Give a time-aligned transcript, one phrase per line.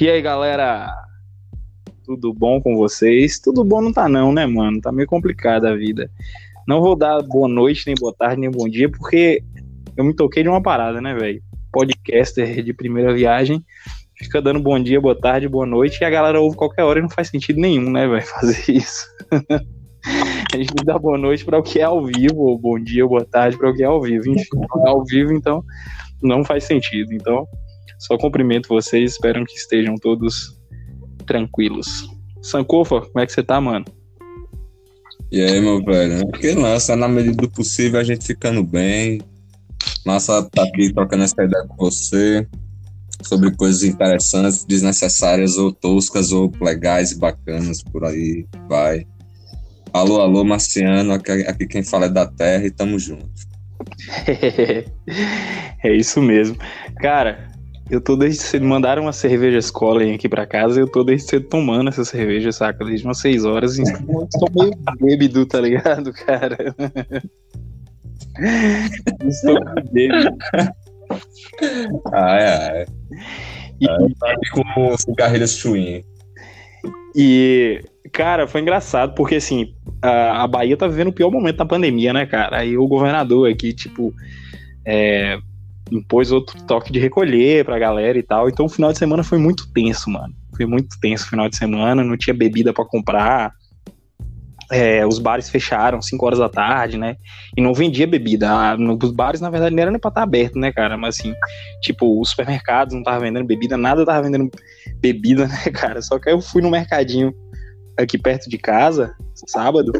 [0.00, 0.90] E aí, galera?
[2.06, 3.38] Tudo bom com vocês?
[3.38, 4.80] Tudo bom não tá não, né, mano?
[4.80, 6.10] Tá meio complicada a vida.
[6.66, 9.44] Não vou dar boa noite, nem boa tarde, nem bom dia, porque
[9.94, 11.42] eu me toquei de uma parada, né, velho?
[11.70, 13.62] Podcaster de primeira viagem
[14.16, 17.02] fica dando bom dia, boa tarde, boa noite, e a galera ouve qualquer hora e
[17.02, 19.04] não faz sentido nenhum, né, velho, fazer isso.
[20.54, 23.26] a gente dá boa noite para o que é ao vivo, ou bom dia, boa
[23.26, 24.30] tarde para o que é ao vivo.
[24.30, 25.62] Enfim, não é ao vivo, então
[26.22, 27.12] não faz sentido.
[27.12, 27.46] Então,
[28.00, 30.58] só cumprimento vocês, espero que estejam todos
[31.26, 32.08] tranquilos.
[32.42, 33.84] Sankofa, como é que você tá, mano?
[35.30, 36.26] E aí, meu velho?
[36.32, 39.20] Que lança, na medida do possível, a gente ficando bem.
[40.04, 42.48] Massa tá aqui trocando essa ideia com você
[43.22, 49.06] sobre coisas interessantes, desnecessárias ou toscas ou legais e bacanas por aí, vai.
[49.92, 53.28] Alô, alô, Marciano, aqui, aqui quem fala é da Terra e tamo junto.
[55.84, 56.56] é isso mesmo.
[57.00, 57.49] Cara,
[57.90, 58.64] eu tô desde cedo.
[58.64, 62.52] Mandaram uma cerveja escola aqui pra casa e eu tô desde cedo tomando essa cerveja,
[62.52, 62.84] saca?
[62.84, 63.78] Desde umas seis horas.
[63.78, 66.56] E estou meio bêbado, tá ligado, cara?
[69.26, 69.58] estou
[69.92, 70.36] bêbado.
[72.12, 72.86] Ai, ai.
[73.80, 76.04] E, tá com cigarrilhas chewing.
[77.16, 77.82] E,
[78.12, 82.12] cara, foi engraçado, porque assim, a, a Bahia tá vivendo o pior momento da pandemia,
[82.12, 82.58] né, cara?
[82.58, 84.14] Aí o governador aqui, tipo,
[84.84, 85.38] é,
[85.90, 88.48] impôs outro toque de recolher pra galera e tal.
[88.48, 90.34] Então o final de semana foi muito tenso, mano.
[90.56, 93.52] Foi muito tenso o final de semana, não tinha bebida para comprar.
[94.72, 97.16] É, os bares fecharam 5 horas da tarde, né?
[97.56, 98.48] E não vendia bebida.
[98.48, 100.96] Ah, os bares, na verdade, não era nem pra estar aberto, né, cara?
[100.96, 101.34] Mas assim,
[101.82, 104.48] tipo, os supermercados não estavam vendendo bebida, nada tava vendendo
[105.00, 106.00] bebida, né, cara?
[106.00, 107.32] Só que eu fui no mercadinho
[107.98, 109.14] aqui perto de casa,
[109.48, 109.92] sábado,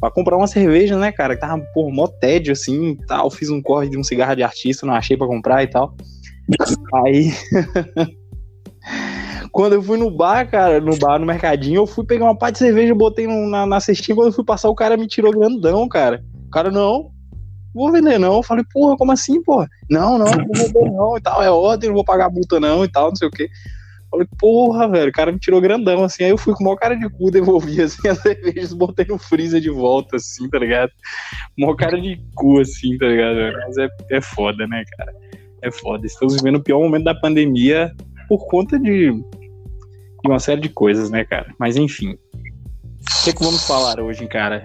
[0.00, 1.34] pra comprar uma cerveja, né, cara?
[1.34, 3.30] Que tava, por mó tédio, assim, tal.
[3.30, 5.94] Fiz um corre de um cigarro de artista, não achei para comprar e tal.
[6.94, 7.32] Aí.
[9.56, 12.54] quando eu fui no bar, cara, no bar, no mercadinho, eu fui pegar uma parte
[12.54, 15.88] de cerveja, botei na, na cestinha, quando eu fui passar, o cara me tirou grandão,
[15.88, 16.22] cara.
[16.46, 17.10] O cara, não,
[17.74, 18.36] vou vender não.
[18.36, 19.66] Eu falei, porra, como assim, porra?
[19.90, 22.84] Não, não, não vou vender não e tal, é ordem, não vou pagar multa não
[22.84, 23.48] e tal, não sei o quê.
[24.10, 26.24] Falei, porra, velho, o cara me tirou grandão, assim.
[26.24, 29.18] Aí eu fui com o maior cara de cu, devolvi, assim, as cervejas, botei no
[29.18, 30.90] freezer de volta, assim, tá ligado?
[31.58, 33.36] Maior cara de cu, assim, tá ligado?
[33.66, 35.12] Mas é, é foda, né, cara?
[35.62, 36.06] É foda.
[36.06, 37.92] Estamos vivendo o pior momento da pandemia
[38.28, 41.52] por conta de, de uma série de coisas, né, cara?
[41.58, 42.12] Mas enfim.
[42.12, 44.64] O que, é que vamos falar hoje, cara?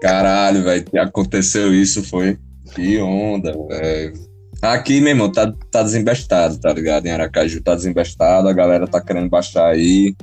[0.00, 2.38] Caralho, velho, aconteceu isso, foi.
[2.74, 4.29] Que onda, velho.
[4.62, 7.06] Aqui, meu irmão, tá, tá desembestado, tá ligado?
[7.06, 10.14] Em Aracaju tá desembestado, a galera tá querendo baixar aí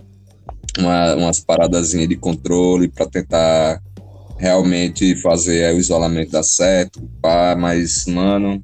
[0.78, 3.82] uma, umas paradazinhas de controle para tentar
[4.38, 8.62] realmente fazer o isolamento dar certo, pá, mas, mano,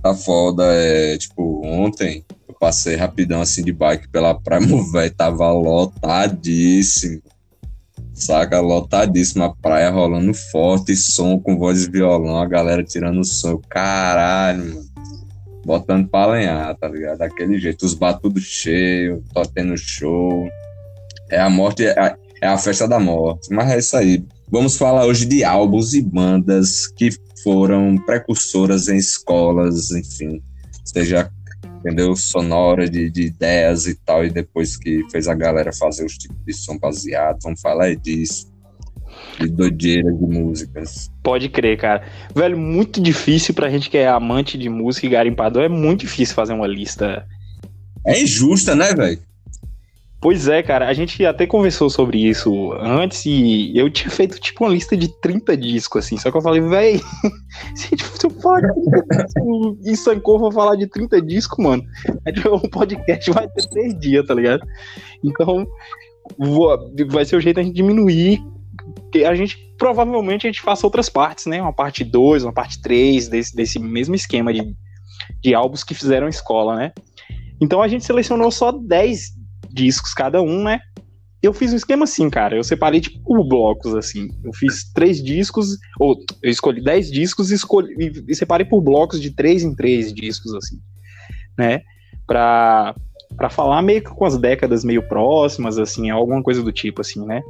[0.00, 0.62] tá foda.
[0.66, 7.20] É, tipo, ontem eu passei rapidão assim de bike pela praia, velho, tava lotadíssimo.
[8.20, 8.60] Saca?
[8.60, 13.60] Lotadíssima praia rolando forte, som com voz de violão, a galera tirando som.
[13.68, 14.90] Caralho, mano.
[15.64, 17.18] Botando pra lenhar, tá ligado?
[17.18, 17.84] Daquele jeito.
[17.84, 20.48] Os bar tudo cheio, tô tendo show.
[21.30, 23.52] É a morte, é a, é a festa da morte.
[23.52, 24.24] Mas é isso aí.
[24.50, 27.10] Vamos falar hoje de álbuns e bandas que
[27.42, 30.42] foram precursoras em escolas, enfim,
[30.84, 31.30] seja
[31.80, 32.14] entendeu?
[32.14, 36.38] Sonora de, de ideias e tal, e depois que fez a galera fazer os tipos
[36.46, 38.48] de som baseado, vamos falar disso.
[39.38, 41.10] De doideira de músicas.
[41.22, 42.04] Pode crer, cara.
[42.34, 46.34] Velho, muito difícil pra gente que é amante de música e garimpador, é muito difícil
[46.34, 47.26] fazer uma lista.
[48.06, 49.18] É injusta, né, velho?
[50.20, 54.64] Pois é, cara, a gente até conversou sobre isso antes e eu tinha feito tipo
[54.64, 57.00] uma lista de 30 discos, assim, só que eu falei, véi,
[57.74, 61.82] se eu falar de 30 discos em Sancor falar de 30 discos, mano,
[62.52, 64.62] o podcast vai ter 3 dias, tá ligado?
[65.24, 65.66] Então,
[66.38, 66.78] vou,
[67.08, 68.42] vai ser o jeito a gente diminuir,
[69.26, 73.26] a gente, provavelmente, a gente faça outras partes, né, uma parte 2, uma parte 3,
[73.28, 74.76] desse, desse mesmo esquema de,
[75.42, 76.92] de álbuns que fizeram escola, né?
[77.58, 79.39] Então a gente selecionou só 10
[79.72, 80.80] discos cada um, né?
[81.42, 82.56] Eu fiz um esquema assim, cara.
[82.56, 84.28] Eu separei tipo por blocos, assim.
[84.44, 89.20] Eu fiz três discos, ou eu escolhi dez discos e, escolhi, e separei por blocos
[89.20, 90.78] de três em três discos, assim,
[91.58, 91.82] né?
[92.26, 92.94] Pra,
[93.36, 97.24] pra falar meio que com as décadas meio próximas, assim, alguma coisa do tipo, assim,
[97.24, 97.40] né?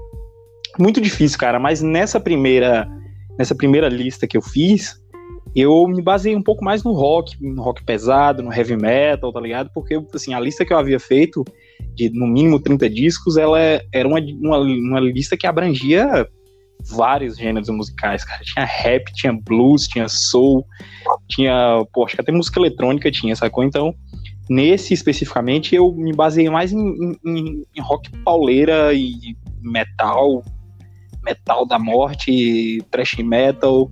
[0.79, 2.89] Muito difícil, cara, mas nessa primeira,
[3.37, 5.01] nessa primeira lista que eu fiz,
[5.55, 9.41] eu me baseei um pouco mais no rock, no rock pesado, no heavy metal, tá
[9.41, 9.71] ligado?
[9.75, 11.45] Porque, assim, a lista que eu havia feito,
[12.09, 13.59] de no mínimo 30 discos, ela
[13.93, 16.27] era uma, uma, uma lista que abrangia
[16.89, 18.43] vários gêneros musicais, cara.
[18.43, 20.65] Tinha rap, tinha blues, tinha soul,
[21.29, 23.65] tinha, que até música eletrônica tinha, sacou?
[23.65, 23.95] Então,
[24.49, 30.43] nesse especificamente eu me baseei mais em, em, em rock pauleira e metal,
[31.23, 33.91] metal da morte, thrash metal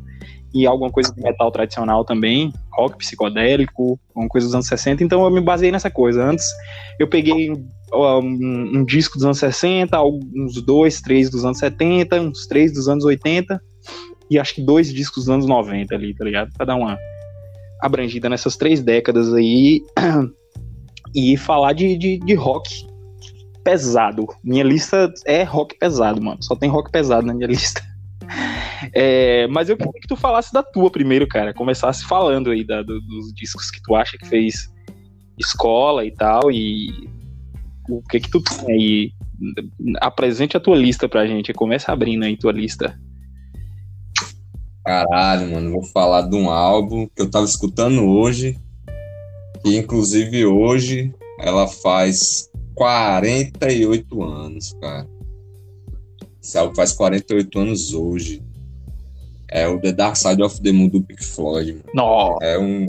[0.54, 5.04] e alguma coisa de metal tradicional também, rock psicodélico, alguma coisa dos anos 60.
[5.04, 6.24] Então eu me baseei nessa coisa.
[6.24, 6.46] Antes
[6.98, 12.46] eu peguei um, um, disco dos anos 60, uns dois, três dos anos 70, uns
[12.46, 13.60] três dos anos 80
[14.30, 16.52] e acho que dois discos dos anos 90 ali, tá ligado?
[16.54, 16.98] Pra dar uma
[17.80, 19.82] abrangida nessas três décadas aí
[21.14, 22.86] e falar de, de, de rock
[23.64, 24.26] pesado.
[24.42, 26.42] Minha lista é rock pesado, mano.
[26.42, 27.82] Só tem rock pesado na minha lista.
[28.94, 31.54] É, mas eu queria que tu falasse da tua primeiro, cara.
[31.54, 34.68] Começasse falando aí da, do, dos discos que tu acha que fez
[35.38, 36.50] escola e tal.
[36.50, 37.08] E
[37.88, 39.12] o que que tu tem aí?
[40.00, 41.52] Apresente a tua lista pra gente.
[41.52, 42.98] Começa abrindo aí tua lista.
[44.84, 45.70] Caralho, mano.
[45.72, 48.58] Vou falar de um álbum que eu tava escutando hoje.
[49.62, 55.17] Que inclusive hoje ela faz 48 anos, cara.
[56.42, 58.42] Esse álbum faz 48 anos hoje.
[59.50, 61.82] É o The Dark Side of the Moon do Pink Floyd.
[61.94, 62.38] Mano.
[62.42, 62.86] É um.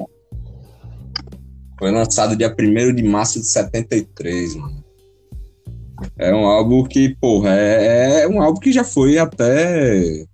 [1.78, 4.84] Foi lançado dia 1 de março de 73, mano.
[6.18, 10.26] É um álbum que, porra, é, é um álbum que já foi até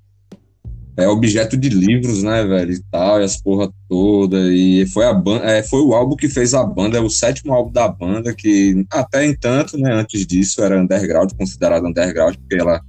[0.98, 5.14] é objeto de livros, né, velho, e tal, e as porra toda, e foi a
[5.14, 8.34] banda, é, foi o álbum que fez a banda, é o sétimo álbum da banda,
[8.34, 12.82] que até entanto, né, antes disso era underground, considerado underground, porque ela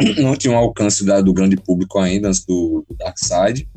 [0.20, 3.68] não tinha um alcance da, do grande público ainda, antes do, do Dark Side.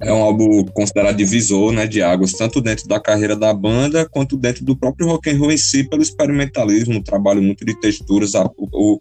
[0.00, 4.36] É um álbum considerado divisor, né, de águas, tanto dentro da carreira da banda, quanto
[4.36, 8.34] dentro do próprio rock and roll em si, pelo experimentalismo, um trabalho muito de texturas,
[8.34, 8.98] a, o,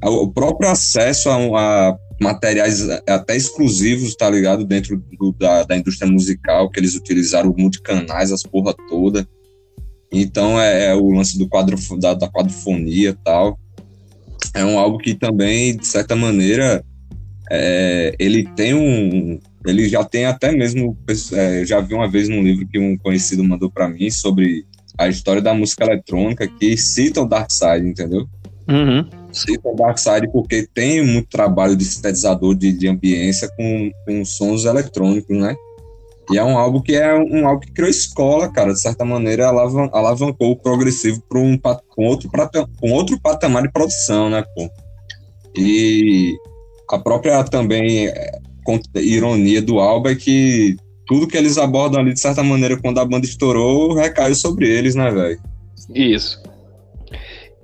[0.00, 4.64] a, o próprio acesso a, a materiais até exclusivos, tá ligado?
[4.64, 9.28] Dentro do, da, da indústria musical, que eles utilizaram multicanais, as porra toda.
[10.10, 13.58] Então é, é o lance do quadro, da, da quadrofonia e tal.
[14.54, 16.84] É um álbum que também, de certa maneira,
[17.50, 19.38] é, ele tem um.
[19.66, 20.96] Ele já tem até mesmo.
[21.32, 24.64] É, já vi uma vez num livro que um conhecido mandou para mim sobre
[24.96, 28.28] a história da música eletrônica que cita o Dark Side, entendeu?
[28.68, 29.08] Uhum.
[29.32, 34.24] Cita o Dark Side porque tem muito trabalho de sintetizador de, de ambiência com, com
[34.24, 35.54] sons eletrônicos, né?
[36.30, 38.72] E é um álbum que é um álbum que criou escola, cara.
[38.72, 41.58] De certa maneira, alavan alavancou o progressivo para um,
[41.98, 42.30] um, outro,
[42.82, 44.68] um outro patamar de produção, né, pô?
[45.56, 46.36] E
[46.90, 48.30] a própria também é,
[48.96, 50.76] ironia do álbum é que
[51.06, 54.94] tudo que eles abordam ali, de certa maneira, quando a banda estourou, recaiu sobre eles,
[54.94, 55.40] né, velho?
[55.94, 56.42] Isso.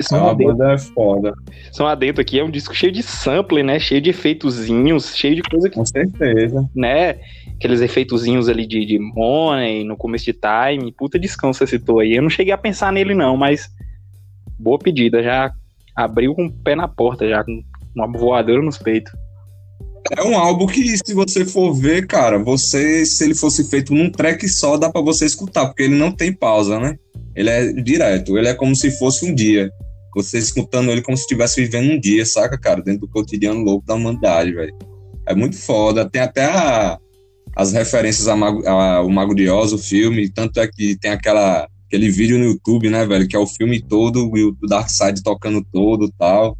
[0.00, 1.34] São é uma banda é foda.
[1.70, 3.78] São adentro aqui, é um disco cheio de sample, né?
[3.78, 5.76] Cheio de efeitozinhos, cheio de coisa que.
[5.76, 6.68] Com certeza.
[6.74, 7.16] Né?
[7.56, 10.92] Aqueles efeitozinhos ali de, de Money, no começo de Time.
[10.92, 12.14] Puta descanso você citou aí.
[12.14, 13.68] Eu não cheguei a pensar nele, não, mas.
[14.58, 15.22] Boa pedida.
[15.22, 15.52] Já
[15.94, 17.62] abriu com o pé na porta, já com
[17.94, 19.12] uma voadora nos peitos.
[20.12, 24.10] É um álbum que, se você for ver, cara, você, se ele fosse feito num
[24.10, 26.96] track só, dá para você escutar, porque ele não tem pausa, né?
[27.34, 29.70] Ele é direto, ele é como se fosse um dia.
[30.14, 32.82] Você escutando ele como se estivesse vivendo um dia, saca, cara?
[32.82, 34.76] Dentro do cotidiano louco da humanidade, velho.
[35.26, 36.08] É muito foda.
[36.08, 36.98] Tem até a,
[37.56, 40.28] as referências ao Mago, a, Mago de Oz, o filme.
[40.28, 43.28] Tanto é que tem aquela, aquele vídeo no YouTube, né, velho?
[43.28, 46.56] Que é o filme todo e o Dark Side tocando todo tal.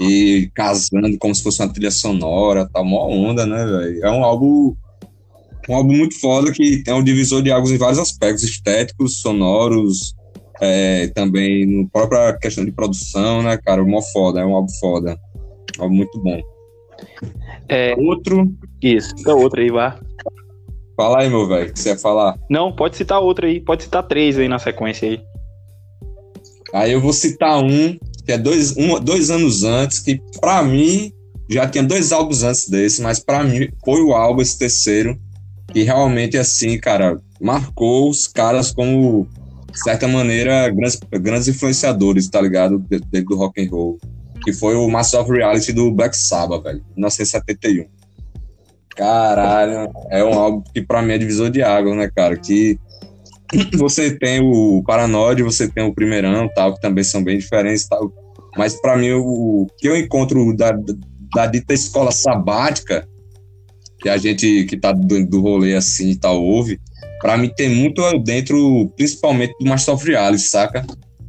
[0.00, 2.84] E casando como se fosse uma trilha sonora, tal.
[2.84, 4.04] Mó onda, né, velho?
[4.04, 4.74] É um álbum
[5.68, 10.12] um álbum muito foda que é um divisor de águas em vários aspectos estéticos, sonoros,
[10.60, 13.84] é, também no própria questão de produção, né, cara?
[13.84, 15.16] Mó foda, é um álbum foda.
[15.78, 16.40] Um álbum muito bom.
[17.68, 18.52] É, outro.
[18.80, 19.98] Isso, cita outro aí, vá.
[21.02, 22.38] Fala aí, meu velho, o que você ia falar?
[22.48, 25.20] Não, pode citar outro aí, pode citar três aí na sequência aí.
[26.72, 31.12] Aí eu vou citar um, que é dois, um, dois anos antes, que pra mim,
[31.50, 35.18] já tinha dois álbuns antes desse, mas pra mim foi o álbum, esse terceiro,
[35.72, 39.26] que realmente, assim, cara, marcou os caras como
[39.72, 42.78] de certa maneira, grandes, grandes influenciadores, tá ligado?
[42.78, 43.98] Dentro do rock and roll.
[44.44, 48.01] Que foi o Master of Reality do Black Sabbath, velho, 1971.
[48.96, 52.36] Caralho, é um álbum que pra mim é divisor de águas, né, cara?
[52.36, 52.78] Que
[53.76, 58.12] você tem o Paranoid, você tem o Primeirão, tal, que também são bem diferentes, tal.
[58.56, 60.72] Mas para mim, o que eu encontro da,
[61.34, 63.08] da dita escola sabática,
[63.98, 66.78] que a gente que tá do, do rolê assim e tal ouve,
[67.20, 70.84] para mim tem muito dentro, principalmente do Master of Reality, saca?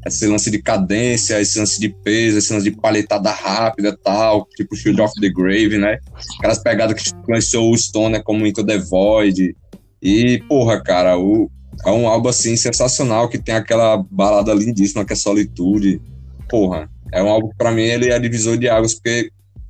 [0.06, 4.76] Esse lance de cadência, esse lance de peso, esse lance de paletada rápida tal, tipo
[4.76, 5.98] Shield of the Grave, né?
[6.40, 9.56] Aquelas pegadas que influenciou o Stoner como Into the Void.
[10.02, 11.50] E, porra, cara, o,
[11.86, 16.02] é um álbum, assim, sensacional, que tem aquela balada lindíssima que é Solitude.
[16.50, 19.30] Porra, é um álbum que pra mim ele é divisor de águas, porque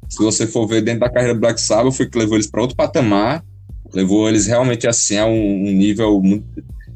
[0.10, 2.62] se você for ver dentro da carreira do Black Sabbath, foi que levou eles para
[2.62, 3.44] outro patamar,
[3.94, 6.46] levou eles realmente assim a um, um nível muito,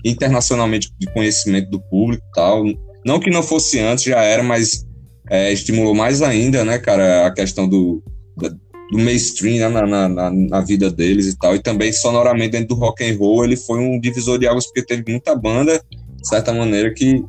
[0.05, 2.63] internacionalmente de conhecimento do público tal.
[3.07, 4.85] Não que não fosse antes, já era, mas
[5.29, 8.03] é, estimulou mais ainda, né, cara, a questão do,
[8.35, 11.55] do mainstream né, na, na, na, vida deles e tal.
[11.55, 14.83] E também sonoramente dentro do rock and roll ele foi um divisor de águas porque
[14.83, 17.23] teve muita banda, de certa maneira, que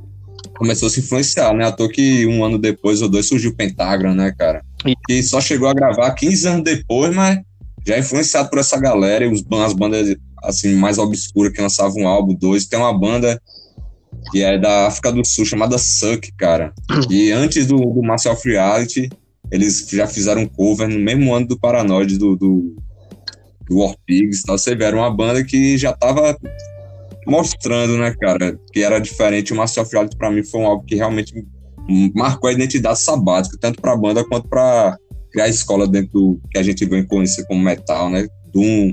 [0.56, 1.66] começou a se influenciar, né?
[1.66, 4.64] À toa que um ano depois ou dois surgiu o Pentagram, né, cara?
[5.08, 7.38] E só chegou a gravar 15 anos depois, mas
[7.86, 12.02] já é influenciado por essa galera e os, as bandas assim mais obscuras que lançavam
[12.02, 12.66] um álbum, dois.
[12.66, 13.40] Tem uma banda
[14.30, 16.72] que é da África do Sul chamada Suck, cara.
[17.10, 19.08] E antes do, do Martial Reality,
[19.50, 22.76] eles já fizeram cover no mesmo ano do Paranoid do, do,
[23.68, 24.40] do War Pigs.
[24.42, 26.36] Então, você vê, uma banda que já tava
[27.26, 29.52] mostrando, né, cara, que era diferente.
[29.52, 31.32] O Martial Reality, pra mim, foi um álbum que realmente
[32.14, 34.96] marcou a identidade sabática, tanto pra banda quanto pra
[35.32, 38.26] criar a escola dentro do que a gente vem conhecer como metal, né?
[38.52, 38.92] Doom,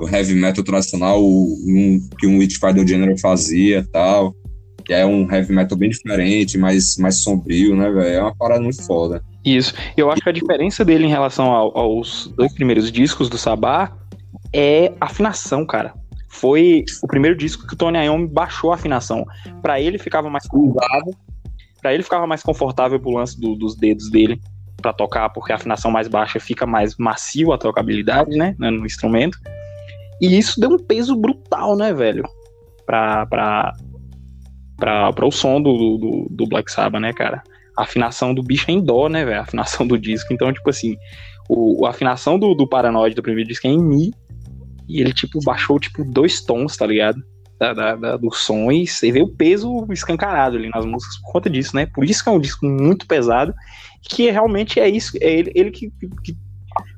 [0.00, 4.34] o heavy metal tradicional, um, que um Witchfinder General fazia tal
[4.82, 8.14] que é um heavy metal bem diferente, mais, mais sombrio, né, velho?
[8.14, 9.22] É uma parada muito foda.
[9.44, 9.74] Isso.
[9.96, 13.92] Eu acho que a diferença dele em relação ao, aos dois primeiros discos do Sabá
[14.52, 15.94] é afinação, cara.
[16.28, 19.24] Foi o primeiro disco que o Tony Iommi baixou a afinação.
[19.60, 21.10] Para ele ficava mais cruzado,
[21.80, 24.40] para ele ficava mais confortável pro lance do, dos dedos dele
[24.80, 29.38] para tocar, porque a afinação mais baixa fica mais macio a tocabilidade, né, no instrumento.
[30.20, 32.24] E isso deu um peso brutal, né, velho?
[32.86, 33.72] Pra, pra,
[34.82, 37.40] para o som do, do, do, Black Sabbath, né, cara?
[37.78, 39.38] A afinação do bicho é em dó, né, velho?
[39.38, 40.32] A afinação do disco.
[40.32, 40.96] Então, tipo assim,
[41.48, 44.12] o, a afinação do, do Paranoid do primeiro disco é em Mi.
[44.88, 47.22] E ele, tipo, baixou, tipo, dois tons, tá ligado?
[47.60, 51.48] Da, da, da, do som e vê o peso escancarado ali nas músicas por conta
[51.48, 51.86] disso, né?
[51.86, 53.54] Por isso que é um disco muito pesado,
[54.02, 55.92] que realmente é isso, é ele, ele que,
[56.24, 56.36] que,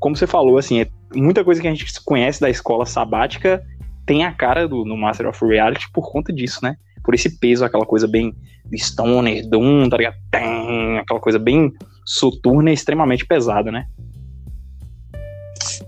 [0.01, 3.63] como você falou, assim, é muita coisa que a gente conhece da escola sabática
[4.07, 6.77] tem a cara do no Master of Reality por conta disso, né?
[7.05, 8.35] Por esse peso, aquela coisa bem
[8.75, 10.17] stoner, doom, tá ligado?
[10.31, 11.73] Tem, aquela coisa bem
[12.05, 13.87] soturna e extremamente pesada, né?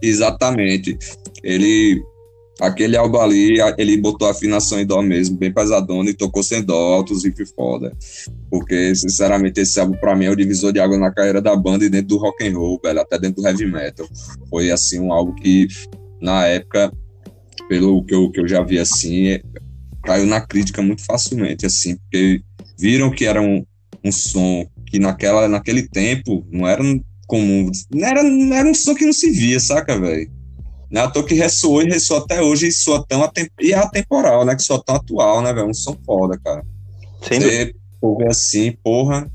[0.02, 0.96] Exatamente.
[1.42, 2.02] Ele
[2.60, 6.62] aquele álbum ali, ele botou a afinação em dó mesmo, bem pesadona, e tocou sem
[6.62, 7.92] dó, altos riff foda.
[8.50, 11.84] Porque, sinceramente, esse álbum pra mim é o divisor de água na carreira da banda
[11.84, 14.06] e dentro do rock and roll, velho, até dentro do heavy metal.
[14.48, 15.68] Foi, assim, um álbum que,
[16.20, 16.90] na época,
[17.68, 19.38] pelo que eu, que eu já vi, assim,
[20.06, 22.40] caiu na crítica muito facilmente, assim, porque
[22.78, 23.64] viram que era um,
[24.04, 26.82] um som que naquela, naquele tempo não era
[27.26, 30.30] comum, não era, não era um som que não se via, saca, velho?
[30.88, 33.72] Não é à toa que ressoou e ressoa até hoje e soa tão atem e
[33.72, 34.54] é atemporal, né?
[34.54, 35.68] Que soa tão atual, né, velho?
[35.68, 36.64] Um som foda, cara.
[37.26, 37.74] Sem Você
[38.28, 39.28] assim, porra,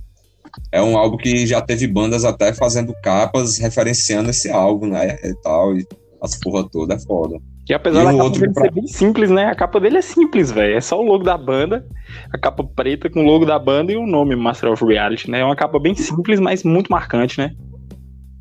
[0.71, 5.17] é um álbum que já teve bandas até fazendo capas referenciando esse álbum, né?
[5.21, 5.85] E tal, e
[6.21, 7.37] as porra toda é foda.
[7.69, 8.63] E apesar e da capa dele pra...
[8.63, 9.45] ser bem simples, né?
[9.45, 10.75] A capa dele é simples, velho.
[10.75, 11.85] É só o logo da banda,
[12.31, 15.39] a capa preta com o logo da banda e o nome Master of Reality, né?
[15.39, 17.53] É uma capa bem simples, mas muito marcante, né?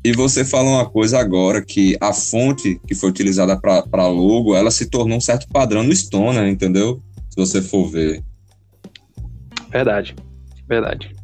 [0.03, 4.71] E você fala uma coisa agora, que a fonte que foi utilizada para logo, ela
[4.71, 6.99] se tornou um certo padrão no Stoner, entendeu?
[7.29, 8.23] Se você for ver.
[9.69, 10.15] Verdade,
[10.67, 11.15] verdade.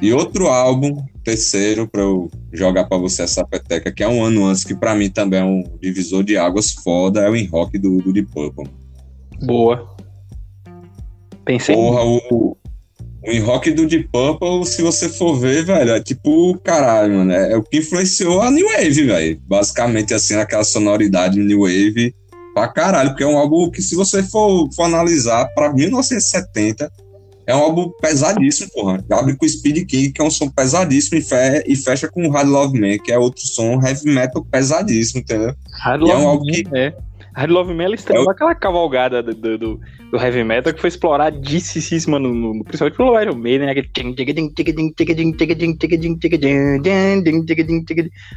[0.00, 4.46] E outro álbum, terceiro, para eu jogar para você essa peteca, que é um ano
[4.46, 7.78] antes, que para mim também é um divisor de águas foda, é o In Rock
[7.78, 8.68] do, do Deep Purple.
[9.42, 9.96] Boa.
[11.44, 11.74] Pensei.
[11.74, 12.56] Porra, o,
[13.24, 17.32] o In Rock do Deep Purple, se você for ver, velho, é tipo, caralho, mano,
[17.32, 19.40] é, é o que influenciou a New Wave, velho.
[19.46, 22.14] Basicamente, assim, aquela sonoridade New Wave
[22.54, 26.90] pra caralho, porque é um álbum que, se você for, for analisar, pra 1970
[27.46, 29.04] é um álbum pesadíssimo, porra.
[29.10, 32.48] Abre com Speed King, que é um som pesadíssimo, e, fe e fecha com Hard
[32.48, 35.54] Love Man, que é outro som heavy metal pesadíssimo, entendeu?
[35.72, 36.76] Hard Love é um álbum Man, que...
[36.76, 36.94] é.
[37.34, 39.80] Hard Love Man, ela estreou é aquela cavalgada do, do,
[40.10, 43.74] do, heavy metal que foi exploradíssima, no, no, principalmente pelo Iron Maiden, né?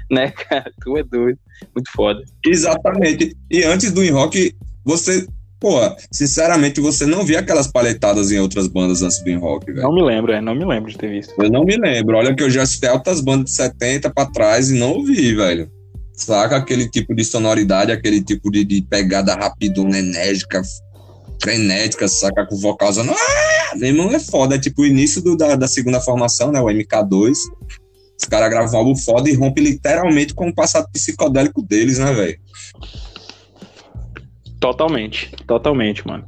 [0.09, 0.71] Né, cara?
[0.81, 1.37] Tu é doido.
[1.75, 2.23] Muito foda.
[2.45, 3.35] Exatamente.
[3.51, 5.27] E antes do In Rock, você
[5.59, 5.79] pô,
[6.11, 9.83] sinceramente, você não via aquelas paletadas em outras bandas antes do rock, velho.
[9.83, 11.33] Não me lembro, é, não me lembro de ter visto.
[11.41, 12.17] Eu não me lembro.
[12.17, 15.69] Olha que eu já assisti altas bandas de 70 pra trás e não ouvi, velho.
[16.13, 20.61] Saca aquele tipo de sonoridade, aquele tipo de, de pegada rapidona, enérgica,
[21.41, 23.11] frenética, saca com vocal usando.
[23.11, 23.75] Ah!
[23.75, 24.55] Meu irmão é foda.
[24.55, 26.61] É tipo o início do, da, da segunda formação, né?
[26.61, 27.33] O MK2.
[28.17, 32.13] Os caras gravam um álbum foda e rompe literalmente com o passado psicodélico deles, né,
[32.13, 32.39] velho?
[34.65, 36.25] Totalmente, totalmente, mano.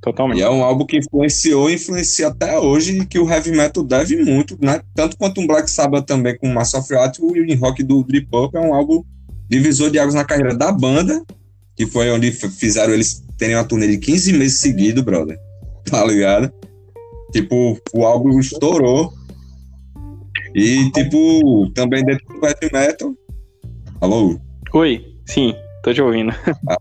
[0.00, 0.38] Totalmente.
[0.38, 3.82] E é um álbum que influenciou e influencia até hoje, e que o heavy metal
[3.82, 4.80] deve muito, né?
[4.94, 8.28] Tanto quanto um Black Sabbath também com Mass of Art, o Union Rock do Deep
[8.30, 9.02] Purple é um álbum
[9.50, 11.20] divisor de águas na carreira da banda,
[11.74, 15.36] que foi onde fizeram eles terem uma turnê de 15 meses seguidos, brother.
[15.90, 16.52] Tá ligado?
[17.32, 19.12] Tipo, o álbum estourou.
[20.54, 23.12] E, tipo, também dentro do heavy metal.
[24.00, 24.38] Alô?
[24.72, 26.32] Oi, sim, tô te ouvindo.
[26.68, 26.76] Ah,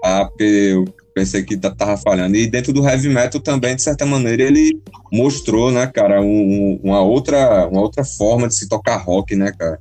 [0.00, 2.36] porque eu pensei que tava falhando.
[2.36, 4.80] E dentro do heavy metal também, de certa maneira, ele
[5.12, 9.78] mostrou, né, cara, um, uma, outra, uma outra forma de se tocar rock, né, cara?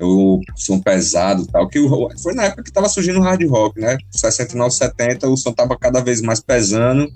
[0.00, 1.78] O som pesado tal, que
[2.20, 3.96] foi na época que tava surgindo o hard rock, né?
[4.10, 7.08] 69, 70, o som tava cada vez mais pesando,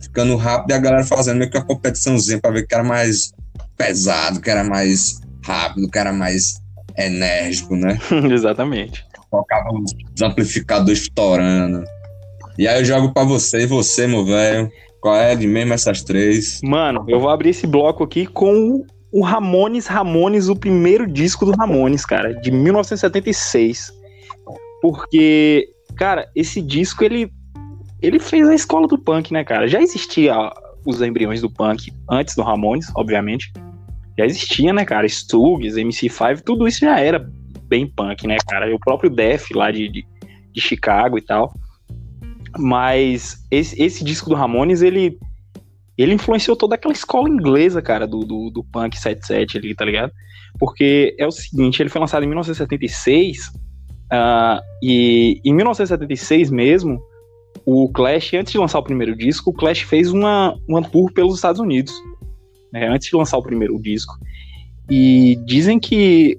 [0.00, 3.32] ficando rápido e a galera fazendo meio que uma competiçãozinha pra ver que era mais
[3.76, 6.60] pesado, que era mais rápido, que era mais
[6.96, 7.96] enérgico, né?
[8.28, 9.06] Exatamente.
[9.32, 11.82] Tocava os amplificadores estourando.
[12.58, 14.70] E aí eu jogo pra você e você, meu velho.
[15.00, 16.60] Qual é de mesmo essas três?
[16.62, 21.52] Mano, eu vou abrir esse bloco aqui com o Ramones Ramones, o primeiro disco do
[21.52, 23.90] Ramones, cara, de 1976.
[24.82, 27.32] Porque, cara, esse disco ele
[28.02, 29.66] ele fez a escola do punk, né, cara?
[29.66, 30.34] Já existia
[30.84, 33.50] os embriões do punk antes do Ramones, obviamente.
[34.18, 35.08] Já existia, né, cara?
[35.08, 37.30] Stugs, MC5, tudo isso já era
[37.72, 38.74] bem punk, né, cara?
[38.74, 40.04] O próprio Def lá de, de,
[40.52, 41.54] de Chicago e tal.
[42.58, 45.18] Mas esse, esse, disco do Ramones, ele,
[45.96, 50.12] ele influenciou toda aquela escola inglesa, cara, do, do, do punk 77 ali, tá ligado?
[50.58, 57.00] Porque é o seguinte, ele foi lançado em 1976, uh, e em 1976 mesmo,
[57.64, 61.36] o Clash, antes de lançar o primeiro disco, o Clash fez uma, uma tour pelos
[61.36, 61.94] Estados Unidos,
[62.70, 64.14] né, antes de lançar o primeiro disco.
[64.90, 66.38] E dizem que,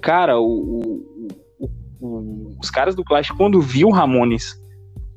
[0.00, 1.00] cara, o,
[1.58, 4.54] o, o, os caras do Clash, quando viu Ramones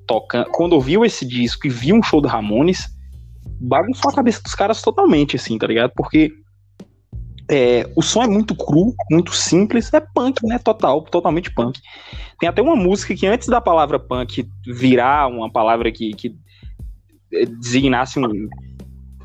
[0.08, 2.88] tocando, quando ouviu esse disco e viu um show do Ramones,
[3.60, 5.92] bagunçou a cabeça dos caras totalmente, assim, tá ligado?
[5.96, 6.32] Porque
[7.50, 10.60] é, o som é muito cru, muito simples, é punk, né?
[10.60, 11.80] Total, totalmente punk.
[12.40, 16.36] Tem até uma música que antes da palavra punk virar uma palavra que, que
[17.60, 18.48] designasse um,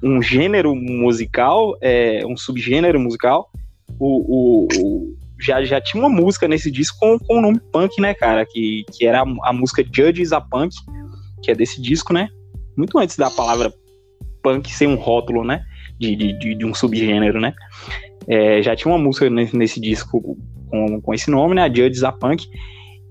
[0.02, 3.50] um gênero musical, é, um subgênero musical,
[3.98, 8.14] o, o, já, já tinha uma música nesse disco com, com o nome punk, né,
[8.14, 8.44] cara?
[8.44, 10.74] Que, que era a, a música Judges a Punk,
[11.42, 12.29] que é desse disco, né?
[12.77, 13.72] Muito antes da palavra
[14.42, 15.64] punk ser um rótulo, né?
[15.98, 17.55] De, de, de um subgênero, né?
[18.27, 20.37] É, já tinha uma música nesse, nesse disco
[20.68, 21.62] com, com esse nome, né?
[21.62, 22.46] A Judges a Punk.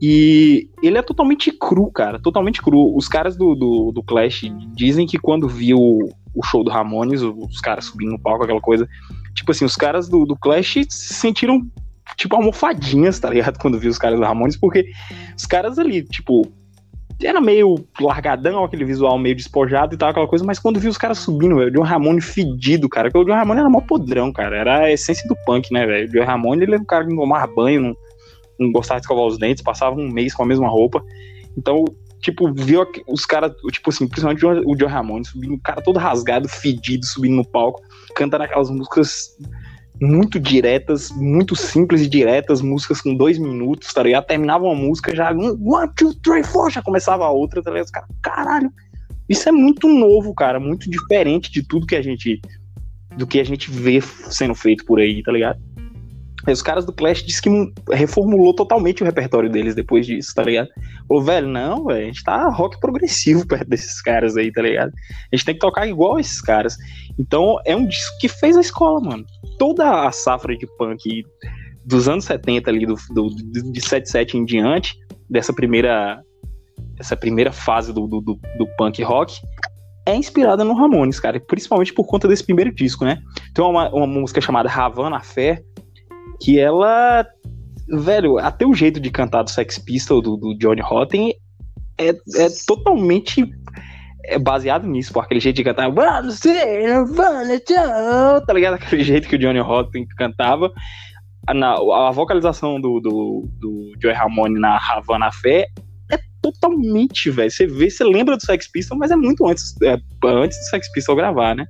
[0.01, 2.19] E ele é totalmente cru, cara.
[2.19, 2.95] Totalmente cru.
[2.95, 4.43] Os caras do, do, do Clash
[4.75, 8.87] dizem que quando viu o show do Ramones, os caras subindo no palco, aquela coisa.
[9.33, 11.65] Tipo assim, os caras do, do Clash se sentiram,
[12.17, 13.57] tipo, almofadinhas, tá ligado?
[13.61, 14.89] Quando viu os caras do Ramones, porque
[15.37, 16.51] os caras ali, tipo,
[17.23, 20.97] era meio largadão, aquele visual meio despojado e tal, aquela coisa, mas quando viu os
[20.97, 24.31] caras subindo, velho, o John Ramone fedido, cara, porque o John Ramone era mó podrão,
[24.31, 26.07] cara, era a essência do punk, né, velho?
[26.07, 27.95] O John Ramone, ele era um cara que não tomava banho, não,
[28.59, 31.03] não gostava de escovar os dentes, passava um mês com a mesma roupa.
[31.57, 31.85] Então,
[32.21, 36.47] tipo, viu os caras, tipo assim, principalmente o John Ramone, subindo, o cara todo rasgado,
[36.47, 37.81] fedido, subindo no palco,
[38.15, 39.35] cantando aquelas músicas
[40.01, 44.25] muito diretas, muito simples e diretas, músicas com dois minutos, tá ligado?
[44.25, 47.85] Terminava uma música, já one, two, three, four, já começava a outra, tá ligado?
[47.85, 48.71] Os caras, caralho,
[49.27, 52.39] isso é muito novo, cara, muito diferente de tudo que a gente,
[53.17, 55.59] do que a gente vê sendo feito por aí, tá ligado?
[56.53, 57.49] Os caras do Clash disse que
[57.91, 60.69] reformulou totalmente o repertório deles depois disso, tá ligado?
[61.07, 64.91] Falou, velho, não, velho, a gente tá rock progressivo perto desses caras aí, tá ligado?
[65.31, 66.77] A gente tem que tocar igual esses caras.
[67.19, 69.25] Então, é um disco que fez a escola, mano.
[69.57, 71.25] Toda a safra de punk
[71.85, 73.29] dos anos 70 ali, do, do,
[73.71, 74.95] de 77 em diante,
[75.29, 76.21] dessa primeira,
[76.99, 79.39] essa primeira fase do, do, do punk rock,
[80.05, 83.21] é inspirada no Ramones, cara, principalmente por conta desse primeiro disco, né?
[83.53, 85.61] Tem uma, uma música chamada Havana Fé,
[86.41, 87.25] que ela.
[87.89, 91.33] Velho, até o jeito de cantar do Sex Pistol, do, do Johnny Rotten,
[91.97, 93.49] é, é totalmente
[94.25, 95.89] é baseado nisso, por aquele jeito de cantar,
[98.45, 98.73] tá ligado?
[98.75, 100.71] Aquele jeito que o Johnny Rotten cantava.
[101.55, 105.67] Na, a vocalização do, do, do Joey Ramone na Havana Fé
[106.11, 107.49] é totalmente, velho.
[107.49, 110.91] Você vê, você lembra do Sex Pistol, mas é muito antes, é, antes do Sex
[110.91, 111.65] Pistol gravar, né?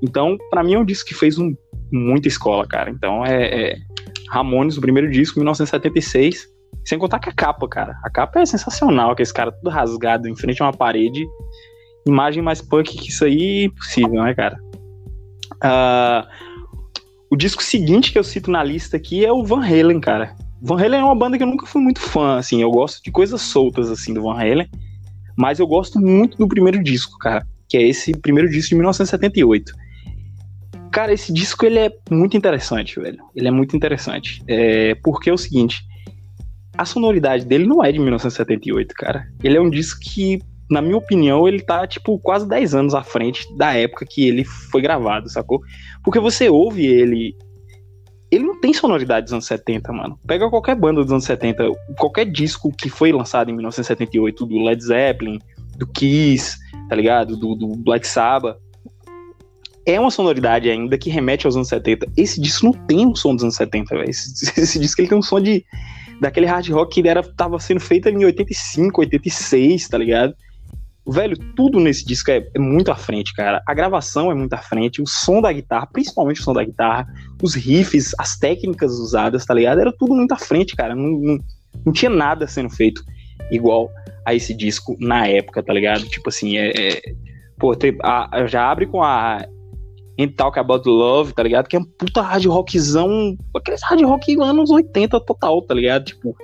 [0.00, 1.52] Então, para mim é um disco que fez um,
[1.92, 2.88] muita escola, cara.
[2.88, 3.76] Então é, é
[4.30, 6.48] Ramones, o primeiro disco, 1976.
[6.84, 7.96] Sem contar que a capa, cara.
[8.04, 11.26] A capa é sensacional, que esse cara tudo rasgado em frente a uma parede.
[12.06, 14.56] Imagem mais punk que isso aí, impossível, né, cara?
[15.62, 16.26] Uh,
[17.30, 20.34] o disco seguinte que eu cito na lista aqui é o Van Halen, cara.
[20.62, 22.62] Van Halen é uma banda que eu nunca fui muito fã, assim.
[22.62, 24.68] Eu gosto de coisas soltas, assim, do Van Halen.
[25.36, 29.72] Mas eu gosto muito do primeiro disco, cara, que é esse primeiro disco de 1978.
[30.90, 33.18] Cara, esse disco ele é muito interessante, velho.
[33.34, 34.42] Ele é muito interessante.
[34.48, 35.84] É, porque é o seguinte,
[36.76, 39.26] a sonoridade dele não é de 1978, cara.
[39.42, 43.04] Ele é um disco que, na minha opinião, ele tá, tipo, quase 10 anos à
[43.04, 45.60] frente da época que ele foi gravado, sacou?
[46.02, 47.36] Porque você ouve ele.
[48.28, 50.18] Ele não tem sonoridade dos anos 70, mano.
[50.26, 54.82] Pega qualquer banda dos anos 70, qualquer disco que foi lançado em 1978, do Led
[54.82, 55.40] Zeppelin,
[55.76, 56.56] do Kiss,
[56.88, 57.36] tá ligado?
[57.36, 58.56] Do, do Black Sabbath
[59.86, 62.06] é uma sonoridade ainda que remete aos anos 70.
[62.16, 64.10] Esse disco não tem um som dos anos 70, velho.
[64.10, 65.64] Esse, esse, disco ele tem um som de
[66.20, 70.34] daquele hard rock que era, tava sendo feito em 85, 86, tá ligado?
[71.08, 73.62] Velho, tudo nesse disco é, é, muito à frente, cara.
[73.66, 77.06] A gravação é muito à frente, o som da guitarra, principalmente o som da guitarra,
[77.42, 79.80] os riffs, as técnicas usadas, tá ligado?
[79.80, 80.94] Era tudo muito à frente, cara.
[80.94, 81.38] Não, não,
[81.86, 83.02] não tinha nada sendo feito
[83.50, 83.90] igual
[84.26, 86.04] a esse disco na época, tá ligado?
[86.04, 86.68] Tipo assim, é.
[86.68, 87.00] é
[87.58, 87.74] pô,
[88.46, 89.46] já abre com a
[90.20, 91.66] And Talk About Love, tá ligado?
[91.66, 96.04] Que é um puta hard rockzão, aqueles hard rock anos 80 total, tá ligado?
[96.04, 96.36] Tipo,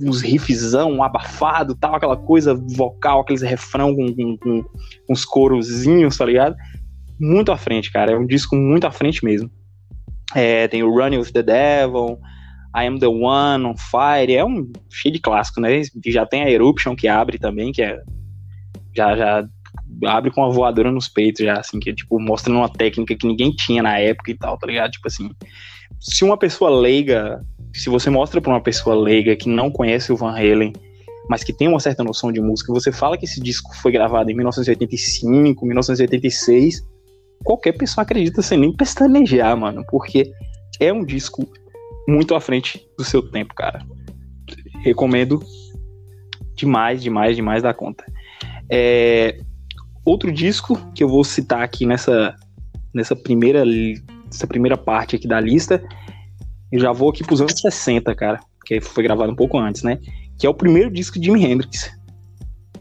[0.00, 4.64] uns riffzão, um abafado, tal, aquela coisa vocal, aqueles refrão com, com, com,
[5.10, 6.56] uns corozinhos, tá ligado?
[7.20, 8.12] Muito à frente, cara.
[8.12, 9.50] É um disco muito à frente mesmo.
[10.34, 12.18] É, tem o Running with the Devil,
[12.74, 15.82] I Am the One, On Fire, é um cheio de clássico, né?
[16.06, 18.00] Já tem a Eruption que abre também, que é
[18.94, 19.48] já, já
[20.04, 23.50] abre com uma voadora nos peitos já, assim, que, tipo, mostrando uma técnica que ninguém
[23.52, 24.90] tinha na época e tal, tá ligado?
[24.92, 25.30] Tipo assim,
[26.00, 27.40] se uma pessoa leiga,
[27.74, 30.72] se você mostra pra uma pessoa leiga que não conhece o Van Halen,
[31.28, 34.30] mas que tem uma certa noção de música, você fala que esse disco foi gravado
[34.30, 36.82] em 1985, 1986,
[37.44, 40.32] qualquer pessoa acredita sem nem pestanejar, mano, porque
[40.80, 41.46] é um disco
[42.08, 43.84] muito à frente do seu tempo, cara.
[44.82, 45.42] Recomendo
[46.54, 48.04] demais, demais, demais da conta.
[48.70, 49.38] É,
[50.08, 52.34] outro disco que eu vou citar aqui nessa,
[52.94, 55.82] nessa primeira, nessa primeira parte aqui da lista,
[56.72, 59.82] eu já vou aqui para os anos 60, cara, que foi gravado um pouco antes,
[59.82, 59.98] né?
[60.38, 61.90] Que é o primeiro disco de Jimi Hendrix,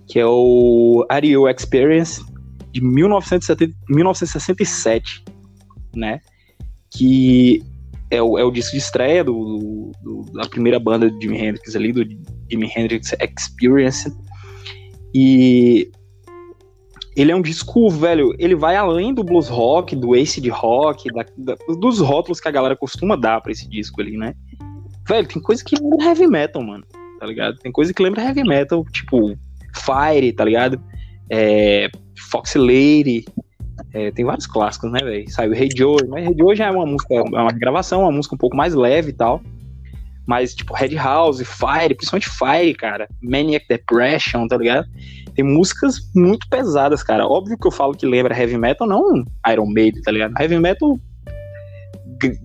[0.08, 2.24] que é o Are Experience,
[2.72, 5.24] de 1970, 1967,
[5.96, 6.20] né?
[6.92, 7.64] Que
[8.10, 11.76] é o, é o disco de estreia do, do, da primeira banda de Jimi Hendrix
[11.76, 12.06] ali, do
[12.50, 14.12] Jimi Hendrix Experience.
[15.14, 15.92] E
[17.18, 21.26] ele é um disco, velho, ele vai além do blues rock, do acid rock, da,
[21.36, 24.36] da, dos rótulos que a galera costuma dar pra esse disco ali, né?
[25.08, 26.86] Velho, tem coisa que lembra heavy metal, mano,
[27.20, 27.58] tá ligado?
[27.58, 29.36] Tem coisa que lembra heavy metal, tipo
[29.74, 30.80] Fire, tá ligado?
[31.28, 31.90] É,
[32.30, 33.26] Fox Lady,
[33.94, 35.28] é, tem vários clássicos, né, velho?
[35.32, 38.36] Saiu Hey Joe, mas Hey Joe já é uma música, é uma gravação, uma música
[38.36, 39.42] um pouco mais leve e tal.
[40.28, 43.08] Mas, tipo, Red House, Fire, principalmente Fire, cara.
[43.24, 44.86] Maniac Depression, tá ligado?
[45.38, 47.28] Tem músicas muito pesadas, cara.
[47.28, 50.34] Óbvio que eu falo que lembra heavy metal, não Iron Maiden, tá ligado?
[50.40, 51.00] Heavy metal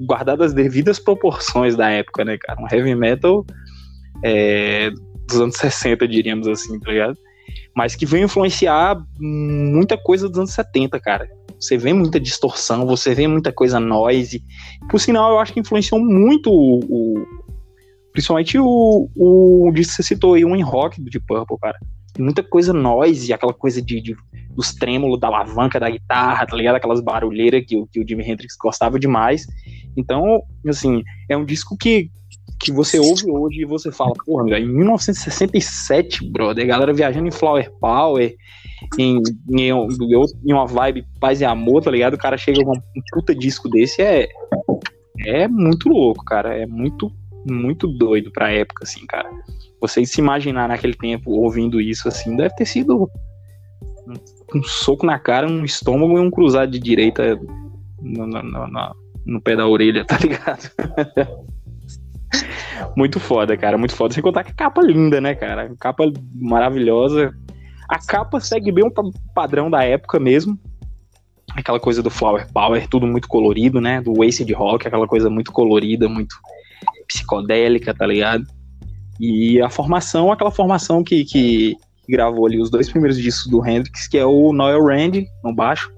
[0.00, 2.60] guardado as devidas proporções da época, né, cara?
[2.60, 3.46] Um heavy metal
[4.22, 4.90] é,
[5.26, 7.16] dos anos 60, diríamos assim, tá ligado?
[7.74, 11.26] Mas que veio influenciar muita coisa dos anos 70, cara.
[11.58, 14.44] Você vê muita distorção, você vê muita coisa noise.
[14.90, 17.42] Por sinal, eu acho que influenciou muito o, o
[18.12, 21.78] Principalmente o, o disco que você citou aí, o In Rock do Deep Purple, cara.
[22.18, 24.16] Muita coisa noise, aquela coisa de, de
[24.50, 26.76] dos trêmulos da alavanca da guitarra, tá ligado?
[26.76, 29.46] Aquelas barulheiras que, que o Jimi Hendrix gostava demais.
[29.96, 32.10] Então, assim, é um disco que,
[32.60, 37.28] que você ouve hoje e você fala, porra, meu, em 1967, brother, a galera viajando
[37.28, 38.34] em Flower Power,
[38.98, 42.14] em, em, em, uma vibe paz e amor, tá ligado?
[42.14, 44.28] O cara chega com um puta disco desse, é,
[45.24, 46.56] é muito louco, cara.
[46.56, 47.10] É muito
[47.44, 49.28] muito doido pra época, assim, cara.
[49.82, 53.10] Você se imaginar naquele tempo ouvindo isso, assim, deve ter sido
[54.06, 54.14] um,
[54.54, 57.36] um soco na cara, um estômago e um cruzado de direita
[58.00, 60.70] no, no, no, no pé da orelha, tá ligado?
[62.96, 64.14] muito foda, cara, muito foda.
[64.14, 65.74] Sem contar que capa linda, né, cara?
[65.80, 67.34] Capa maravilhosa.
[67.88, 70.56] A capa segue bem um padrão da época mesmo.
[71.56, 74.00] Aquela coisa do Flower Power, tudo muito colorido, né?
[74.00, 76.36] Do Acid Rock, aquela coisa muito colorida, muito
[77.08, 78.46] psicodélica, tá ligado?
[79.20, 81.76] E a formação, aquela formação que, que
[82.08, 85.92] gravou ali os dois primeiros discos do Hendrix, que é o Noel Rand no baixo,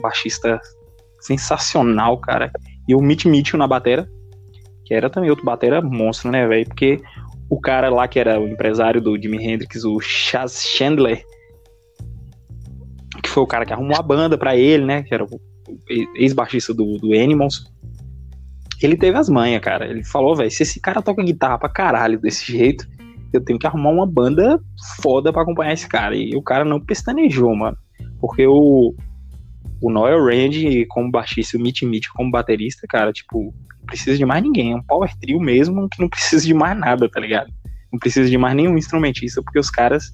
[0.00, 0.60] baixista
[1.20, 2.50] sensacional, cara.
[2.88, 4.08] E o Mitch Mitchell na batera,
[4.84, 6.66] que era também outro batera monstro, né, velho?
[6.66, 7.00] Porque
[7.48, 11.24] o cara lá que era o empresário do Jimi Hendrix, o Chaz Chandler,
[13.22, 15.02] que foi o cara que arrumou a banda para ele, né?
[15.02, 15.40] Que era o
[16.16, 17.70] ex-baixista do, do Animals
[18.86, 19.86] ele teve as manhas, cara.
[19.86, 22.86] Ele falou, velho, se esse cara toca guitarra pra caralho desse jeito,
[23.32, 24.60] eu tenho que arrumar uma banda
[25.00, 26.16] foda para acompanhar esse cara.
[26.16, 27.76] E o cara não pestanejou, mano.
[28.20, 28.94] Porque o,
[29.80, 34.24] o Noel Rand como baixista o Mitch Mitch como baterista, cara, tipo, não precisa de
[34.24, 34.72] mais ninguém.
[34.72, 37.52] É um power trio mesmo que não precisa de mais nada, tá ligado?
[37.92, 40.12] Não precisa de mais nenhum instrumentista, porque os caras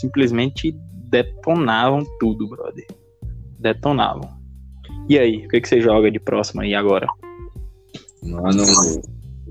[0.00, 0.76] simplesmente
[1.08, 2.86] detonavam tudo, brother.
[3.58, 4.36] Detonavam.
[5.08, 7.06] E aí, o que, que você joga de próximo aí agora?
[8.22, 8.64] Mano,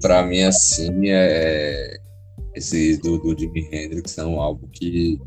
[0.01, 1.99] pra mim, assim, é.
[2.55, 5.19] Esse do, do Jimi Hendrix é um álbum que,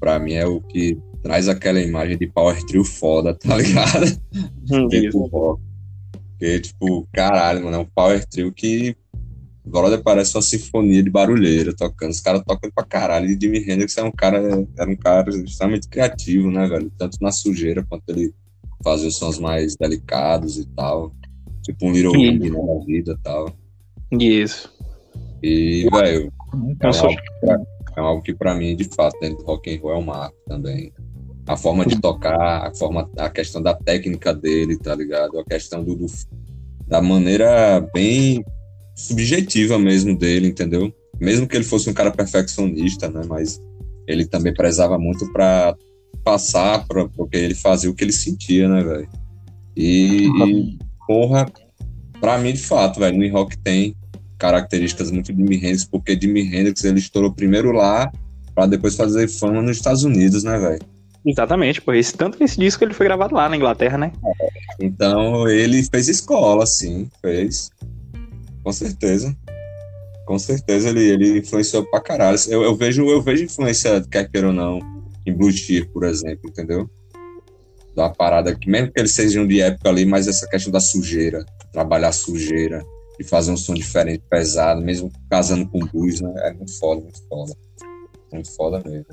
[0.00, 4.06] pra mim, é o que traz aquela imagem de Power Trio foda, tá ligado?
[4.70, 5.60] Hum, tipo,
[6.30, 8.96] Porque, tipo, caralho, mano, é um Power Trio que
[9.64, 12.10] brother parece uma sinfonia de barulheira tocando.
[12.10, 13.30] Os caras tocam pra caralho.
[13.30, 14.38] E Jimi Hendrix é um cara,
[14.76, 16.92] era um cara extremamente criativo, né, velho?
[16.98, 18.34] Tanto na sujeira quanto ele
[18.82, 21.14] fazia os sons mais delicados e tal.
[21.64, 23.50] Tipo um Little Wing né, na vida e tal.
[24.12, 24.72] Isso.
[25.42, 26.32] E, velho,
[26.82, 27.54] é,
[27.96, 30.36] é algo que pra mim, de fato, dentro do rock and roll é um marco
[30.46, 30.92] também.
[31.46, 35.38] A forma de tocar, a forma, a questão da técnica dele, tá ligado?
[35.38, 36.06] A questão do, do
[36.86, 38.44] da maneira bem
[38.94, 40.92] subjetiva mesmo dele, entendeu?
[41.20, 43.22] Mesmo que ele fosse um cara perfeccionista, né?
[43.28, 43.60] Mas
[44.06, 45.76] ele também prezava muito para
[46.22, 49.08] passar pra, porque ele fazia o que ele sentia, né, velho?
[49.76, 51.46] E, e, porra,
[52.20, 53.94] pra mim, de fato, velho, no rock tem
[54.38, 58.10] características muito de Jimi Hendrix, porque Jimi Hendrix ele estourou primeiro lá
[58.54, 60.82] para depois fazer fama nos Estados Unidos, né, velho?
[61.26, 64.12] Exatamente, por esse tanto que esse disco ele foi gravado lá na Inglaterra, né?
[64.78, 67.70] Então ele fez escola, sim, fez.
[68.62, 69.34] Com certeza.
[70.26, 72.38] Com certeza ele, ele influenciou pra caralho.
[72.48, 74.78] Eu, eu, vejo, eu vejo influência, quer queira ou não,
[75.26, 76.88] em Blue Cheer, por exemplo, entendeu?
[77.94, 81.44] Da parada que, mesmo que eles sejam de época ali, mas essa questão da sujeira,
[81.72, 82.84] trabalhar sujeira,
[83.18, 86.32] de fazer um som diferente, pesado, mesmo casando com blues, né?
[86.38, 87.52] É muito foda, muito foda.
[88.32, 89.06] Muito foda mesmo.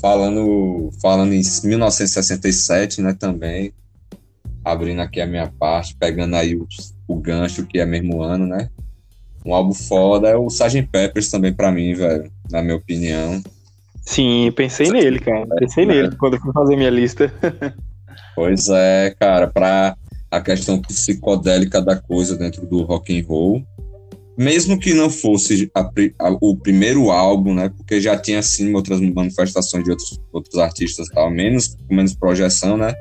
[0.00, 3.74] Falando, falando em 1967, né, também,
[4.64, 6.66] abrindo aqui a minha parte, pegando aí o,
[7.06, 8.70] o gancho que é mesmo ano, né?
[9.44, 10.88] Um álbum foda é o Sgt.
[10.90, 13.42] Peppers também para mim, velho, na minha opinião.
[14.02, 15.46] Sim, pensei nele, cara.
[15.58, 15.86] Pensei é.
[15.86, 17.32] nele quando fui fazer minha lista.
[18.36, 19.96] pois é, cara, para
[20.30, 23.62] a questão psicodélica da coisa dentro do rock and roll,
[24.36, 25.80] mesmo que não fosse a,
[26.18, 27.70] a, o primeiro álbum, né?
[27.76, 32.94] Porque já tinha assim outras manifestações de outros, outros artistas, tal, menos menos projeção, né?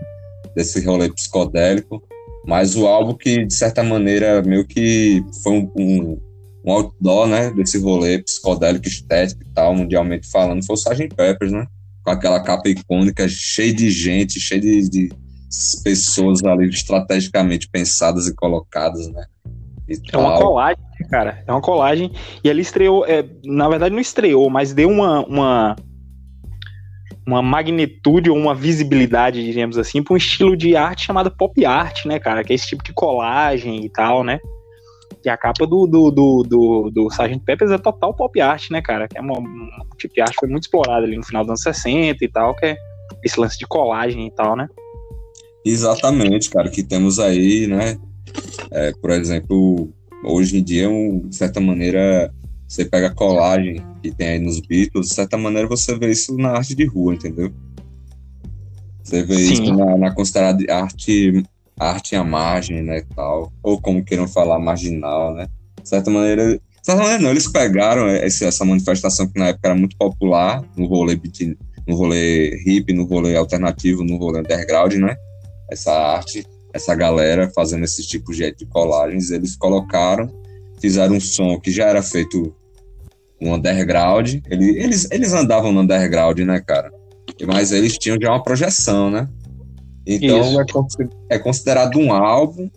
[0.56, 2.02] desse rolê psicodélico,
[2.46, 6.18] mas o álbum que, de certa maneira, meio que foi um, um,
[6.64, 11.16] um outdoor, né, desse rolê psicodélico, estético e tal, mundialmente falando, foi o Sgt.
[11.16, 11.66] Peppers, né,
[12.04, 15.10] com aquela capa icônica, cheia de gente, cheia de, de
[15.84, 19.26] pessoas ali estrategicamente pensadas e colocadas, né.
[19.90, 22.12] E é uma colagem, cara, é uma colagem,
[22.44, 25.76] e ele estreou, é, na verdade não estreou, mas deu uma, uma
[27.26, 32.06] uma magnitude ou uma visibilidade, diríamos assim, para um estilo de arte chamado pop art,
[32.06, 32.44] né, cara?
[32.44, 34.40] Que é esse tipo de colagem e tal, né?
[35.24, 37.40] E a capa do, do, do, do, do Sgt.
[37.46, 39.08] Peppers é total pop art, né, cara?
[39.08, 41.50] Que é uma, um tipo de arte que foi muito explorado ali no final dos
[41.50, 42.78] anos 60 e tal, que é
[43.24, 44.68] esse lance de colagem e tal, né?
[45.64, 47.98] Exatamente, cara, que temos aí, né?
[48.72, 52.34] É, por exemplo, hoje em dia, um, de certa maneira,
[52.68, 56.36] você pega a colagem que tem aí nos Beatles, de certa maneira você vê isso
[56.36, 57.54] na arte de rua, entendeu?
[59.04, 59.54] Você vê Sim.
[59.54, 61.44] isso na, na considerada arte,
[61.82, 63.52] arte à margem, né, tal.
[63.64, 65.48] Ou como queiram falar, marginal, né?
[65.82, 69.70] De certa maneira, de certa maneira não, eles pegaram esse, essa manifestação que na época
[69.70, 71.20] era muito popular, no rolê,
[71.88, 75.16] no rolê hip, no rolê alternativo, no rolê underground, né?
[75.72, 80.30] Essa arte, essa galera fazendo esse tipo de, de colagens, eles colocaram,
[80.80, 82.54] fizeram um som que já era feito
[83.40, 84.36] no underground.
[84.50, 86.92] Ele, eles, eles andavam no underground, né, cara?
[87.48, 89.28] Mas eles tinham já uma projeção, né?
[90.06, 92.70] Então é, é, considerado um álbum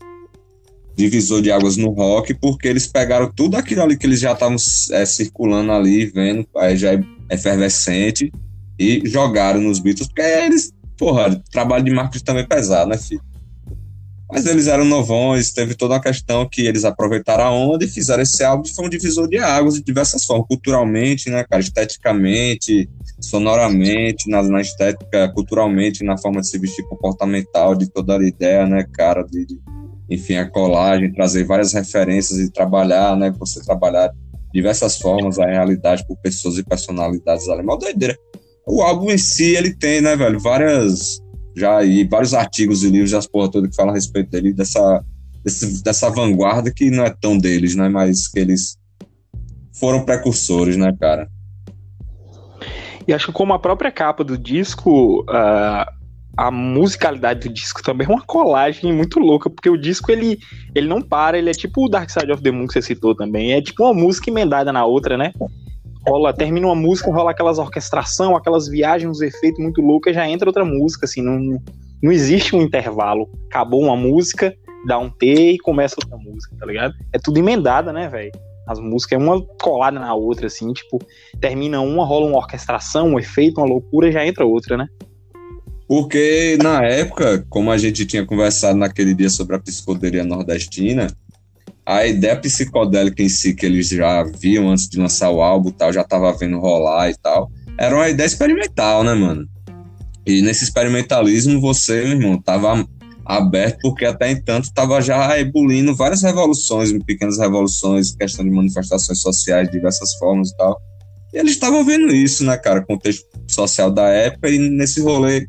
[0.96, 4.56] divisor de águas no rock, porque eles pegaram tudo aquilo ali que eles já estavam
[4.92, 8.32] é, circulando ali, vendo, aí já é efervescente,
[8.78, 13.22] e jogaram nos Beatles, porque eles, porra, trabalho de marketing também pesado, né, filho?
[14.30, 18.22] Mas eles eram novões, teve toda uma questão que eles aproveitaram a onda e fizeram
[18.22, 22.88] esse álbum foi um divisor de águas de diversas formas, culturalmente, né, cara, esteticamente,
[23.20, 28.66] sonoramente, na, na estética, culturalmente, na forma de se vestir comportamental, de toda a ideia,
[28.66, 29.58] né, cara, de, de
[30.10, 34.10] enfim, a colagem, trazer várias referências e trabalhar, né, você trabalhar
[34.52, 38.16] diversas formas a realidade por pessoas e personalidades ali, uma doideira.
[38.66, 41.20] O álbum em si, ele tem, né, velho, várias
[41.54, 45.04] já e vários artigos e livros das porra toda que falam a respeito dele, dessa,
[45.42, 47.88] desse, dessa vanguarda que não é tão deles, né?
[47.88, 48.76] Mas que eles
[49.78, 51.28] foram precursores, né, cara?
[53.06, 56.04] E acho que como a própria capa do disco, uh,
[56.36, 60.38] a musicalidade do disco também é uma colagem muito louca, porque o disco ele,
[60.74, 63.14] ele não para, ele é tipo o Dark Side of the Moon que você citou
[63.14, 65.32] também, é tipo uma música emendada na outra, né?
[66.06, 70.48] Rola, termina uma música, rola aquelas orquestração, aquelas viagens, uns efeitos muito loucos, já entra
[70.48, 71.58] outra música, assim, não,
[72.02, 73.28] não existe um intervalo.
[73.46, 74.54] Acabou uma música,
[74.86, 76.94] dá um T e começa outra música, tá ligado?
[77.12, 78.32] É tudo emendada, né, velho?
[78.66, 80.98] As músicas é uma colada na outra, assim, tipo,
[81.40, 84.86] termina uma, rola uma orquestração, um efeito, uma loucura, já entra outra, né?
[85.86, 91.08] Porque na época, como a gente tinha conversado naquele dia sobre a psicodelia nordestina,
[91.86, 95.92] a ideia psicodélica em si que eles já viam antes de lançar o álbum tal,
[95.92, 99.46] já tava vendo rolar e tal, era uma ideia experimental, né, mano?
[100.26, 102.86] E nesse experimentalismo você, meu irmão, tava
[103.24, 109.68] aberto porque até então estava já ebulindo várias revoluções, pequenas revoluções, questão de manifestações sociais
[109.68, 110.80] de diversas formas e tal.
[111.32, 115.46] E eles estavam vendo isso, né, cara, contexto social da época e nesse rolê,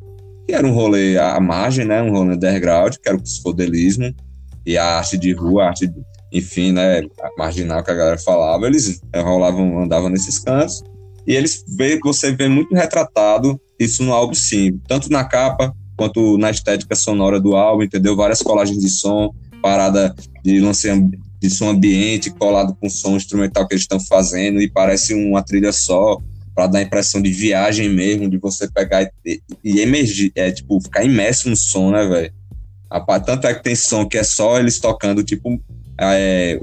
[0.47, 4.13] que era um rolê à margem, né, um rolê underground, que era o psicodelismo
[4.65, 5.89] e a arte de rua, a arte,
[6.37, 7.01] enfim, né,
[7.37, 10.83] marginal que a galera falava, eles rolavam, andavam nesses cantos
[11.25, 16.37] e eles vê, você vê muito retratado isso no álbum sim, tanto na capa quanto
[16.37, 18.17] na estética sonora do álbum, entendeu?
[18.17, 23.73] Várias colagens de som, parada de lançamento de som ambiente colado com som instrumental que
[23.73, 26.17] eles estão fazendo e parece uma trilha só
[26.53, 30.81] para dar a impressão de viagem mesmo, de você pegar e, e emergir, é tipo
[30.81, 32.33] ficar imerso no som, né, velho?
[33.25, 35.59] Tanto é que tem som que é só eles tocando, tipo,
[35.99, 36.59] é,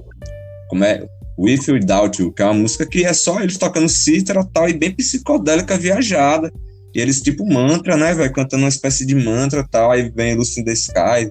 [0.69, 1.07] como é?
[1.39, 4.69] With You Without You, que é uma música que é só eles tocando cítara tal,
[4.69, 6.53] e bem psicodélica, viajada.
[6.95, 8.33] E eles, tipo, mantra, né, velho?
[8.33, 9.91] Cantando uma espécie de mantra tal.
[9.91, 11.31] Aí vem Lucy in the Sky.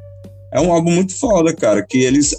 [0.52, 1.86] É um álbum muito foda, cara.
[1.88, 2.32] Que eles,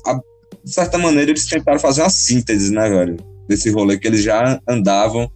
[0.64, 3.16] de certa maneira, eles tentaram fazer uma síntese, né, velho?
[3.48, 5.30] Desse rolê que eles já andavam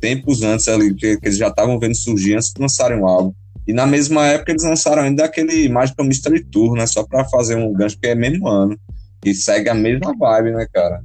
[0.00, 3.32] tempos antes ali, que, que eles já estavam vendo surgir antes de lançarem o álbum.
[3.66, 6.86] E na mesma época eles lançaram ainda aquele Magical Mystery Tour, né?
[6.86, 8.78] Só pra fazer um gancho, que é mesmo ano.
[9.26, 11.02] E segue a mesma vibe, né, cara?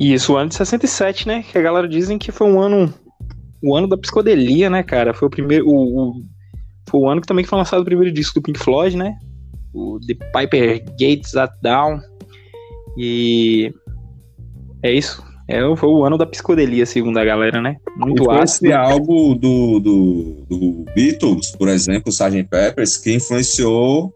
[0.00, 1.42] Isso, o ano de 67, né?
[1.42, 2.92] Que a galera dizem que foi um ano
[3.62, 5.12] o ano da psicodelia, né, cara?
[5.12, 5.68] Foi o primeiro.
[5.68, 6.22] O, o,
[6.88, 9.18] foi o ano que também foi lançado o primeiro disco do Pink Floyd, né?
[9.74, 12.00] O The Piper Gates at Down.
[12.96, 13.70] E.
[14.82, 15.22] É isso.
[15.46, 17.76] É, foi o ano da psicodelia, segundo a galera, né?
[17.98, 18.68] Muito ácido.
[18.68, 22.44] Esse álbum do, do, do Beatles, por exemplo, Sgt.
[22.44, 24.14] Peppers, que influenciou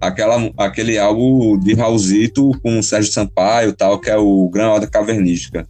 [0.00, 4.88] aquela, aquele álbum de Raulzito com o Sérgio Sampaio tal, que é o Gran Ordem
[4.88, 5.66] Cavernística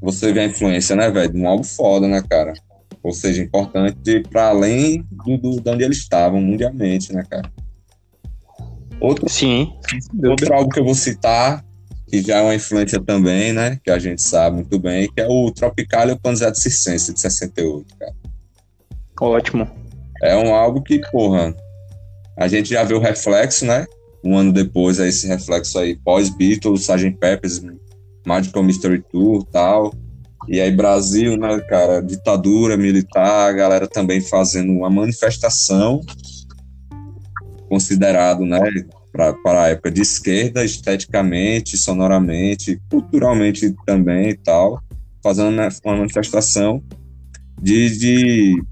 [0.00, 2.52] você vê a influência, né, velho, de um álbum foda, né, cara?
[3.02, 7.50] Ou seja, importante para além do, do, de onde eles estavam mundialmente, né, cara?
[9.00, 9.72] Outro, Sim.
[10.24, 11.64] Outro álbum que eu vou citar,
[12.08, 15.26] que já é uma influência também, né, que a gente sabe muito bem, que é
[15.28, 18.14] o Tropical e o Panzete Circense, de 68, cara.
[19.20, 19.68] Ótimo.
[20.22, 21.54] É um álbum que, porra,
[22.38, 23.84] a gente já vê o reflexo, né?
[24.24, 27.18] Um ano depois, é esse reflexo aí, pós-Beatles, Sgt.
[27.18, 27.60] Peppers,
[28.24, 29.92] Magical Mystery Tour tal.
[30.46, 36.00] E aí, Brasil, né, cara, ditadura militar, a galera também fazendo uma manifestação
[37.68, 38.60] considerado, né,
[39.12, 44.80] para a época de esquerda, esteticamente, sonoramente, culturalmente também e tal,
[45.22, 45.50] fazendo
[45.84, 46.82] uma manifestação
[47.60, 48.62] de, de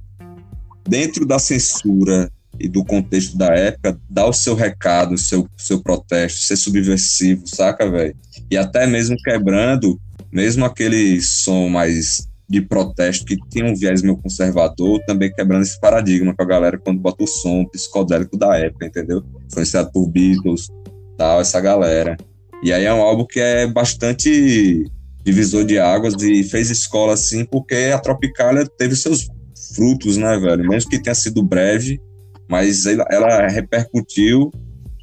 [0.89, 5.83] dentro da censura e do contexto da época, dar o seu recado, o seu, seu
[5.83, 8.15] protesto, ser subversivo, saca, velho?
[8.51, 9.99] E até mesmo quebrando,
[10.33, 15.81] mesmo aquele som mais de protesto que tinha um viés meio conservador, também quebrando esse
[15.81, 19.23] paradigma com a galera quando bota o som psicodélico da época, entendeu?
[19.47, 20.69] Influenciado por Beatles,
[21.17, 22.17] tal, essa galera.
[22.63, 24.85] E aí é um álbum que é bastante
[25.25, 29.29] divisor de águas e fez escola assim, porque a Tropicália teve seus
[29.75, 30.69] frutos, né, velho?
[30.69, 32.01] Mesmo que tenha sido breve,
[32.49, 34.51] mas ela, ela repercutiu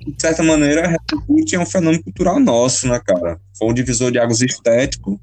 [0.05, 3.39] de certa maneira, repercute é um fenômeno cultural nosso, né, cara?
[3.57, 5.19] Foi um divisor de águas estético,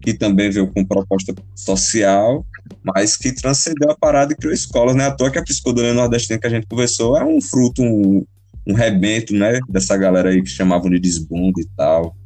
[0.00, 2.44] que também veio com proposta social,
[2.82, 5.06] mas que transcendeu a parada e criou escolas, né?
[5.06, 8.24] À toa que a psicodelia nordestina que a gente conversou é um fruto, um,
[8.66, 9.58] um rebento, né?
[9.68, 12.16] Dessa galera aí que chamavam de desbunde e tal.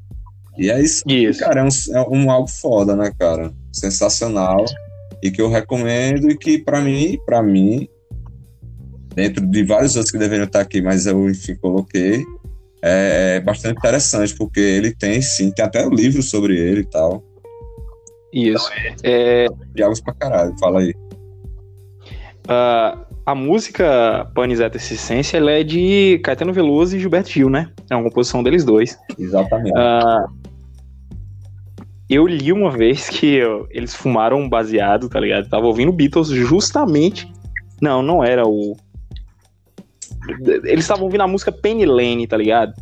[0.56, 1.38] E é isso, isso.
[1.40, 3.52] cara, é um, é um algo foda, né, cara?
[3.72, 4.64] Sensacional.
[5.22, 7.88] E que eu recomendo e que, para mim, para mim,
[9.18, 12.22] dentro de vários outros que deveriam estar aqui, mas eu, enfim, coloquei.
[12.80, 16.84] É, é bastante interessante, porque ele tem, sim, tem até um livro sobre ele e
[16.84, 17.24] tal.
[18.32, 18.70] Isso.
[18.84, 19.46] Então, é...
[19.74, 20.94] Diálogos pra caralho, fala aí.
[22.44, 27.72] Uh, a música Panizeta Essência ela é de Caetano Veloso e Gilberto Gil, né?
[27.90, 28.96] É uma composição deles dois.
[29.18, 29.72] Exatamente.
[29.76, 30.32] Uh,
[32.08, 35.48] eu li uma vez que eu, eles fumaram um baseado, tá ligado?
[35.48, 37.28] Tava ouvindo Beatles justamente.
[37.82, 38.76] Não, não era o.
[40.64, 42.72] Eles estavam ouvindo a música Penny Lane, tá ligado?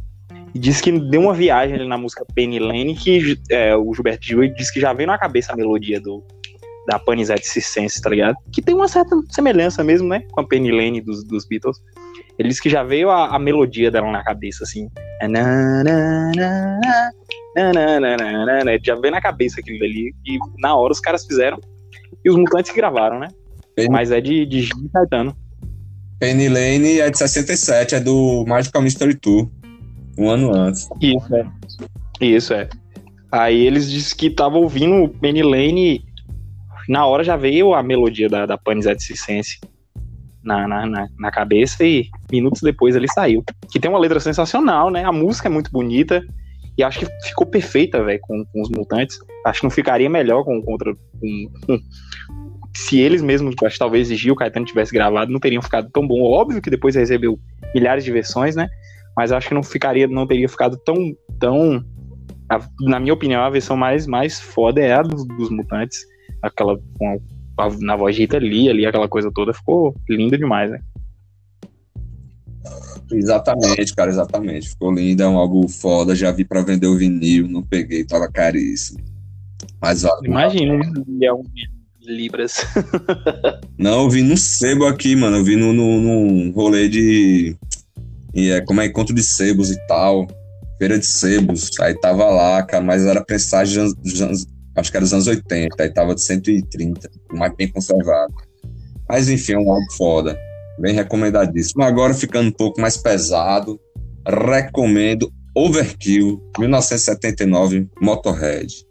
[0.54, 4.24] E disse que deu uma viagem ali na música Penny Lane que é, o Gilberto
[4.24, 6.24] Gil disse que já veio na cabeça a melodia do,
[6.86, 8.36] da Panisette Circense, tá ligado?
[8.52, 10.22] Que tem uma certa semelhança mesmo, né?
[10.32, 11.76] Com a Penny Lane dos, dos Beatles.
[12.38, 14.88] Ele disse que já veio a, a melodia dela na cabeça, assim.
[18.82, 20.14] Já veio na cabeça aquilo dali.
[20.26, 21.58] E na hora os caras fizeram.
[22.24, 23.28] E os mutantes gravaram, né?
[23.90, 25.36] Mas é de, de Gil Caetano.
[26.18, 29.50] Penny Lane é de 67, é do Magical Mystery Tour.
[30.18, 30.88] Um ano antes.
[31.00, 31.46] Isso, é.
[32.20, 32.68] Isso, é.
[33.30, 36.04] Aí eles disseram que estavam ouvindo Penny Lane.
[36.88, 39.12] Na hora já veio a melodia da, da Panisette
[40.42, 43.44] na, na, na, na, cabeça e minutos depois ele saiu.
[43.70, 45.04] Que tem uma letra sensacional, né?
[45.04, 46.24] A música é muito bonita
[46.78, 49.18] e acho que ficou perfeita, velho, com, com, os Mutantes.
[49.44, 50.94] Acho que não ficaria melhor com, contra.
[50.94, 51.78] Com, com,
[52.76, 56.06] se eles mesmos, acho que talvez Gil o Caetano tivesse gravado, não teriam ficado tão
[56.06, 56.22] bom.
[56.22, 57.38] Óbvio que depois recebeu
[57.74, 58.68] milhares de versões, né?
[59.16, 60.96] Mas acho que não ficaria, não teria ficado tão.
[61.38, 61.84] tão
[62.48, 66.04] a, na minha opinião, a versão mais, mais foda é a dos, dos Mutantes.
[66.42, 67.20] Aquela com
[67.80, 70.80] na voz de Rita Lee ali, aquela coisa toda, ficou linda demais, né?
[73.10, 74.68] Exatamente, cara, exatamente.
[74.68, 76.14] Ficou linda, é um álbum foda.
[76.14, 79.02] Já vi pra vender o vinil, não peguei, tava caríssimo.
[79.80, 80.26] Mas vale.
[80.26, 80.74] Imagina,
[81.22, 81.42] é um
[82.06, 82.66] libras.
[83.78, 85.38] não, eu vi no sebo aqui, mano.
[85.38, 87.56] Eu vi no, no, no rolê de.
[88.34, 90.26] E é, como é encontro de sebos e tal.
[90.78, 91.70] Feira de sebos.
[91.80, 93.82] Aí tava lá, cara, mas era prestagem
[94.76, 98.34] acho que era dos anos 80, aí tava de 130, mais bem conservado.
[99.08, 100.38] Mas enfim, é um álbum foda,
[100.78, 101.82] bem recomendadíssimo.
[101.82, 103.80] Agora ficando um pouco mais pesado,
[104.26, 108.85] recomendo Overkill, 1979, Motorhead.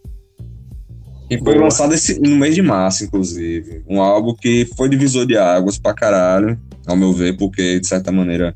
[1.29, 3.83] E foi lançado esse, no mês de março, inclusive.
[3.87, 8.11] Um álbum que foi divisor de águas pra caralho, ao meu ver, porque, de certa
[8.11, 8.55] maneira,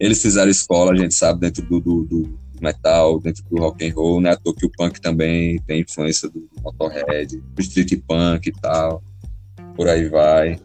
[0.00, 3.94] eles fizeram escola, a gente sabe, dentro do, do, do metal, dentro do rock and
[3.94, 4.30] roll, né?
[4.30, 9.02] À toa que o punk também tem influência do Motorhead, do street punk e tal,
[9.76, 10.58] por aí vai.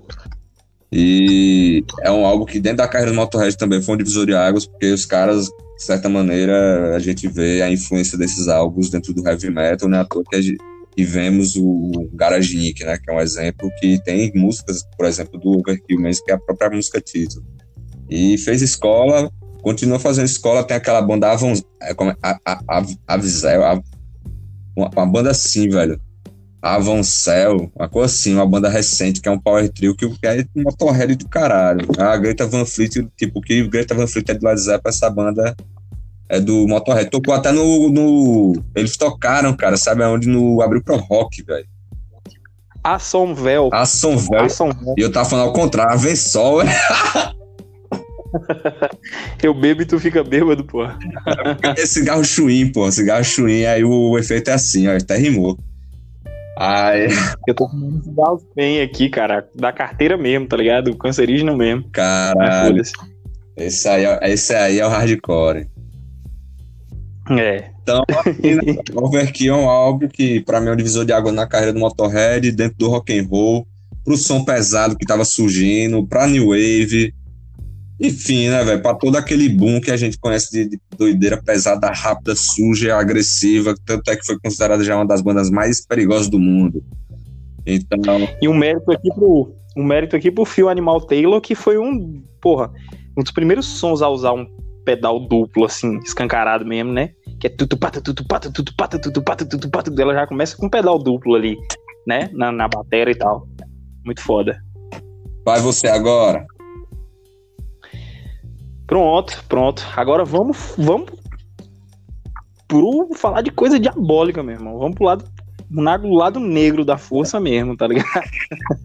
[0.91, 4.33] E é um álbum que dentro da carreira do Motorhead também foi um divisor de
[4.33, 9.13] águas, porque os caras, de certa maneira, a gente vê a influência desses álbuns dentro
[9.13, 9.99] do heavy metal, né?
[9.99, 10.57] À toa que, gente,
[10.97, 12.97] e vemos o Garage Inc., né?
[12.97, 16.39] Que é um exemplo que tem músicas, por exemplo, do Overkill mesmo, que é a
[16.39, 17.45] própria música título.
[18.09, 19.29] E fez escola
[19.61, 23.81] continua fazendo escola, tem aquela banda Avon, é, como é, a, a, a, a,
[24.75, 25.99] uma, uma, banda assim, velho.
[26.62, 30.64] Avoncel, uma coisa assim, uma banda recente, que é um power trio, que é um
[30.64, 31.88] motorhead do caralho.
[31.97, 35.55] A Greta Van Fleet, tipo, que Greta Van Fleet é do Led Zeppelin, essa banda
[36.28, 37.10] é do Motorhead.
[37.10, 38.53] Tocou até no, no...
[38.76, 40.28] Eles tocaram, cara, sabe aonde?
[40.28, 41.66] No Abriu Pro Rock, velho.
[42.84, 43.70] Assomvel.
[43.74, 44.95] Assomvel.
[44.97, 46.62] E eu tava falando ao contrário, Avensol.
[49.41, 50.84] Eu bebo e tu fica bêbado, pô.
[51.76, 52.91] É cigarro chuim, pô.
[52.91, 54.95] Cigarro chuim, aí o efeito é assim, ó.
[54.95, 55.57] Até rimou.
[56.60, 57.07] Ai.
[57.47, 59.47] Eu tô fumando cigarro bem aqui, cara.
[59.55, 60.95] Da carteira mesmo, tá ligado?
[60.97, 61.89] Cancerígeno mesmo.
[61.89, 62.82] Caralho.
[63.55, 65.68] Esse aí, é, esse aí é o hardcore.
[67.32, 67.72] É.
[67.82, 68.03] Então,
[68.93, 71.80] Overkill é um álbum que, pra mim, é um divisor de água na carreira do
[71.80, 73.66] Motorhead, dentro do rock and roll,
[74.03, 77.14] pro som pesado que tava surgindo, pra New Wave,
[78.00, 78.82] enfim, né, velho?
[78.82, 83.76] Pra todo aquele boom que a gente conhece de, de, doideira pesada, rápida, suja, agressiva,
[83.86, 86.82] tanto é que foi considerada já uma das bandas mais perigosas do mundo.
[87.66, 88.00] Então.
[88.41, 89.54] E um mérito aqui pro.
[89.78, 92.24] Um mérito aqui pro Phil Animal Taylor, que foi um.
[92.41, 92.72] Porra,
[93.18, 94.45] um dos primeiros sons a usar um
[94.86, 97.12] pedal duplo, assim, escancarado mesmo, né?
[97.39, 99.91] Que é tudo pata, tudo pata, tudo pata, tudo pata, tudo pata.
[100.02, 101.58] Ela já começa com um pedal duplo ali,
[102.08, 102.30] né?
[102.34, 103.47] Na, na bateria e tal.
[104.06, 104.58] Muito foda.
[105.45, 106.45] Vai você agora.
[108.89, 109.85] Pronto, pronto.
[109.95, 111.11] Agora vamos, vamos
[112.67, 114.79] pro falar de coisa diabólica, meu irmão.
[114.79, 115.25] Vamos pro lado,
[115.71, 118.27] pro lado negro da força mesmo, tá ligado?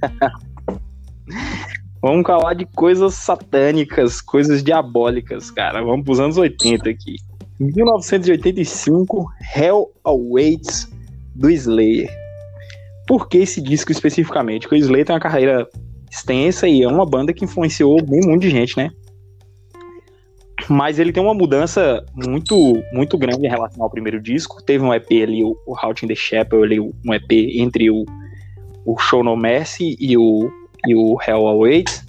[2.02, 5.82] vamos falar de coisas satânicas, coisas diabólicas, cara.
[5.82, 7.16] Vamos pros anos 80 aqui.
[7.58, 9.26] 1985,
[9.56, 10.92] Hell Awaits
[11.34, 12.10] do Slayer.
[13.06, 14.68] Por que esse disco especificamente?
[14.68, 15.66] Porque o Slayer tem uma carreira
[16.10, 18.90] extensa e é uma banda que influenciou bem muito de gente, né?
[20.68, 24.62] Mas ele tem uma mudança muito muito grande em relação ao primeiro disco.
[24.62, 28.04] Teve um EP ali, o, o Out in the Chapel, ali, um EP entre o,
[28.86, 30.50] o Show No Mercy e o,
[30.86, 32.04] e o Hell Awaits,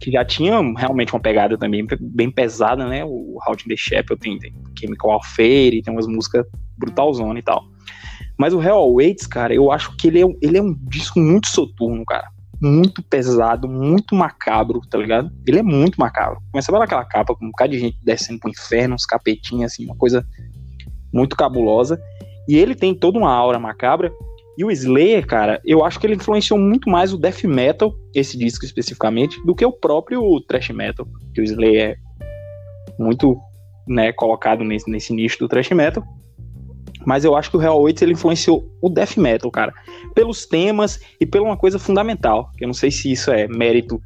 [0.00, 3.04] que já tinha realmente uma pegada também bem pesada, né?
[3.04, 6.46] O Out in the Chapel tem, tem Chemical Affair, tem umas músicas
[6.78, 7.62] brutalzona e tal.
[8.38, 11.48] Mas o Hell Awaits, cara, eu acho que ele é, ele é um disco muito
[11.48, 12.33] soturno, cara.
[12.60, 15.30] Muito pesado, muito macabro, tá ligado?
[15.46, 16.40] Ele é muito macabro.
[16.50, 19.84] Começa pela aquela capa com um bocado de gente descendo pro inferno, uns capetinhos, assim,
[19.84, 20.26] uma coisa
[21.12, 22.00] muito cabulosa.
[22.48, 24.12] E ele tem toda uma aura macabra.
[24.56, 28.38] E o Slayer, cara, eu acho que ele influenciou muito mais o death metal, esse
[28.38, 31.06] disco especificamente, do que o próprio thrash metal.
[31.34, 33.36] Que o Slayer é muito
[33.86, 36.04] né, colocado nesse, nesse nicho do thrash metal.
[37.04, 39.72] Mas eu acho que o Hell Awaits ele influenciou o death metal, cara,
[40.14, 42.50] pelos temas e pela uma coisa fundamental.
[42.56, 44.00] Que eu não sei se isso é mérito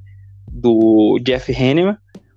[0.51, 1.97] do Jeff Hanneman,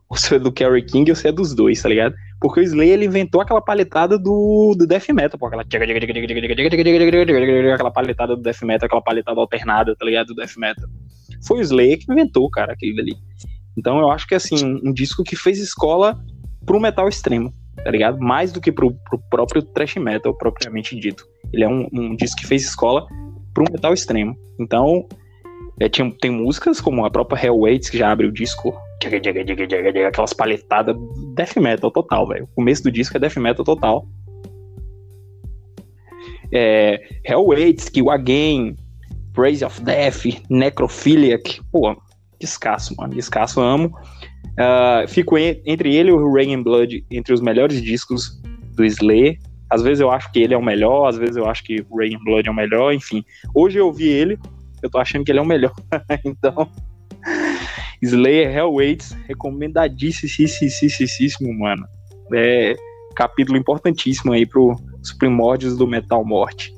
[0.09, 2.13] ou se é do Kerry King, ou se é dos dois, tá ligado?
[2.39, 5.63] Porque o Slayer ele inventou aquela paletada do, do death metal, pô, aquela
[7.73, 10.27] aquela paletada do death metal, aquela paletada alternada, tá ligado?
[10.27, 10.89] Do death metal.
[11.47, 13.15] Foi o Slayer que inventou, cara, aquele dali.
[13.77, 16.19] Então eu acho que assim, um disco que fez escola
[16.65, 17.53] pro metal extremo,
[17.83, 18.19] tá ligado?
[18.19, 21.25] Mais do que pro, pro próprio thrash metal propriamente dito.
[21.53, 23.05] Ele é um, um disco que fez escola
[23.53, 24.35] pro metal extremo.
[24.59, 25.07] Então,
[25.79, 28.73] é, tinha, tem músicas como a própria Hell Waits, que já abre o disco
[30.07, 30.95] aquelas paletadas
[31.33, 32.43] death metal total, velho.
[32.45, 34.05] O começo do disco é death metal total.
[36.53, 38.75] É, Hell Waits, Kill Again,
[39.33, 41.61] Praise of Death, Necrophiliac.
[41.71, 41.95] Pô,
[42.39, 43.15] descasso, mano.
[43.15, 43.91] Descasso, amo.
[44.51, 48.41] Uh, fico en entre ele e o Rain and Blood entre os melhores discos
[48.75, 49.37] do Slayer.
[49.69, 51.97] Às vezes eu acho que ele é o melhor, às vezes eu acho que o
[51.97, 53.23] Rain and Blood é o melhor, enfim.
[53.55, 54.37] Hoje eu ouvi ele,
[54.83, 55.73] eu tô achando que ele é o melhor.
[56.25, 56.69] então,
[58.01, 61.85] Slayer Hellwaits, recomendadíssimo, mano.
[62.33, 62.75] É
[63.15, 66.75] capítulo importantíssimo aí para os primórdios do Metal Morte.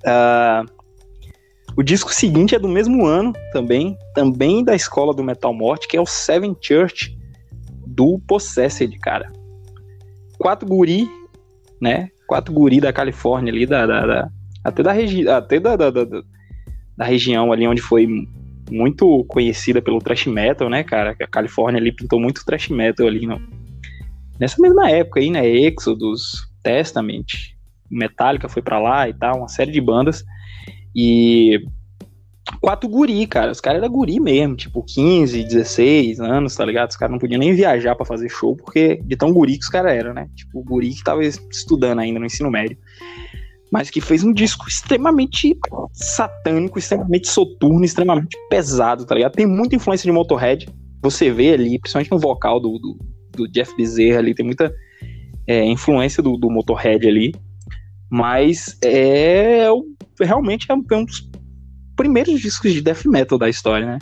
[0.00, 0.68] Uh,
[1.76, 5.96] o disco seguinte é do mesmo ano também, também da escola do Metal Morte, que
[5.96, 7.16] é o Seven Church
[7.86, 9.32] do Possessed, cara.
[10.38, 11.08] Quatro guri,
[11.80, 12.10] né?
[12.26, 14.30] Quatro guri da Califórnia ali, da, da, da
[14.62, 16.04] até da, regi até da, da, da,
[16.96, 18.08] da região ali onde foi
[18.70, 21.14] muito conhecida pelo thrash metal, né, cara?
[21.20, 23.26] A Califórnia ali pintou muito thrash metal ali.
[24.40, 27.26] Nessa mesma época aí, né, Exodus, Testament,
[27.90, 30.24] Metallica foi para lá e tal, uma série de bandas.
[30.94, 31.66] E
[32.60, 33.52] quatro guri, cara.
[33.52, 36.90] Os caras eram guri mesmo, tipo 15, 16 anos, tá ligado?
[36.90, 39.70] Os caras não podiam nem viajar para fazer show, porque de tão guri que os
[39.70, 40.28] caras eram, né?
[40.34, 42.78] Tipo, guri que tava estudando ainda no ensino médio
[43.74, 45.58] mas que fez um disco extremamente
[45.92, 49.32] satânico, extremamente soturno, extremamente pesado, tá ligado?
[49.32, 50.68] Tem muita influência de Motorhead.
[51.02, 52.96] Você vê ali, principalmente no vocal do, do,
[53.32, 54.72] do Jeff Bezerra ali, tem muita
[55.44, 57.34] é, influência do, do Motorhead ali.
[58.08, 59.66] Mas é
[60.20, 61.30] realmente é um dos
[61.96, 63.98] primeiros discos de death metal da história, né?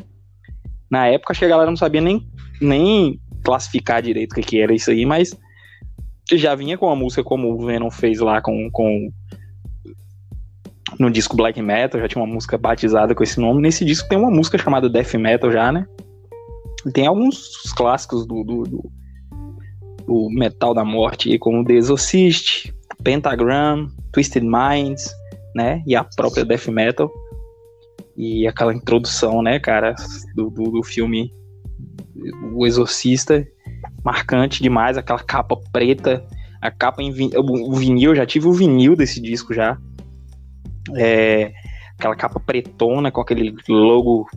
[0.90, 2.26] Na época, acho que a galera não sabia nem,
[2.60, 5.36] nem classificar direito o que, que era isso aí, mas
[6.32, 9.10] já vinha com a música como o Venom fez lá com, com
[10.98, 13.62] no disco Black Metal, já tinha uma música batizada com esse nome.
[13.62, 15.86] Nesse disco tem uma música chamada Death Metal já, né?
[16.86, 18.92] E tem alguns clássicos do, do, do,
[20.06, 25.12] do metal da morte, como The Exorcist, Pentagram, Twisted Minds,
[25.54, 25.82] né?
[25.86, 27.10] E a própria Death Metal.
[28.16, 29.94] E aquela introdução, né, cara,
[30.34, 31.32] do, do, do filme
[32.54, 33.46] O Exorcista,
[34.04, 36.22] marcante demais, aquela capa preta,
[36.60, 39.78] a capa em o vinil, já tive o vinil desse disco já.
[40.94, 41.52] É,
[41.98, 44.28] aquela capa pretona com aquele logo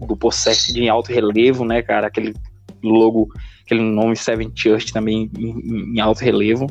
[0.00, 2.08] do Possessed em alto relevo, né, cara?
[2.08, 2.34] Aquele
[2.82, 3.28] logo,
[3.64, 6.66] aquele nome Seven Church também em, em alto relevo.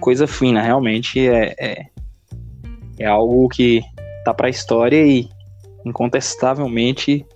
[0.00, 1.86] Coisa fina, realmente é, é,
[2.98, 3.82] é algo que
[4.24, 5.28] tá pra história e
[5.84, 7.26] incontestavelmente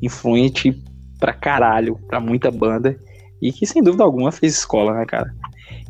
[0.00, 0.82] influente
[1.18, 2.98] pra caralho, pra muita banda.
[3.40, 5.34] E que sem dúvida alguma fez escola, né, cara?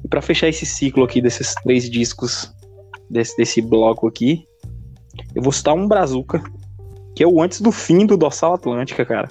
[0.04, 2.52] E para fechar esse ciclo aqui desses três discos
[3.10, 4.44] desse, desse bloco aqui,
[5.34, 6.42] eu vou citar um Brazuca,
[7.14, 9.30] que é o antes do fim do Dorsal Atlântica, cara.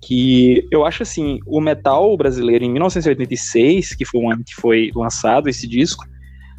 [0.00, 4.90] Que eu acho assim, o metal brasileiro em 1986, que foi o ano que foi
[4.94, 6.04] lançado esse disco,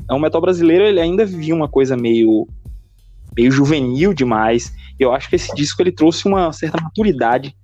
[0.09, 2.47] é um metal brasileiro, ele ainda vivia uma coisa meio
[3.35, 4.73] meio juvenil demais.
[4.99, 7.55] Eu acho que esse disco ele trouxe uma certa maturidade,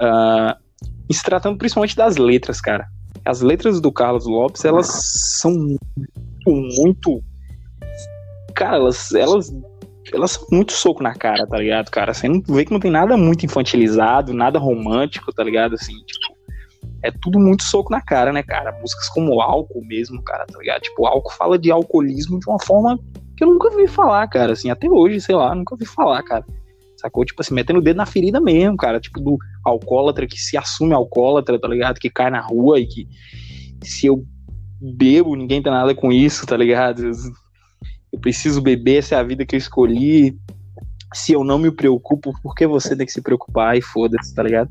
[0.00, 0.56] uh,
[1.12, 2.86] se tratando principalmente das letras, cara.
[3.24, 4.88] As letras do Carlos Lopes, elas
[5.38, 5.80] são muito,
[6.46, 7.22] muito
[8.52, 9.52] cara, elas, elas,
[10.12, 12.12] elas são muito soco na cara, tá ligado, cara?
[12.12, 15.74] Você não vê que não tem nada muito infantilizado, nada romântico, tá ligado?
[15.74, 16.31] Assim, tipo,
[17.02, 18.72] é tudo muito soco na cara, né, cara?
[18.80, 20.82] Músicas como álcool mesmo, cara, tá ligado?
[20.82, 22.98] Tipo, álcool fala de alcoolismo de uma forma
[23.36, 26.44] que eu nunca vi falar, cara, assim, até hoje, sei lá, nunca vi falar, cara.
[26.96, 27.24] Sacou?
[27.24, 29.00] Tipo assim, metendo o dedo na ferida mesmo, cara.
[29.00, 31.98] Tipo, do alcoólatra que se assume alcoólatra, tá ligado?
[31.98, 33.08] Que cai na rua e que
[33.82, 34.24] se eu
[34.80, 37.10] bebo, ninguém tem nada com isso, tá ligado?
[38.12, 40.38] Eu preciso beber, essa é a vida que eu escolhi.
[41.12, 43.76] Se eu não me preocupo, por que você tem que se preocupar?
[43.76, 44.68] E foda-se, tá ligado?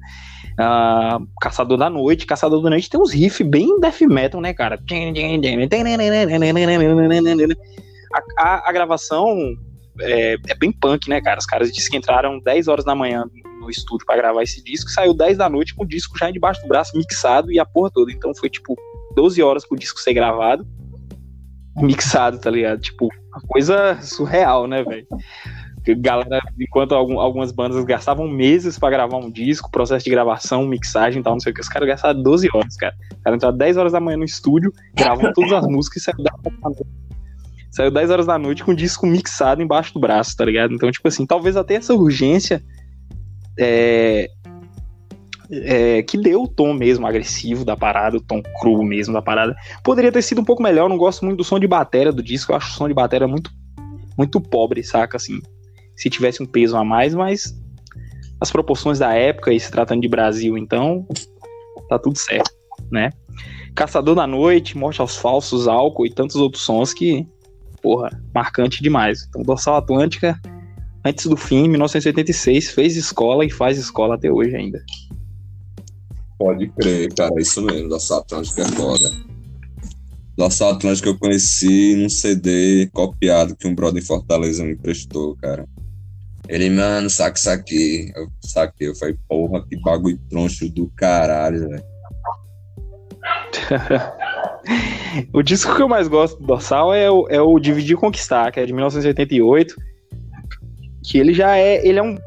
[0.54, 2.26] Uh, Caçador da Noite.
[2.26, 4.78] Caçador da Noite tem uns riffs bem death metal, né, cara?
[8.14, 9.38] A, a, a gravação
[10.00, 11.40] é, é, bem punk, né, cara?
[11.40, 13.26] Os caras disseram que entraram 10 horas da manhã
[13.60, 16.62] no estúdio para gravar esse disco, saiu 10 da noite com o disco já debaixo
[16.62, 18.12] do braço, mixado e a porra toda.
[18.12, 18.76] Então foi tipo
[19.16, 20.66] 12 horas pro disco ser gravado,
[21.78, 22.82] mixado, tá ligado?
[22.82, 25.08] Tipo, uma coisa surreal, né, velho?
[25.98, 31.22] Galera, enquanto algum, algumas bandas gastavam meses para gravar um disco, processo de gravação, mixagem
[31.22, 32.96] e tal, não sei o que, os caras gastaram 12 horas, cara.
[33.12, 36.24] Os caras entraram 10 horas da manhã no estúdio, gravavam todas as músicas e saiu
[36.24, 37.12] 10 horas da noite.
[37.72, 40.74] Saiu 10 horas da noite com o disco mixado embaixo do braço, tá ligado?
[40.74, 42.62] Então, tipo assim, talvez até essa urgência
[43.58, 44.30] é,
[45.52, 49.56] é, que deu o tom mesmo agressivo da parada, o tom cru mesmo da parada.
[49.84, 52.24] Poderia ter sido um pouco melhor, eu não gosto muito do som de bateria do
[52.24, 53.52] disco, eu acho o som de bateria muito,
[54.18, 55.18] muito pobre, saca?
[55.18, 55.42] Assim,
[56.02, 57.56] se tivesse um peso a mais, mas
[58.40, 61.06] as proporções da época e se tratando de Brasil, então
[61.88, 62.52] tá tudo certo,
[62.92, 63.12] né?
[63.76, 67.28] Caçador da Noite, Morte aos Falsos, Álcool e tantos outros sons que,
[67.84, 69.28] porra, marcante demais.
[69.30, 70.42] Então, Dorsal Atlântica,
[71.06, 74.84] antes do fim, 1986, fez escola e faz escola até hoje ainda.
[76.40, 79.32] Pode crer, cara, isso mesmo, Dorsal Atlântica é.
[80.36, 85.70] Dorsal Atlântica eu conheci num CD copiado que um brother em Fortaleza me emprestou, cara.
[86.52, 88.12] Ele, mano, saca isso aqui.
[88.14, 91.84] Eu saquei, eu falei, porra, que bagulho troncho do caralho, velho.
[95.34, 98.52] o disco que eu mais gosto do Dorsal é o, é o Dividir e Conquistar,
[98.52, 99.76] que é de 1988.
[101.06, 101.88] Que ele já é.
[101.88, 102.18] Ele é um.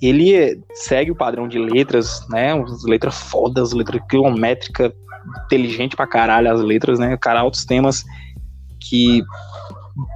[0.00, 2.52] Ele segue o padrão de letras, né?
[2.62, 4.94] As letras fodas, letras quilométrica,
[5.46, 7.16] inteligente pra caralho as letras, né?
[7.16, 8.04] Cara, altos temas
[8.78, 9.24] que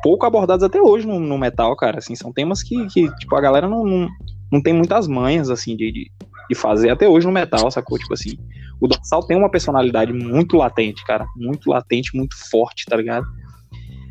[0.03, 1.99] pouco abordados até hoje no, no, metal, cara.
[1.99, 4.09] Assim, são temas que, que tipo, a galera não, não,
[4.53, 6.11] não tem muitas manhas, assim, de, de,
[6.49, 7.99] de, fazer até hoje no metal, sacou?
[7.99, 8.37] Tipo assim,
[8.81, 11.27] o Dorsal tem uma personalidade muito latente, cara.
[11.37, 13.27] Muito latente, muito forte, tá ligado?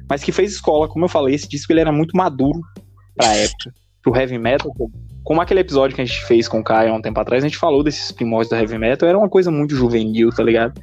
[0.09, 2.59] Mas que fez escola, como eu falei, esse disco ele era muito maduro
[3.15, 3.73] pra época.
[4.01, 4.71] Pro heavy metal,
[5.23, 7.47] como aquele episódio que a gente fez com o Caio há um tempo atrás, a
[7.47, 10.79] gente falou desses primórdios do heavy metal, era uma coisa muito juvenil, tá ligado?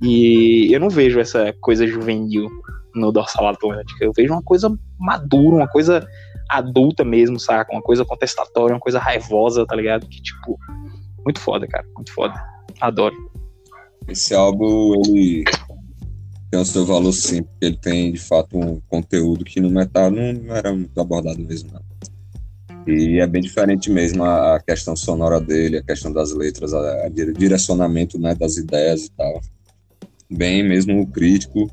[0.00, 2.48] E eu não vejo essa coisa juvenil
[2.94, 4.02] no dorsal atlântico.
[4.02, 6.06] Eu vejo uma coisa madura, uma coisa
[6.48, 7.72] adulta mesmo, saca?
[7.72, 10.06] Uma coisa contestatória, uma coisa raivosa, tá ligado?
[10.06, 10.58] Que, tipo,
[11.24, 11.86] muito foda, cara.
[11.94, 12.34] Muito foda.
[12.80, 13.14] Adoro.
[14.08, 15.44] Esse álbum, ele
[16.50, 20.10] tem o seu valor sim, porque ele tem, de fato, um conteúdo que no metal
[20.10, 21.82] não era muito abordado mesmo, não.
[22.86, 28.18] E é bem diferente mesmo a, questão sonora dele, a questão das letras, a direcionamento
[28.18, 29.40] né, das ideias e tal.
[30.28, 31.70] Bem mesmo crítico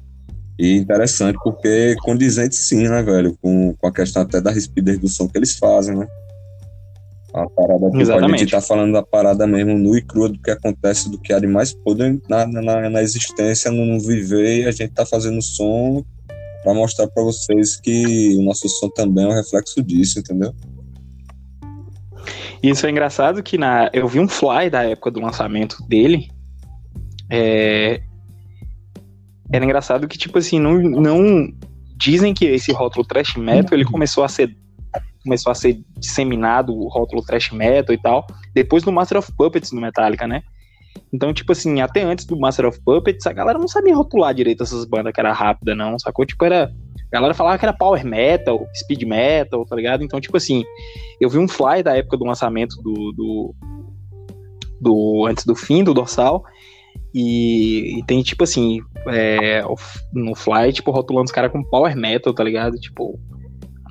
[0.59, 3.33] e interessante porque condizente sim, né, velho?
[3.41, 6.05] Com, com a questão até da rispidez do som que eles fazem, né?
[7.33, 10.51] A parada que a gente tá falando da parada mesmo nua e crua do que
[10.51, 14.67] acontece, do que há de mais podre na, na, na existência, no, no viver, e
[14.67, 16.03] a gente tá fazendo som
[16.61, 20.53] para mostrar para vocês que o nosso som também é um reflexo disso, entendeu?
[22.61, 26.29] Isso é engraçado que na, eu vi um fly da época do lançamento dele.
[27.29, 28.01] É,
[29.51, 31.51] era engraçado que, tipo assim, não, não
[31.97, 34.55] dizem que esse rótulo trash metal ele começou a ser
[35.21, 39.71] começou a ser disseminado o rótulo trash metal e tal depois do Master of Puppets
[39.71, 40.41] no Metallica, né?
[41.11, 44.63] Então, tipo assim, até antes do Master of Puppets, a galera não sabia rotular direito
[44.63, 46.25] essas bandas que era rápida, não, sacou?
[46.25, 46.71] Tipo, era.
[47.11, 50.03] A galera falava que era power metal, speed metal, tá ligado?
[50.03, 50.63] Então, tipo assim,
[51.19, 53.11] eu vi um fly da época do lançamento do.
[53.11, 53.55] do,
[54.79, 56.43] do antes do fim do dorsal.
[57.13, 59.63] E, e tem, tipo assim, é,
[60.13, 62.77] no Fly, tipo, rotulando os caras com Power Metal, tá ligado?
[62.77, 63.19] Tipo,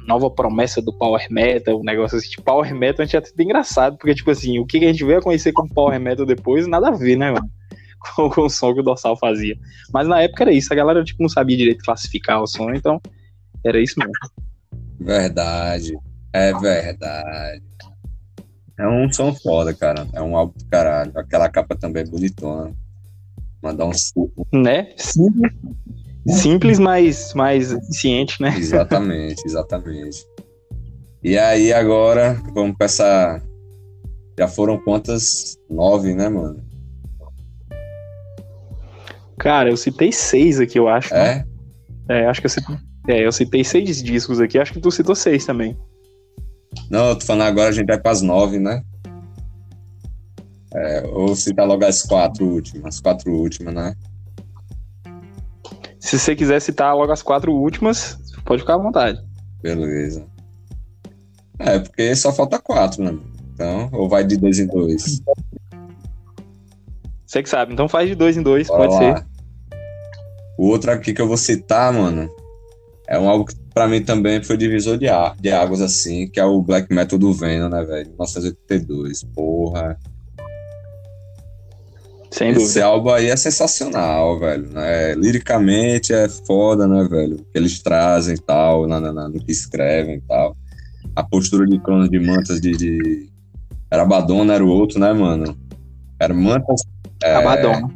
[0.07, 3.97] nova promessa do Power Metal, um negócio assim, tipo, Power Metal a gente até engraçado,
[3.99, 6.89] porque, tipo assim, o que a gente veio a conhecer como Power Metal depois, nada
[6.89, 7.51] a ver, né, mano?
[8.15, 9.59] Com, com o som que o Dorsal fazia.
[9.93, 13.01] Mas na época era isso, a galera, tipo, não sabia direito classificar o som, então
[13.65, 14.13] era isso mesmo.
[15.01, 15.99] Verdade,
[16.33, 17.63] é verdade.
[18.79, 20.07] É um som foda, cara.
[20.13, 21.13] É um álbum do caralho.
[21.17, 22.73] Aquela capa também é bonitona.
[23.63, 24.47] Mandar um suco.
[24.53, 24.93] Né?
[24.97, 25.53] Simples,
[26.27, 28.55] simples mas mais eficiente, né?
[28.57, 30.25] Exatamente, exatamente.
[31.23, 33.43] E aí agora, vamos pra essa.
[34.39, 35.57] Já foram quantas?
[35.69, 36.63] Nove, né, mano?
[39.39, 41.13] Cara, eu citei seis aqui, eu acho.
[41.15, 41.37] É?
[41.37, 41.45] Né?
[42.09, 42.77] É, acho que eu citei.
[43.09, 45.77] É, eu citei seis discos aqui, acho que tu citou seis também.
[46.91, 48.83] Não, eu tô falando agora, a gente vai pras nove, né?
[50.75, 53.95] É, ou citar logo as quatro últimas, as quatro últimas, né?
[55.99, 59.23] Se você quiser citar logo as quatro últimas, Pode ficar à vontade.
[59.61, 60.27] Beleza.
[61.59, 63.19] É, porque só falta quatro, né?
[63.53, 65.21] Então, ou vai de dois em dois?
[67.27, 67.75] Você que sabe.
[67.75, 69.17] Então faz de dois em dois, Bora pode lá.
[69.19, 69.27] ser.
[70.57, 72.35] O outro aqui que eu vou citar, mano,
[73.07, 75.09] é um álbum que pra mim também foi divisor de,
[75.41, 78.07] de águas, assim, que é o Black Metal do Venom, né, velho?
[78.07, 79.25] 1982.
[79.25, 79.99] Porra.
[82.31, 82.85] Sem Esse dúvida.
[82.85, 84.69] álbum aí é sensacional, velho.
[84.69, 85.15] Né?
[85.15, 87.37] Liricamente é foda, né, velho?
[87.37, 90.57] O que eles trazem e tal, na, na, no que escrevem e tal.
[91.17, 93.29] A postura de Cronos de Mantas de, de...
[93.91, 95.57] Era Abaddon, era o outro, né, mano?
[96.21, 96.83] Era Mantas.
[97.23, 97.35] É...
[97.37, 97.91] Abaddon.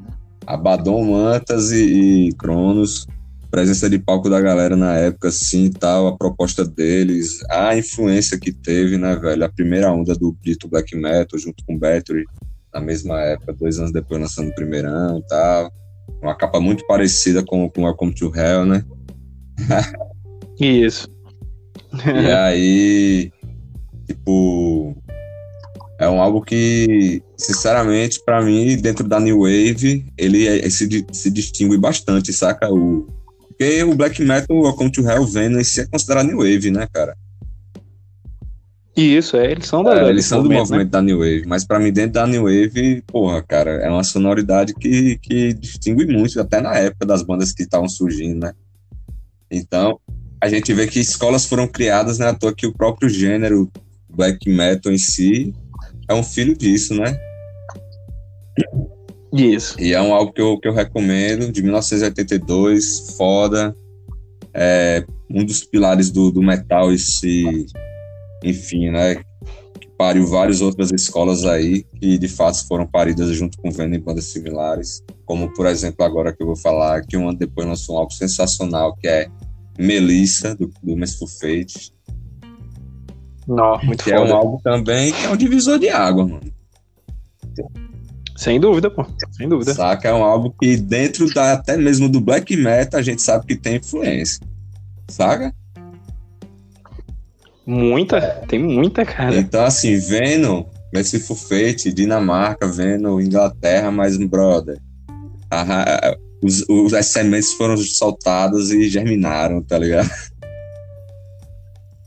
[0.46, 3.06] Abaddon, Mantas e, e Cronos.
[3.50, 8.50] Presença de palco da galera na época, assim, tal, a proposta deles, a influência que
[8.50, 9.44] teve, né, velho?
[9.44, 12.24] A primeira onda do dito black metal, junto com Battery,
[12.72, 15.72] na mesma época, dois anos depois lançando o primeirão e tal.
[16.22, 18.84] Uma capa muito parecida com, com Welcome to Hell, né?
[20.58, 21.08] Isso.
[21.92, 23.32] e aí,
[24.06, 24.96] tipo,
[25.98, 31.30] é um álbum que, sinceramente, para mim, dentro da New Wave, ele é, se, se
[31.30, 32.72] distingue bastante, saca?
[32.72, 33.06] O,
[33.48, 35.24] porque o Black Metal, o Welcome to Hell,
[35.60, 37.16] esse é considerado New Wave, né, cara?
[38.94, 40.90] Isso, é, eles são, da, é, eles são do movimento né?
[40.90, 44.74] da New Wave, mas para mim dentro da New Wave, porra, cara, é uma sonoridade
[44.74, 48.52] que, que distingue muito, até na época das bandas que estavam surgindo, né?
[49.50, 49.98] Então,
[50.38, 53.70] a gente vê que escolas foram criadas, né, à toa que o próprio gênero
[54.10, 55.54] black metal em si
[56.06, 57.18] é um filho disso, né?
[59.32, 59.80] Isso.
[59.80, 63.74] E é um álbum que eu, que eu recomendo, de 1982, foda,
[64.52, 67.64] é um dos pilares do, do metal esse
[68.42, 69.16] enfim, né?
[69.80, 74.00] Que pariu várias outras escolas aí que de fato foram paridas junto com Venom em
[74.00, 77.96] bandas similares, como por exemplo agora que eu vou falar, que um ano depois lançou
[77.96, 79.28] um álbum sensacional que é
[79.78, 81.92] Melissa, do, do Merciful Fate.
[83.46, 84.22] Não, muito que foda.
[84.22, 86.52] é um álbum também que é um divisor de água, mano.
[88.36, 89.04] Sem dúvida, pô.
[89.32, 89.74] Sem dúvida.
[89.74, 90.08] Saca?
[90.08, 93.56] É um álbum que dentro da, até mesmo do black metal a gente sabe que
[93.56, 94.44] tem influência.
[95.08, 95.54] Saca?
[97.66, 99.36] Muita, tem muita, cara.
[99.36, 104.78] Então, assim, vendo esse Fufete, Dinamarca, vendo Inglaterra, mais um brother.
[105.50, 110.10] A, os, os, as sementes foram soltadas e germinaram, tá ligado?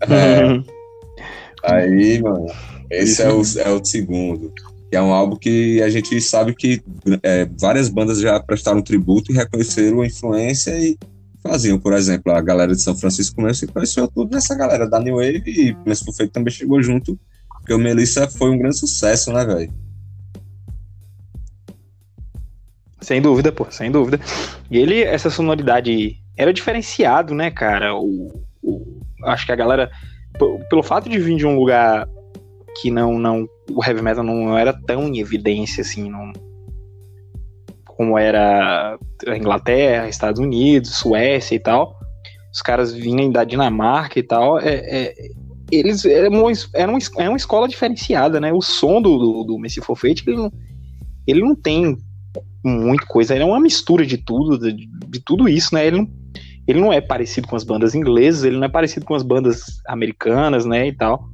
[0.02, 0.76] É.
[1.64, 2.46] Aí, mano,
[2.92, 4.52] esse é o, é o segundo.
[4.92, 6.82] Que é um álbum que a gente sabe que
[7.24, 10.96] é, várias bandas já prestaram tributo e reconheceram a influência e
[11.48, 15.00] faziam, por exemplo, a galera de São Francisco mesmo se conheceu tudo nessa galera da
[15.00, 17.20] New Wave e Mesmo Feito também chegou junto,
[17.60, 19.74] porque o Melissa foi um grande sucesso, né, velho?
[23.00, 24.20] Sem dúvida, pô, sem dúvida.
[24.72, 27.96] E ele, essa sonoridade era diferenciado, né, cara?
[27.96, 29.92] O, o acho que a galera,
[30.70, 32.10] pelo fato de vir de um lugar
[32.82, 36.34] que não, não, o heavy metal não era tão em evidência, assim, não,
[37.96, 41.98] como era a Inglaterra, Estados Unidos, Suécia e tal,
[42.54, 45.14] os caras vinham da Dinamarca e tal, é, é,
[45.72, 48.54] eles eram, eram, é uma escola diferenciada, né?
[48.54, 50.52] O som do, do, do Messi Fofete, ele não,
[51.26, 51.98] ele não tem
[52.64, 55.88] muita coisa, ele é uma mistura de tudo, de, de tudo isso, né?
[55.88, 56.08] Ele não,
[56.68, 59.82] ele não é parecido com as bandas inglesas, ele não é parecido com as bandas
[59.88, 61.30] americanas, né, e tal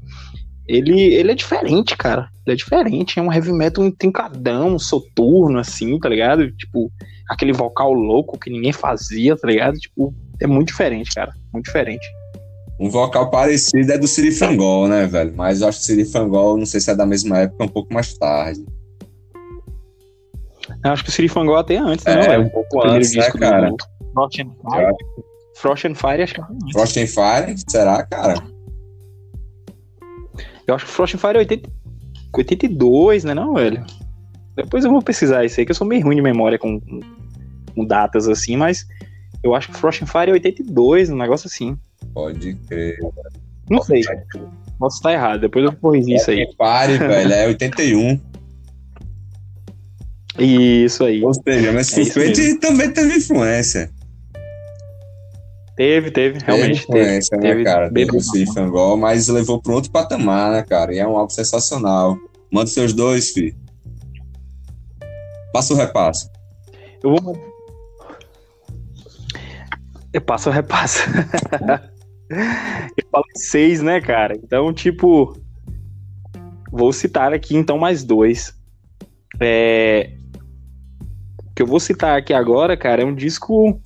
[0.68, 2.30] ele, ele é diferente, cara.
[2.46, 3.20] Ele é diferente.
[3.20, 6.52] É um heavy metal intrincadão, soturno, assim, tá ligado?
[6.52, 6.92] Tipo,
[7.30, 9.78] aquele vocal louco que ninguém fazia, tá ligado?
[9.78, 11.34] Tipo, é muito diferente, cara.
[11.54, 12.06] Muito diferente.
[12.80, 15.34] Um vocal parecido é do Sirifangol, né, velho?
[15.36, 18.18] Mas eu acho que Sirifangol, não sei se é da mesma época, um pouco mais
[18.18, 18.66] tarde.
[20.84, 22.36] Eu acho que o Sirifangol até antes, né?
[22.36, 23.72] É, um pouco antes, né, cara?
[24.14, 24.96] Frost and Fire.
[25.56, 27.56] Frost and Fire, acho que é Frost and Fire?
[27.70, 28.51] Será, cara?
[30.72, 31.70] Eu acho que Frost Fire é 80,
[32.34, 33.84] 82, né, não, velho?
[34.56, 37.00] Depois eu vou pesquisar isso aí, que eu sou meio ruim de memória com, com,
[37.76, 38.88] com datas assim, mas
[39.44, 41.78] eu acho que Frost Fire é 82, um negócio assim.
[42.14, 42.98] Pode crer.
[43.70, 44.02] Não sei.
[44.80, 46.48] Posso estar errado, depois eu vou corrigir isso aí.
[46.56, 48.20] Pare, velho, é 81.
[50.40, 51.22] Isso aí.
[51.22, 53.92] Ou seja, mas é também teve influência.
[55.82, 57.20] Teve, teve, realmente teve.
[57.28, 57.92] Teve, né, cara?
[57.92, 60.94] Teve Fangol, mas levou para outro patamar, né, cara?
[60.94, 62.16] E é um álbum sensacional.
[62.52, 63.56] Manda seus dois, fi.
[65.52, 66.30] Passa o repasso.
[67.04, 67.36] Eu vou.
[70.14, 71.00] Eu passo o repasso.
[72.30, 74.36] eu falo seis, né, cara?
[74.36, 75.36] Então, tipo.
[76.72, 78.54] Vou citar aqui então mais dois.
[79.40, 80.12] É...
[81.40, 83.82] O que eu vou citar aqui agora, cara, é um disco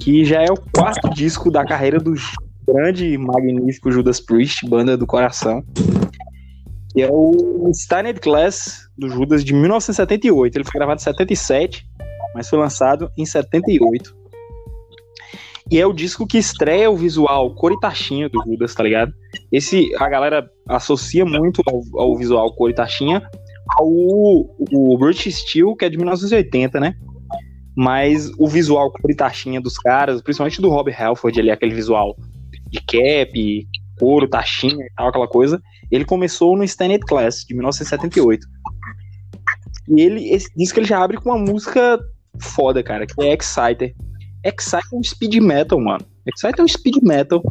[0.00, 2.14] que já é o quarto disco da carreira do
[2.66, 5.62] grande e magnífico Judas Priest, banda do coração.
[6.92, 10.56] Que é o Stained Class do Judas de 1978.
[10.56, 11.86] Ele foi gravado em 77,
[12.34, 14.16] mas foi lançado em 78.
[15.70, 19.12] E é o disco que estreia o visual cor e taxinha do Judas, tá ligado?
[19.52, 23.22] Esse, a galera associa muito ao, ao visual cor e taxinha
[23.78, 26.96] ao o British Steel, que é de 1980, né?
[27.76, 32.16] Mas o visual cor e taxinha dos caras, principalmente do Rob Halford, ali, aquele visual
[32.68, 33.68] de cap,
[33.98, 35.60] couro, taxinha e tal, aquela coisa,
[35.90, 38.46] ele começou no Stanley Class, de 1978.
[39.88, 41.98] E ele, esse disco ele já abre com uma música
[42.40, 43.94] foda, cara, que é Exciter.
[44.44, 46.04] Excite é um speed metal, mano.
[46.26, 47.42] Excite é um speed metal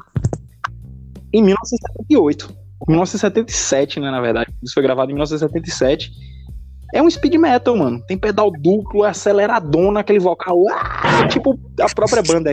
[1.34, 2.58] em 1978.
[2.88, 4.52] 1977, né, na verdade.
[4.64, 6.12] Isso foi gravado em 1977.
[6.94, 8.02] É um speed metal, mano.
[8.08, 10.58] Tem pedal duplo, aceleradona, aquele vocal.
[10.70, 12.52] Ah, tipo a própria banda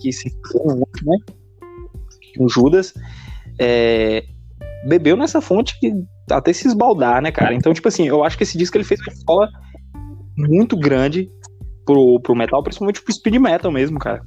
[0.00, 0.28] que se
[1.04, 1.16] né?
[2.38, 2.94] O Judas
[3.58, 4.24] é,
[4.86, 5.74] bebeu nessa fonte
[6.30, 7.54] até se esbaldar, né, cara?
[7.54, 9.48] Então, tipo assim, eu acho que esse disco ele fez uma escola
[10.36, 11.28] muito grande
[11.84, 14.22] pro, pro metal, principalmente pro speed metal mesmo, cara.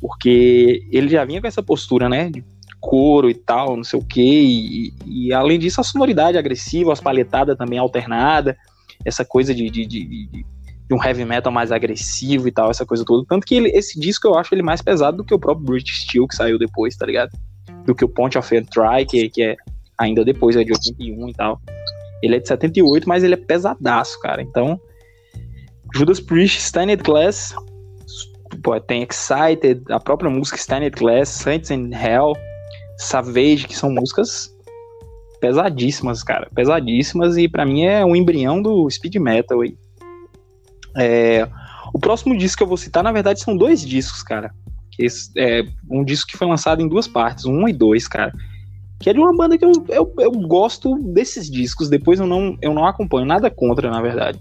[0.00, 2.30] Porque ele já vinha com essa postura, né?
[2.30, 2.44] De
[2.84, 4.92] couro e tal, não sei o quê.
[5.06, 8.56] E, além disso, a sonoridade agressiva, as palhetadas também alternada,
[9.04, 10.44] essa coisa de, de, de, de,
[10.92, 13.24] um heavy metal mais agressivo e tal, essa coisa toda.
[13.26, 16.02] Tanto que ele, esse disco eu acho ele mais pesado do que o próprio British
[16.02, 17.30] Steel que saiu depois, tá ligado?
[17.86, 19.56] Do que o Point of Entry, que, que é
[19.98, 21.60] ainda depois, é de 81 e tal.
[22.22, 24.42] Ele é de 78, mas ele é pesadaço, cara.
[24.42, 24.78] Então,
[25.94, 27.54] Judas Priest, Stained Glass,
[28.86, 32.34] tem Excited, a própria música Stained Glass, Saints in Hell,
[32.98, 34.54] Savage, que são músicas
[35.40, 39.76] pesadíssimas, cara, pesadíssimas e para mim é um embrião do speed metal aí.
[40.96, 41.48] É,
[41.92, 44.52] o próximo disco que eu vou citar, na verdade, são dois discos, cara.
[44.90, 48.32] Que é um disco que foi lançado em duas partes, um e dois, cara.
[48.98, 51.88] Que é de uma banda que eu, eu, eu gosto desses discos.
[51.88, 54.40] Depois eu não, eu não acompanho, nada contra, na verdade.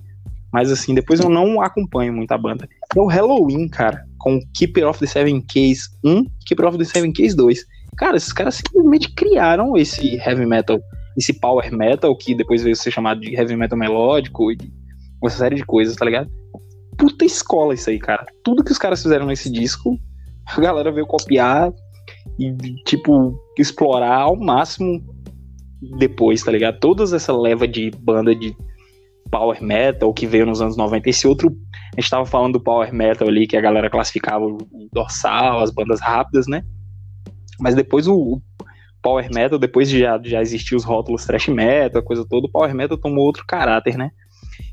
[0.52, 2.70] Mas assim, depois eu não acompanho muito a banda.
[2.96, 7.12] É o Halloween, cara, com Keeper of the Seven Keys 1 Keeper of the Seven
[7.12, 7.66] Keys 2.
[7.98, 10.80] Cara, esses caras simplesmente criaram esse heavy metal,
[11.18, 14.58] esse power metal, que depois veio ser chamado de heavy metal melódico e
[15.22, 16.30] uma série de coisas, tá ligado?
[16.98, 18.26] Puta escola isso aí, cara.
[18.44, 19.98] Tudo que os caras fizeram nesse disco,
[20.46, 21.72] a galera veio copiar
[22.40, 22.54] e,
[22.86, 25.02] tipo, explorar ao máximo
[25.98, 26.80] depois, tá ligado?
[26.80, 28.56] Todas essa leva de banda de
[29.32, 31.10] power metal que veio nos anos 90.
[31.10, 31.56] Esse outro,
[31.98, 34.58] a gente tava falando do power metal ali, que a galera classificava o
[34.92, 36.64] dorsal, as bandas rápidas, né?
[37.60, 38.42] Mas depois o,
[39.04, 42.52] power metal, depois de já, já existir os rótulos thrash metal, a coisa toda, o
[42.52, 44.10] power metal tomou outro caráter, né?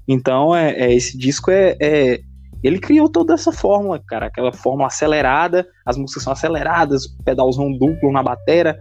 [0.07, 2.21] Então, é, é esse disco é, é,
[2.63, 8.13] Ele criou toda essa fórmula, cara, aquela fórmula acelerada, as músicas são aceleradas, pedalzão duplo
[8.13, 8.79] na batera,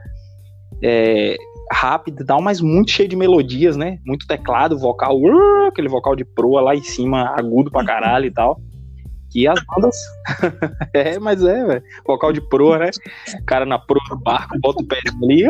[0.84, 1.36] é,
[1.72, 3.97] rápido e tal, mas muito cheio de melodias, né?
[4.06, 8.32] Muito teclado, vocal, uh, aquele vocal de proa lá em cima, agudo pra caralho e
[8.32, 8.60] tal.
[9.32, 9.96] Que as bandas.
[10.94, 11.84] é, mas é, velho.
[12.06, 12.90] Vocal de proa, né?
[13.46, 15.44] cara na proa do barco, bota o pé ali.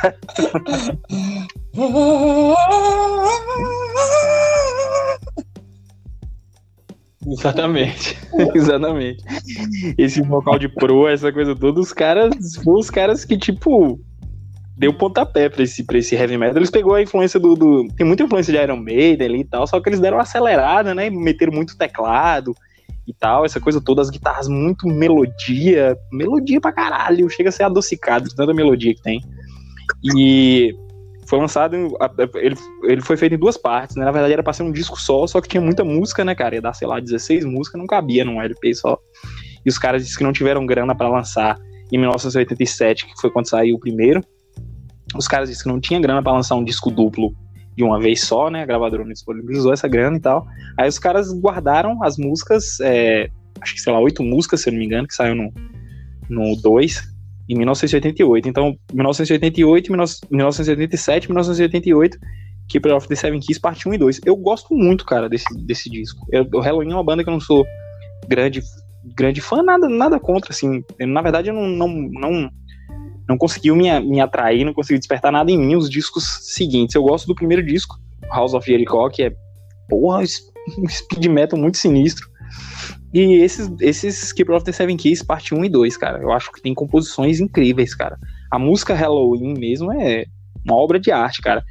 [0.00, 0.14] Tá?
[7.28, 8.16] Exatamente,
[8.54, 9.24] exatamente.
[9.98, 12.32] Esse vocal de proa, essa coisa toda, os caras,
[12.64, 13.98] os caras que, tipo,
[14.76, 16.56] deu pontapé pra esse, pra esse heavy metal.
[16.56, 19.66] Eles pegou a influência do, do, Tem muita influência de Iron Maiden ali e tal,
[19.66, 21.08] só que eles deram uma acelerada, né?
[21.08, 22.54] Meteram muito teclado
[23.06, 27.62] e tal, essa coisa toda, as guitarras muito melodia, melodia pra caralho, chega a ser
[27.62, 29.20] adocicado, tanta melodia que tem.
[30.16, 30.74] E
[31.26, 31.74] foi lançado,
[32.34, 34.04] ele, ele foi feito em duas partes, né?
[34.04, 36.56] Na verdade era pra ser um disco só, só que tinha muita música, né, cara?
[36.56, 38.98] Ia dar, sei lá, 16 músicas, não cabia num LP só.
[39.64, 41.56] E os caras disseram que não tiveram grana para lançar
[41.92, 44.20] em 1987, que foi quando saiu o primeiro.
[45.18, 47.34] Os caras disseram que não tinha grana para lançar um disco duplo
[47.76, 48.62] de uma vez só, né?
[48.62, 50.46] A gravadora não disponibilizou essa grana e tal.
[50.78, 53.28] Aí os caras guardaram as músicas, é,
[53.60, 55.52] acho que sei lá, oito músicas, se eu não me engano, que saiu no,
[56.28, 57.02] no 2,
[57.48, 58.48] em 1988.
[58.48, 62.18] Então, 1988, 1987, 1988,
[62.68, 64.20] Keeper of the Seven Keys, parte 1 e 2.
[64.24, 66.26] Eu gosto muito, cara, desse, desse disco.
[66.32, 67.64] Eu, o Halloween é uma banda que eu não sou
[68.26, 68.62] grande,
[69.14, 70.82] grande fã, nada, nada contra, assim.
[70.98, 72.50] Eu, na verdade, eu não, não, não
[73.28, 76.24] não conseguiu me, me atrair, não conseguiu despertar nada em mim os discos
[76.54, 76.94] seguintes.
[76.94, 77.96] Eu gosto do primeiro disco,
[78.30, 79.32] House of Jericho, que é,
[79.88, 80.22] porra,
[80.78, 82.28] um speed metal muito sinistro.
[83.12, 86.20] E esses, esses Keeper of the Seven Keys, parte 1 e 2, cara.
[86.20, 88.18] Eu acho que tem composições incríveis, cara.
[88.50, 90.26] A música Halloween mesmo é
[90.64, 91.64] uma obra de arte, cara.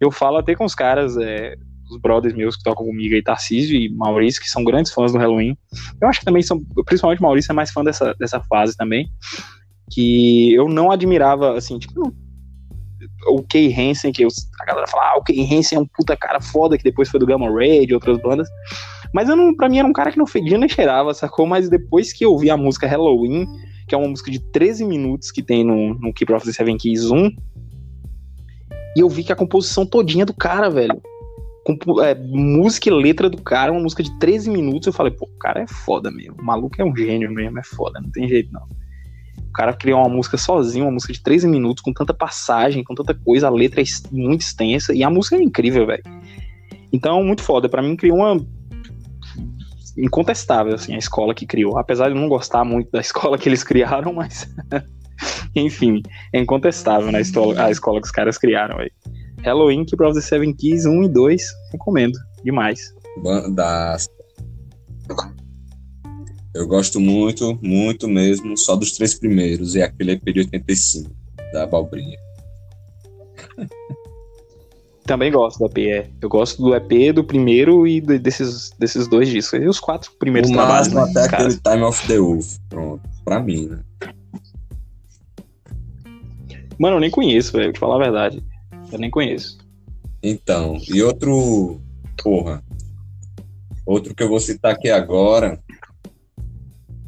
[0.00, 1.54] Eu falo até com os caras, é,
[1.90, 5.18] os brothers meus que tocam comigo aí, Tarcísio e Maurício, que são grandes fãs do
[5.18, 5.56] Halloween.
[6.00, 9.08] Eu acho que também são, principalmente Maurício é mais fã dessa, dessa fase também,
[9.90, 12.14] que eu não admirava, assim, tipo,
[13.26, 14.28] o Kay Hansen, que eu,
[14.60, 17.18] a galera fala, ah, o Kay Hansen é um puta cara foda, que depois foi
[17.20, 18.48] do Gamma Ray, de outras bandas,
[19.12, 21.46] mas eu não, pra mim era um cara que não fedia nem cheirava, sacou?
[21.46, 23.46] Mas depois que eu vi a música Halloween,
[23.86, 26.76] que é uma música de 13 minutos que tem no, no Keep of the Seven
[26.76, 27.30] Keys 1,
[28.96, 31.00] e eu vi que a composição todinha do cara, velho,
[32.02, 35.38] é, música e letra do cara, uma música de 13 minutos, eu falei, pô, o
[35.38, 38.52] cara é foda mesmo, o maluco é um gênio mesmo, é foda, não tem jeito
[38.52, 38.66] não.
[39.58, 43.12] Cara criou uma música sozinho, uma música de 13 minutos, com tanta passagem, com tanta
[43.12, 46.04] coisa, a letra é muito extensa, e a música é incrível, velho.
[46.92, 47.68] Então, muito foda.
[47.68, 48.40] Para mim, criou uma
[49.96, 51.76] incontestável, assim, a escola que criou.
[51.76, 54.48] Apesar de eu não gostar muito da escola que eles criaram, mas.
[55.56, 56.02] Enfim,
[56.32, 58.92] é incontestável né, a, escola, que os caras criaram aí.
[59.42, 61.42] Halloween, Keep of Seven Keys 1 e 2,
[61.72, 62.16] recomendo.
[62.44, 62.94] Demais.
[63.56, 64.08] Das.
[66.58, 71.08] Eu gosto muito, muito mesmo, só dos três primeiros, e aquele EP de 85,
[71.52, 72.18] da Balbrinha.
[75.06, 76.10] Também gosto do EP, é.
[76.20, 79.60] Eu gosto do EP do primeiro e desses, desses dois discos.
[79.60, 80.88] E os quatro primeiros o trabalhos.
[80.88, 82.56] Máximo até aquele Time of the Wolf.
[82.68, 83.08] Pronto.
[83.24, 83.78] Pra mim, né?
[86.76, 87.72] Mano, eu nem conheço, velho.
[87.72, 88.42] Te falar a verdade.
[88.90, 89.58] Eu nem conheço.
[90.20, 91.80] Então, e outro.
[92.20, 92.64] Porra.
[93.86, 95.62] Outro que eu vou citar aqui agora.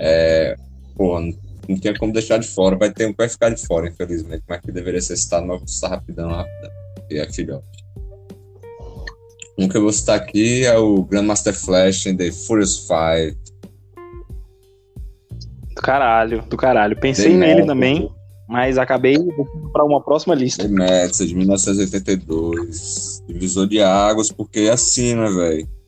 [0.01, 0.57] É.
[0.97, 1.21] Porra,
[1.69, 2.77] não tinha como deixar de fora.
[2.77, 4.43] Vai ter um que vai ficar de fora, infelizmente.
[4.49, 6.71] Mas que deveria ser citado, mas vou citar rapidão, rapidão.
[7.11, 7.65] E é filhote.
[9.59, 13.37] Um que eu vou citar aqui é o Grandmaster Flash em The Furious Five.
[15.75, 16.99] Do caralho, do caralho.
[16.99, 18.11] Pensei The nele também,
[18.49, 19.17] mas acabei
[19.73, 20.67] para uma próxima lista.
[20.67, 23.23] The de 1982.
[23.29, 25.80] Divisor de águas, porque é assim, né, velho?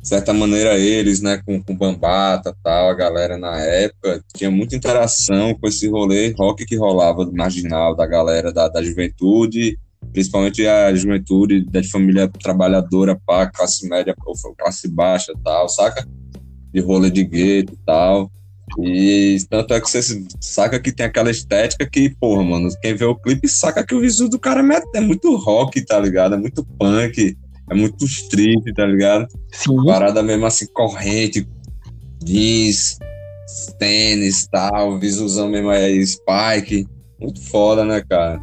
[0.00, 4.76] De certa maneira, eles, né, com, com Bambata tal, a galera na época, tinha muita
[4.76, 9.78] interação com esse rolê rock que rolava do marginal, da galera da, da juventude
[10.12, 14.14] principalmente a juventude da família trabalhadora, pá, classe média
[14.56, 16.06] classe baixa tal, saca?
[16.72, 18.30] De rolê de gueto e tal.
[18.80, 20.00] E tanto é que você
[20.40, 24.00] saca que tem aquela estética que, porra, mano, quem vê o clipe saca que o
[24.00, 24.62] visual do cara
[24.94, 26.34] é muito rock, tá ligado?
[26.34, 27.36] É muito punk,
[27.70, 29.26] é muito street, tá ligado?
[29.52, 29.84] Sim.
[29.84, 31.46] Parada mesmo assim, corrente,
[32.24, 32.98] jeans,
[33.78, 36.86] tênis tal, visualzão mesmo aí, spike.
[37.20, 38.40] Muito foda, né, cara?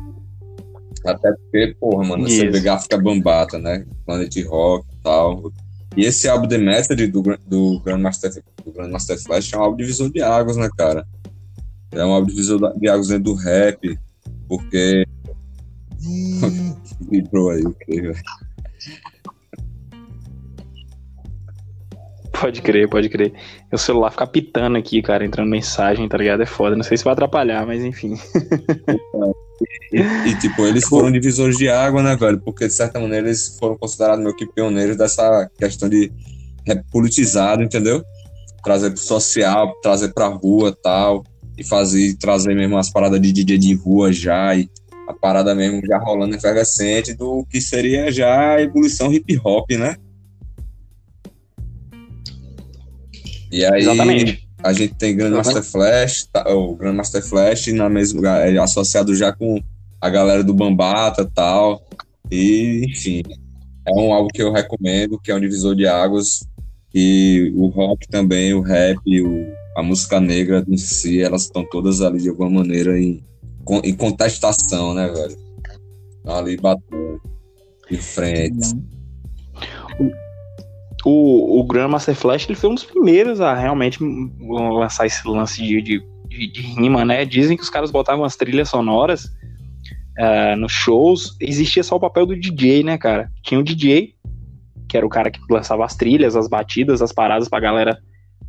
[1.05, 2.37] Até porque, porra, mano, Isso.
[2.37, 3.85] você vê Gafka Bambata, né?
[4.05, 5.51] Planet Rock e tal.
[5.95, 10.11] E esse álbum The Method do, do Grandmaster, do Grandmaster Flash é um álbum divisor
[10.11, 11.07] de águas, né, cara?
[11.91, 13.97] É um álbum divisor de águas dentro do rap,
[14.47, 15.05] porque.
[17.09, 18.15] Vibrou aí, o que, velho?
[22.39, 23.33] Pode crer, pode crer.
[23.71, 26.43] O celular fica pitando aqui, cara, entrando mensagem, tá ligado?
[26.43, 26.75] É foda.
[26.75, 28.15] Não sei se vai atrapalhar, mas enfim.
[29.93, 32.41] E, e, tipo, eles foram divisores de água, né, velho?
[32.41, 36.11] Porque, de certa maneira, eles foram considerados meio que pioneiros dessa questão de
[36.91, 38.03] politizado, entendeu?
[38.63, 41.23] Trazer pro social, trazer pra rua tal.
[41.57, 44.53] E fazer, trazer mesmo as paradas de DJ de rua já.
[44.53, 44.69] E
[45.07, 49.95] a parada mesmo já rolando efervescente do que seria já a evolução hip hop, né?
[53.55, 54.45] E aí, Exatamente.
[54.61, 59.63] a gente tem Grandmaster Flash, tá, o Grandmaster Flash na mesma, é associado já com
[60.01, 61.87] a galera do Bambata e tal.
[62.29, 63.23] E, enfim,
[63.87, 66.45] é um álbum que eu recomendo, que é um divisor de águas.
[66.93, 72.01] E o rock também, o rap, o, a música negra em si, elas estão todas
[72.01, 73.23] ali de alguma maneira em,
[73.85, 75.37] em contestação, né, velho?
[76.25, 77.21] Ali batendo
[77.89, 78.73] de frente.
[79.97, 80.24] Uhum
[81.05, 83.99] o, o Grandmaster Flash ele foi um dos primeiros a realmente
[84.41, 87.23] lançar esse lance de, de, de, de rima, né?
[87.23, 89.25] Dizem que os caras botavam as trilhas sonoras
[90.17, 93.29] uh, nos shows, existia só o papel do DJ, né, cara?
[93.43, 94.15] Tinha o DJ,
[94.89, 97.99] que era o cara que lançava as trilhas, as batidas, as paradas pra galera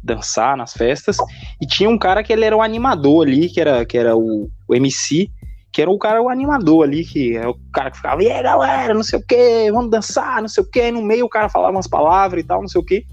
[0.02, 1.18] dançar nas festas,
[1.60, 4.48] e tinha um cara que ele era o animador ali, que era, que era o,
[4.66, 5.28] o MC,
[5.76, 8.42] que era o cara, o animador ali, que é o cara que ficava, e aí
[8.42, 11.50] galera, não sei o que, vamos dançar, não sei o que, no meio o cara
[11.50, 13.04] falava umas palavras e tal, não sei o que.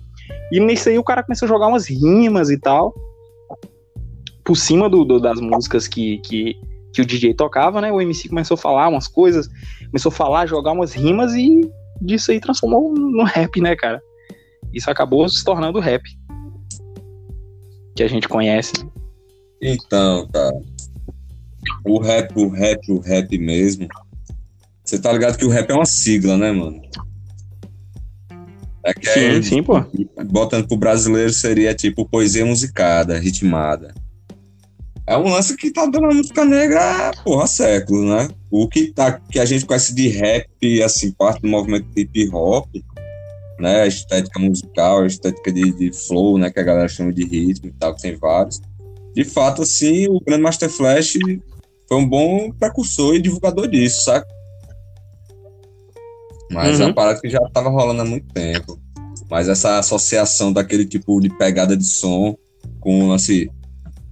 [0.49, 2.93] E nisso aí o cara começou a jogar umas rimas e tal,
[4.45, 6.55] por cima do, do, das músicas que, que,
[6.93, 7.91] que o DJ tocava, né?
[7.91, 9.49] O MC começou a falar umas coisas,
[9.88, 11.70] começou a falar, jogar umas rimas e
[12.01, 14.01] disso aí transformou no rap, né, cara?
[14.74, 16.01] Isso acabou se tornando rap.
[17.93, 18.72] Que a gente conhece.
[19.61, 20.61] Então, cara,
[21.86, 23.88] o rap, o rap, o rap mesmo.
[24.84, 26.82] Você tá ligado que o rap é uma sigla, né, mano?
[28.86, 29.76] É que Sim, é- sim, pô.
[30.26, 33.93] Botando pro brasileiro seria tipo poesia musicada, ritmada.
[35.07, 38.30] É um lance que tá dando a música negra, porra, há séculos, né?
[38.49, 40.47] O que, tá, que a gente conhece de rap,
[40.82, 42.68] assim, parte do movimento hip hop,
[43.59, 43.82] né?
[43.82, 46.49] A estética musical, a estética de, de flow, né?
[46.49, 48.61] Que a galera chama de ritmo e tal, que tem vários.
[49.14, 51.18] De fato, assim, o Grande Master Flash
[51.88, 54.27] foi um bom precursor e divulgador disso, saca?
[56.51, 56.89] Mas é Uhum.
[56.89, 58.79] uma parada que já tava rolando há muito tempo.
[59.29, 62.36] Mas essa associação daquele tipo de pegada de som
[62.79, 63.49] com o lance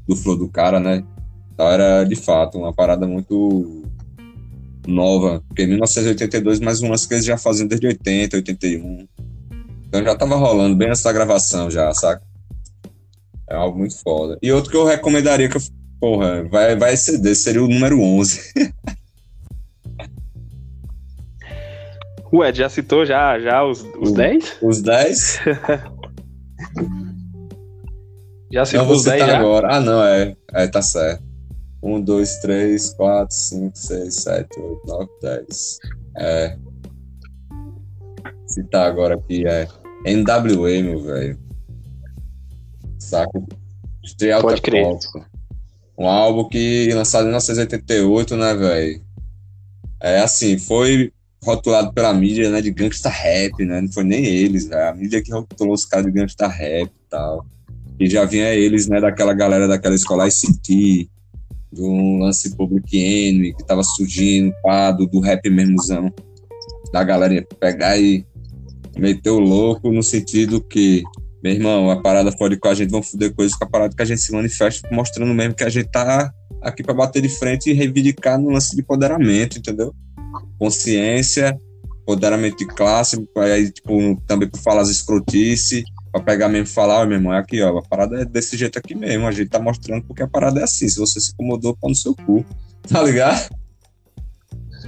[0.07, 1.03] do flow do cara, né?
[1.53, 3.83] Então era de fato uma parada muito
[4.87, 5.43] nova.
[5.47, 9.07] Porque em 1982, mais um lance que eles já faziam desde 80, 81.
[9.87, 12.23] Então já tava rolando bem antes da gravação já, saca?
[13.47, 14.39] É algo muito foda.
[14.41, 15.61] E outro que eu recomendaria que eu,
[16.01, 18.51] porra, vai, vai exceder, seria o número 11.
[22.31, 24.57] O Ed já citou já, já os, os O- 10?
[24.61, 25.39] Os 10,
[28.51, 29.39] Já citou os 10 citar já?
[29.39, 29.67] agora.
[29.75, 30.35] Ah, não, é.
[30.53, 31.23] É, tá certo.
[31.81, 35.79] 1, 2, 3, 4, 5, 6, 7, 8, 9, 10.
[36.17, 36.57] É.
[38.47, 39.67] Citar agora aqui é
[40.05, 41.39] NWA, meu velho.
[44.03, 44.83] Straight Pode crer.
[44.83, 45.23] Compton.
[45.97, 49.01] Um álbum que lançado em 1988, né, velho?
[50.01, 51.11] É assim, foi
[51.43, 53.81] rotulado pela mídia, né, de gangsta rap, né?
[53.81, 54.89] Não foi nem eles, velho.
[54.89, 57.45] A mídia que rotulou os caras de gangsta rap e tal.
[57.99, 61.09] E já vinha eles, né, daquela galera daquela escola ICT,
[61.71, 66.11] do lance Public Enemy, que tava surgindo, pá, do, do rap mesmozão.
[66.91, 68.25] Da galera pegar e
[68.97, 71.03] meter o louco no sentido que,
[71.43, 74.01] meu irmão, a parada pode com a gente, vão foder coisas com a parada que
[74.01, 76.31] a gente se manifesta, mostrando mesmo que a gente tá
[76.61, 79.93] aqui pra bater de frente e reivindicar no lance de empoderamento, entendeu?
[80.59, 81.57] Consciência,
[82.03, 87.01] empoderamento de classe, aí, tipo, também por falar as escrotice, pra pegar mesmo e falar,
[87.01, 89.49] ó, meu irmão, é aqui, ó, a parada é desse jeito aqui mesmo, a gente
[89.49, 92.45] tá mostrando porque a parada é assim, se você se incomodou, pau no seu cu,
[92.87, 93.60] tá ligado?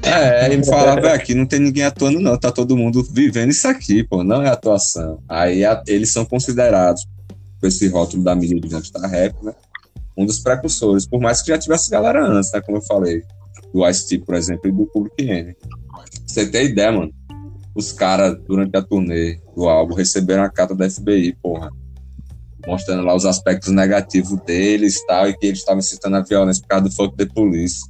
[0.06, 3.52] É, e me falar, velho, aqui não tem ninguém atuando não, tá todo mundo vivendo
[3.52, 5.20] isso aqui, pô, não é atuação.
[5.30, 7.06] Aí a- eles são considerados,
[7.62, 9.54] com esse rótulo da mídia de gangsta rap, né,
[10.18, 13.24] um dos precursores, por mais que já tivesse galera antes, né, como eu falei,
[13.74, 15.56] do Ice-T, por exemplo, e do Public Enemy.
[16.28, 17.12] Você tem ideia, mano?
[17.74, 21.72] Os caras, durante a turnê do álbum, receberam a carta da FBI, porra.
[22.68, 26.62] Mostrando lá os aspectos negativos deles e tal, e que eles estavam incitando a violência
[26.62, 27.82] por causa do fuck the police.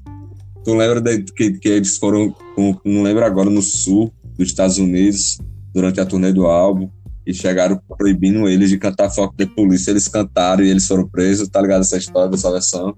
[0.63, 4.77] Tu lembra de, que, que eles foram, com- não lembro agora, no sul dos Estados
[4.77, 5.37] Unidos,
[5.73, 6.89] durante a turnê do álbum,
[7.25, 9.89] e chegaram proibindo eles de cantar fuck the police.
[9.89, 11.81] Eles cantaram e eles foram presos, tá ligado?
[11.81, 12.95] Essa história dessa versão.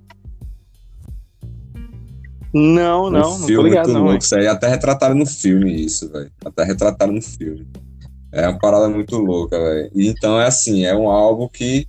[2.54, 4.04] Não, não, não tô filme ligado, não.
[4.06, 4.24] louco.
[4.24, 6.32] Isso aí até retrataram no filme, isso, velho.
[6.44, 7.68] Até retrataram no filme.
[8.32, 9.92] É uma parada muito louca, velho.
[9.94, 11.86] E Então é assim, é um álbum que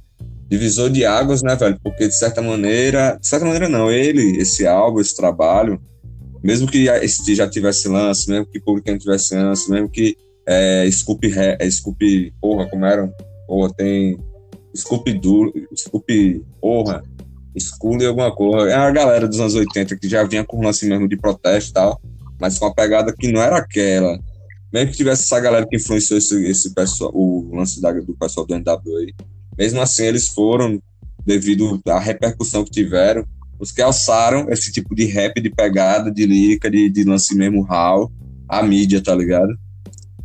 [0.49, 1.79] divisor de águas, né, velho?
[1.83, 5.81] Porque de certa maneira, de certa maneira não, ele, esse álbum, esse trabalho,
[6.43, 10.17] mesmo que esse já tivesse lance, mesmo que Public Enemy tivesse lance, mesmo que
[10.47, 13.09] é, Scoop, é, Scoop, porra, como era?
[13.47, 14.19] Porra, tem
[14.77, 17.03] Scoop Duro, Scoop, porra,
[17.59, 18.71] School alguma coisa.
[18.71, 21.73] É a galera dos anos 80 que já vinha com lance mesmo de protesto e
[21.73, 22.01] tal,
[22.41, 24.19] mas com uma pegada que não era aquela.
[24.73, 28.47] Mesmo que tivesse essa galera que influenciou esse, esse pessoal, o lance da, do pessoal
[28.47, 29.07] do NWA,
[29.59, 30.81] mesmo assim eles foram,
[31.25, 33.25] devido à repercussão que tiveram,
[33.59, 37.63] os que alçaram esse tipo de rap, de pegada, de lírica, de, de lance mesmo
[37.63, 38.11] raw,
[38.49, 39.53] a mídia, tá ligado?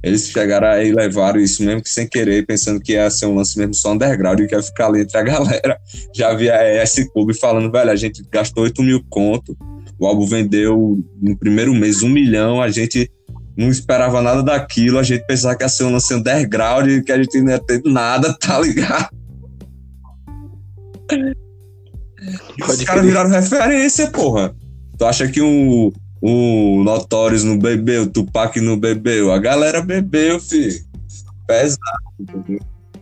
[0.04, 3.58] Eles chegaram aí levaram isso mesmo que sem querer, pensando que ia ser um lance
[3.58, 5.78] mesmo só underground e que ia ficar ali entre a galera.
[6.14, 9.56] Já via esse clube falando, velho, a gente gastou 8 mil conto,
[10.00, 13.10] o álbum vendeu no primeiro mês um milhão, a gente
[13.56, 17.12] não esperava nada daquilo, a gente pensava que ia ser um lance underground e que
[17.12, 19.21] a gente não ia ter nada, tá ligado?
[22.68, 24.54] Os caras viraram referência, porra.
[24.98, 29.32] Tu acha que o, o Notorious não bebeu, o Tupac não bebeu?
[29.32, 30.80] A galera bebeu, filho.
[31.48, 31.80] Pesado.
[32.20, 32.60] entendeu?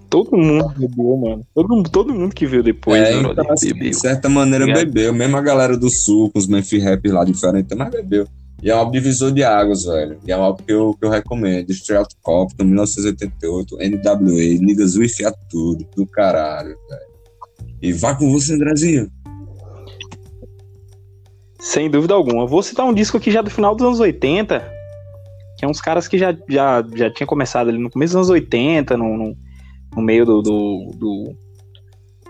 [0.10, 1.46] Todo mundo bebeu, mano.
[1.54, 3.92] Todo, todo mundo que veio depois, é, né, então, assim, bebeu.
[3.92, 4.86] de certa maneira Obrigado.
[4.86, 5.14] bebeu.
[5.14, 8.26] Mesmo a galera do Sul, com os Memphis Rap lá diferentes, mas bebeu.
[8.62, 10.20] E é um divisor de águas, velho.
[10.26, 11.70] E é um álbum que eu, que eu recomendo.
[11.72, 17.09] Straight Compton, 1988, NWA, Niggas With a tudo, do caralho, velho.
[17.82, 19.10] E vá com você, Andrezinho.
[21.60, 22.46] Sem dúvida alguma.
[22.46, 24.60] Vou citar um disco aqui já do final dos anos 80,
[25.58, 28.30] que é uns caras que já, já, já tinha começado ali no começo dos anos
[28.30, 29.38] 80, no, no,
[29.96, 31.36] no meio do, do, do,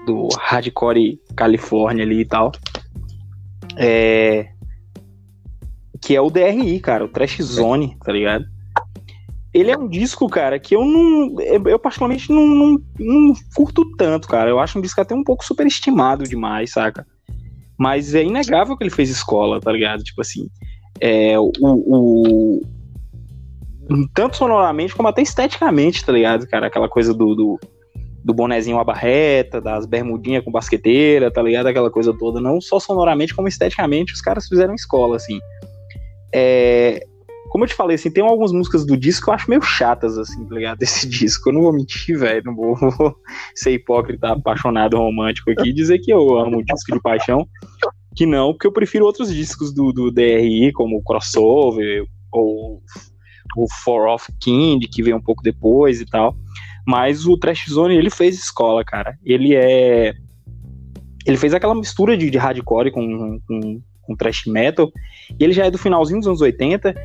[0.05, 2.51] do hardcore Califórnia ali e tal.
[3.77, 4.49] É,
[6.01, 8.45] que é o DRI, cara, o Trash Zone, tá ligado?
[9.53, 11.39] Ele é um disco, cara, que eu não.
[11.41, 14.49] Eu, particularmente não, não, não, curto tanto, cara.
[14.49, 17.05] Eu acho um disco até um pouco superestimado demais, saca?
[17.77, 20.03] Mas é inegável que ele fez escola, tá ligado?
[20.03, 20.49] Tipo assim.
[21.01, 22.61] É, o, o,
[24.13, 26.67] tanto sonoramente como até esteticamente, tá ligado, cara?
[26.67, 27.59] Aquela coisa do, do,
[28.23, 31.67] do bonezinho barreta, das bermudinhas com basqueteira, tá ligado?
[31.67, 32.39] Aquela coisa toda.
[32.39, 35.39] Não só sonoramente, como esteticamente, os caras fizeram escola, assim.
[36.31, 37.03] É,
[37.49, 40.17] como eu te falei, assim, tem algumas músicas do disco que eu acho meio chatas,
[40.17, 40.77] assim, tá ligado?
[40.79, 41.49] Desse disco.
[41.49, 42.43] Eu não vou mentir, velho.
[42.45, 43.15] Não vou, vou,
[43.55, 47.47] ser hipócrita, apaixonado, romântico aqui e dizer que eu amo o disco de paixão.
[48.15, 52.81] Que não, porque eu prefiro outros discos do, do DRI, como o Crossover, ou
[53.57, 56.35] o For of King, que veio um pouco depois e tal.
[56.85, 59.17] Mas o Trash Zone, ele fez escola, cara.
[59.23, 60.13] Ele é.
[61.25, 64.91] Ele fez aquela mistura de, de hardcore com, com, com trash metal.
[65.39, 66.95] E ele já é do finalzinho dos anos 80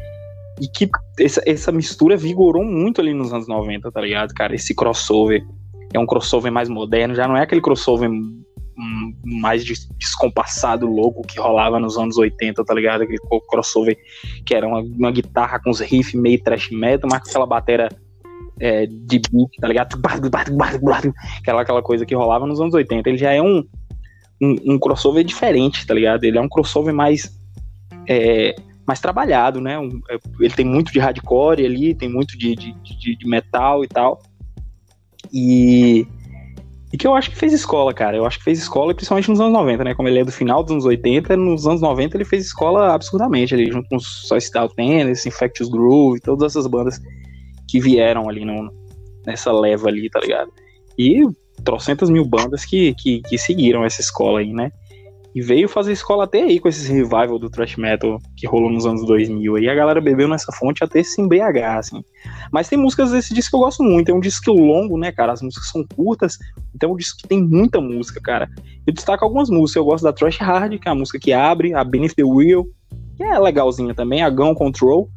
[0.60, 4.55] e que essa, essa mistura vigorou muito ali nos anos 90, tá ligado, cara?
[4.55, 5.44] Esse crossover
[5.93, 8.10] é um crossover mais moderno, já não é aquele crossover
[9.24, 9.64] mais
[9.98, 13.02] descompassado, louco que rolava nos anos 80, tá ligado?
[13.02, 13.18] Aquele
[13.48, 13.97] crossover
[14.44, 17.89] que era uma, uma guitarra com os riffs meio trash metal, mas com aquela bateria
[18.60, 20.01] é, de beat, tá ligado?
[21.40, 23.09] Aquela, aquela coisa que rolava nos anos 80.
[23.09, 23.64] Ele já é um,
[24.40, 26.24] um, um crossover diferente, tá ligado?
[26.24, 27.39] Ele é um crossover mais.
[28.09, 28.55] É,
[28.86, 29.78] mais trabalhado, né?
[29.78, 33.85] Um, é, ele tem muito de hardcore ali, tem muito de, de, de, de, metal
[33.85, 34.23] e tal.
[35.32, 36.06] E,
[36.93, 38.16] e que eu acho que fez escola, cara.
[38.16, 39.94] Eu acho que fez escola, principalmente nos anos 90, né?
[39.94, 43.55] Como ele é do final dos anos 80, nos anos 90 ele fez escola absurdamente
[43.55, 47.01] ali, junto com Style Tennis, Infectious Groove, todas essas bandas
[47.69, 48.70] que vieram ali no,
[49.27, 50.52] nessa leva ali, tá ligado?
[50.98, 51.23] E
[51.65, 54.70] trocentas mil bandas que, que, que seguiram essa escola aí, né?
[55.35, 58.86] E veio fazer escola até aí com esse revival do thrash metal que rolou nos
[58.86, 59.59] anos 2000.
[59.59, 62.05] E a galera bebeu nessa fonte até se embriagar, assim.
[62.52, 64.11] Mas tem músicas desse disco que eu gosto muito.
[64.11, 65.32] É um disco longo, né, cara?
[65.32, 66.39] As músicas são curtas.
[66.73, 68.48] Então é um disco que tem muita música, cara.
[68.86, 69.77] Eu destaco algumas músicas.
[69.77, 71.74] Eu gosto da Thrash Hard, que é a música que abre.
[71.74, 72.66] A Beneath the Wheel,
[73.16, 74.23] que é legalzinha também.
[74.23, 75.11] A Gun Control.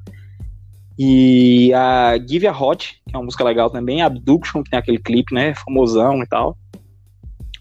[0.97, 4.01] E a Give a Hot, que é uma música legal também.
[4.01, 5.53] A Abduction, que tem aquele clipe, né?
[5.53, 6.57] Famosão e tal.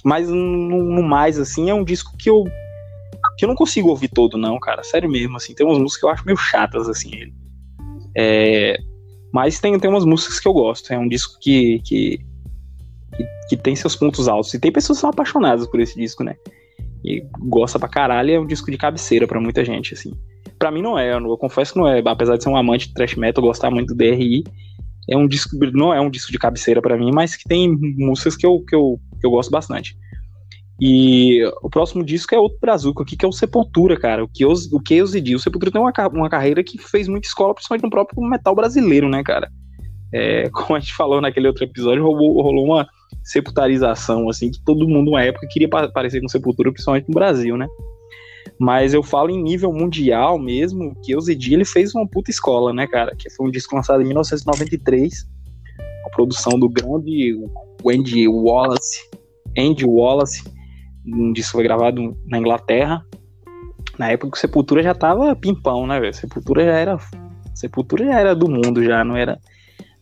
[0.06, 2.44] Mas no, no, mais, assim, é um disco que eu
[3.36, 4.84] que eu não consigo ouvir todo, não, cara.
[4.84, 5.52] Sério mesmo, assim.
[5.52, 7.34] Tem umas músicas que eu acho meio chatas, assim, ele.
[8.16, 8.78] É,
[9.32, 10.92] mas tem, tem umas músicas que eu gosto.
[10.92, 12.20] É um disco que, que,
[13.16, 14.54] que, que, tem seus pontos altos.
[14.54, 16.36] E tem pessoas que são apaixonadas por esse disco, né?
[17.04, 18.30] E gosta pra caralho.
[18.30, 20.12] É um disco de cabeceira para muita gente, assim.
[20.56, 22.00] Pra mim não é, eu, eu, confesso que não é.
[22.06, 24.44] Apesar de ser um amante de thrash metal, gostar muito do DRI,
[25.10, 28.36] é um disco, não é um disco de cabeceira para mim, mas que tem músicas
[28.36, 29.96] que eu, que eu, que eu gosto bastante.
[30.80, 34.22] E o próximo disco é outro brazuco aqui, que é o Sepultura, cara.
[34.22, 37.84] O que o que O Sepultura tem uma, uma carreira que fez muita escola, principalmente
[37.84, 39.50] no próprio metal brasileiro, né, cara?
[40.12, 42.86] É, como a gente falou naquele outro episódio, rolou, rolou uma
[43.24, 47.66] sepultarização, assim, que todo mundo, na época, queria parecer com Sepultura, principalmente no Brasil, né?
[48.58, 52.86] Mas eu falo em nível mundial mesmo, que o ele fez uma puta escola, né,
[52.86, 53.14] cara?
[53.16, 55.26] Que foi um disco lançado em 1993,
[56.06, 57.34] a produção do grande
[57.90, 58.98] Andy Wallace,
[59.56, 60.44] Andy Wallace,
[61.06, 63.04] um disco foi gravado na Inglaterra.
[63.98, 66.12] Na época que Sepultura já tava pimpão, né, velho?
[66.12, 66.98] Sepultura já era
[67.54, 69.38] Sepultura já era do mundo já, não era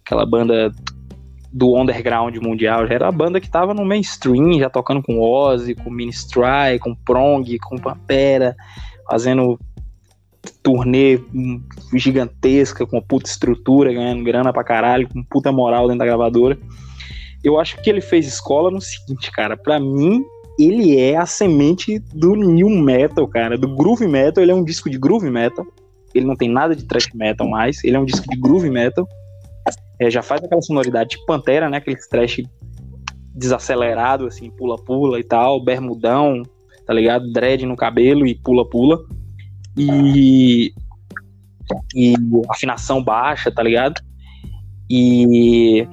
[0.05, 0.73] aquela banda
[1.53, 5.77] do underground mundial, já era a banda que tava no mainstream, já tocando com Ozzy,
[5.77, 8.57] com Ministry, com Prong, com Pantera,
[9.09, 9.57] fazendo
[10.65, 11.21] turnê
[11.95, 16.59] gigantesca, com puta estrutura, ganhando grana pra caralho, com puta moral dentro da gravadora.
[17.45, 20.25] Eu acho que ele fez escola no seguinte, cara, para mim
[20.59, 24.89] ele é a semente do new metal, cara, do groove metal, ele é um disco
[24.89, 25.67] de groove metal.
[26.15, 29.07] Ele não tem nada de thrash metal mais, ele é um disco de groove metal
[29.99, 31.79] é, já faz aquela sonoridade de Pantera, né?
[31.79, 32.43] Aquele trash
[33.35, 36.43] desacelerado, assim, pula-pula e tal, bermudão,
[36.87, 37.33] tá ligado?
[37.33, 38.99] Dread no cabelo e pula-pula.
[39.77, 40.73] E,
[41.95, 42.15] e
[42.49, 44.01] afinação baixa, tá ligado?
[44.89, 45.87] E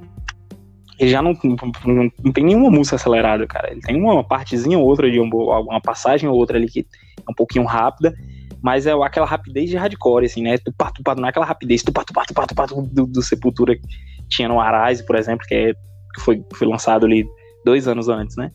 [1.01, 3.71] ele já não, não, não, tem nenhuma música acelerada, cara.
[3.71, 7.31] Ele tem uma partezinha ou outra de um, alguma passagem ou outra ali que é
[7.31, 8.13] um pouquinho rápida,
[8.61, 10.59] mas é aquela rapidez de hardcore, assim, né?
[10.59, 13.81] Tupá, tupá, não é aquela rapidez tupá, tupá, tupá, tupá, do, do Sepultura que
[14.29, 17.25] tinha no Arise, por exemplo, que, é, que foi, foi lançado ali
[17.65, 18.51] dois anos antes, né?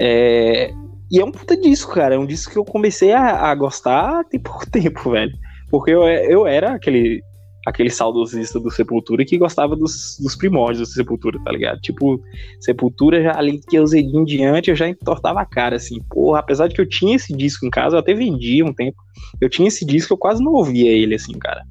[0.00, 0.72] É,
[1.10, 2.14] e é um puta disco, cara.
[2.14, 5.32] É um disco que eu comecei a, a gostar tem pouco tempo, velho.
[5.70, 7.22] Porque eu, eu era aquele
[7.66, 11.80] aquele saudosista do Sepultura que gostava dos, dos primórdios do Sepultura, tá ligado?
[11.80, 12.22] Tipo,
[12.60, 16.40] Sepultura, já ali que eu usei em diante, eu já entortava a cara, assim, porra,
[16.40, 18.96] apesar de que eu tinha esse disco em casa, eu até vendia um tempo,
[19.40, 21.62] eu tinha esse disco, eu quase não ouvia ele, assim, cara.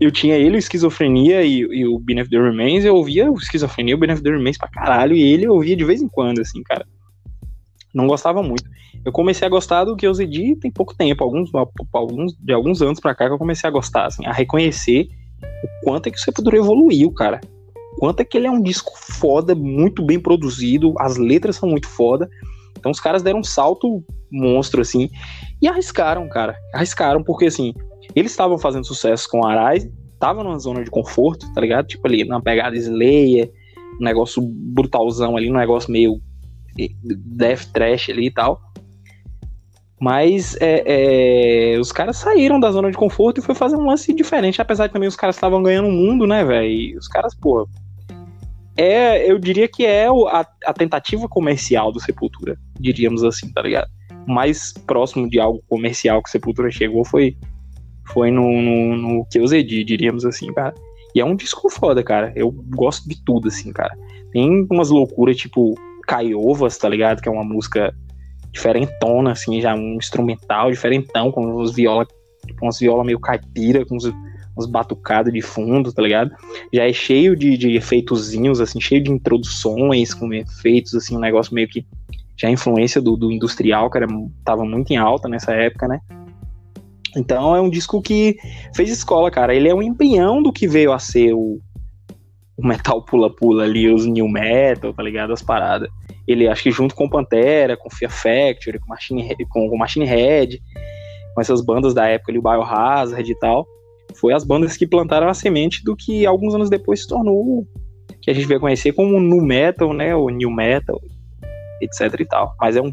[0.00, 3.92] eu tinha ele, o Esquizofrenia e, e o Benefit the Remains, eu ouvia o Esquizofrenia
[3.92, 6.40] e o Benefit the Remains pra caralho, e ele eu ouvia de vez em quando,
[6.40, 6.86] assim, cara.
[7.96, 8.64] Não gostava muito.
[9.02, 11.50] Eu comecei a gostar do que eu Zedi tem pouco tempo, alguns,
[11.94, 15.08] alguns, de alguns anos pra cá que eu comecei a gostar, assim, a reconhecer
[15.64, 17.40] o quanto é que o Sepultura evoluiu, cara.
[17.98, 21.88] Quanto é que ele é um disco foda, muito bem produzido, as letras são muito
[21.88, 22.28] foda.
[22.78, 25.08] Então os caras deram um salto monstro, assim,
[25.62, 26.54] e arriscaram, cara.
[26.74, 27.72] Arriscaram, porque assim,
[28.14, 31.86] eles estavam fazendo sucesso com Arais, estavam numa zona de conforto, tá ligado?
[31.86, 33.50] Tipo ali, numa pegada Slayer,
[33.98, 36.20] um negócio brutalzão ali, um negócio meio
[37.02, 38.60] death trash ali e tal.
[40.00, 44.12] Mas é, é, os caras saíram da zona de conforto e foi fazer um lance
[44.12, 46.98] diferente, apesar de também os caras estavam ganhando o mundo, né, velho?
[46.98, 47.66] Os caras, pô.
[48.76, 53.88] É, eu diria que é a, a, tentativa comercial do Sepultura, diríamos assim, tá ligado?
[54.26, 57.38] Mais próximo de algo comercial que Sepultura chegou foi,
[58.12, 60.74] foi no, no, no que diríamos assim, cara.
[61.14, 62.30] E é um disco foda, cara.
[62.36, 63.96] Eu gosto de tudo, assim, cara.
[64.30, 65.74] Tem umas loucuras, tipo
[66.06, 67.20] Caiovas, tá ligado?
[67.20, 67.94] Que é uma música
[68.52, 72.06] diferentona, assim, já um instrumental diferentão, com os viola,
[72.58, 74.10] com umas viola meio caipira, com uns,
[74.56, 76.30] uns batucados de fundo, tá ligado?
[76.72, 81.54] Já é cheio de, de efeitozinhos, assim, cheio de introduções com efeitos, assim, um negócio
[81.54, 81.86] meio que
[82.36, 84.06] já a influência do, do industrial, que era,
[84.44, 86.00] tava muito em alta nessa época, né?
[87.16, 88.36] Então é um disco que
[88.74, 89.54] fez escola, cara.
[89.54, 91.58] Ele é um embrião do que veio a ser o,
[92.56, 95.32] o metal pula-pula ali, os new metal, tá ligado?
[95.32, 95.88] As paradas.
[96.26, 100.60] Ele acho que junto com Pantera, com Fear Factory, com Machine, com, com Machine Head,
[101.34, 103.66] com essas bandas da época ali, o Biohazard e tal,
[104.14, 107.66] foi as bandas que plantaram a semente do que alguns anos depois se tornou
[108.26, 111.00] que a gente veio conhecer como nu metal, né, o new metal,
[111.80, 112.56] etc e tal.
[112.60, 112.92] Mas é um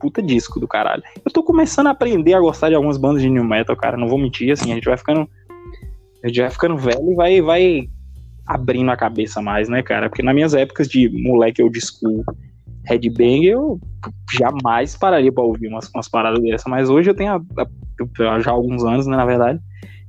[0.00, 1.02] puta disco do caralho.
[1.24, 4.08] Eu tô começando a aprender a gostar de algumas bandas de new metal, cara, não
[4.08, 5.28] vou mentir, assim, a gente vai ficando
[6.22, 7.88] a gente vai ficando velho e vai vai
[8.46, 10.08] abrindo a cabeça mais, né, cara?
[10.08, 12.24] Porque nas minhas épocas de moleque old school,
[12.84, 13.80] headbang, eu
[14.32, 16.68] jamais pararia pra ouvir umas, umas paradas dessa.
[16.68, 19.60] Mas hoje eu tenho, a, a, já há alguns anos, né, na verdade,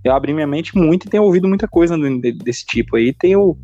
[0.04, 1.98] eu abri minha mente muito e tenho ouvido muita coisa
[2.44, 3.12] desse tipo aí.
[3.12, 3.58] Tenho,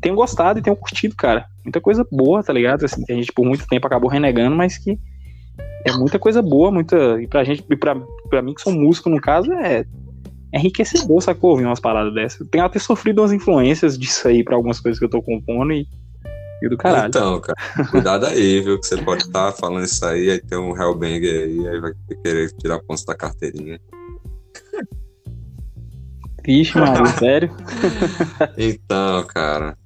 [0.00, 1.46] tenho gostado e tenho curtido, cara.
[1.64, 2.84] Muita coisa boa, tá ligado?
[2.84, 4.98] Assim, que a gente por muito tempo acabou renegando, mas que
[5.84, 7.20] é muita coisa boa, muita.
[7.20, 7.96] E pra gente, e pra,
[8.30, 9.84] pra mim que sou músico, no caso, é
[10.52, 11.50] é enriquecedor, sacou?
[11.50, 12.40] Ouvir umas paradas dessas.
[12.40, 15.72] Eu tenho até sofrido umas influências disso aí pra algumas coisas que eu tô compondo
[15.72, 15.88] e,
[16.62, 17.08] e do caralho.
[17.08, 18.78] Então, cara, cuidado aí, viu?
[18.78, 21.92] Que você pode estar tá falando isso aí, aí tem um Hellbanger aí, aí vai
[22.22, 23.80] querer tirar pontos da carteirinha.
[26.44, 27.50] Vixe, mano, sério?
[28.58, 29.76] então, cara.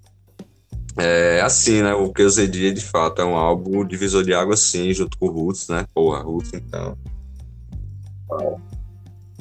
[0.98, 1.92] É assim, né?
[1.92, 5.26] O que eu sei de fato é um álbum divisor de água, sim, junto com
[5.26, 5.84] o Roots, né?
[5.94, 6.96] Porra, Roots, então.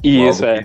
[0.02, 0.64] Isso, é.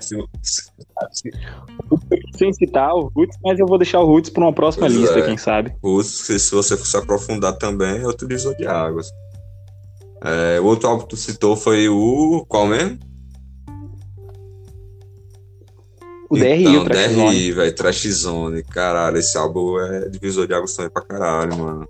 [2.34, 5.20] Sem citar o Roots, mas eu vou deixar o Roots para uma próxima pois lista,
[5.20, 5.22] é.
[5.24, 5.74] quem sabe.
[5.84, 9.08] Roots, se você se aprofundar também, é outro divisor de águas.
[10.24, 12.46] É, o outro álbum que tu citou foi o.
[12.48, 13.00] Qual mesmo?
[16.30, 17.12] O DRI, então, o Trash.
[17.12, 18.64] DRI, velho, Trash Zone.
[18.64, 21.88] Caralho, esse álbum é divisor de águas também pra caralho, mano.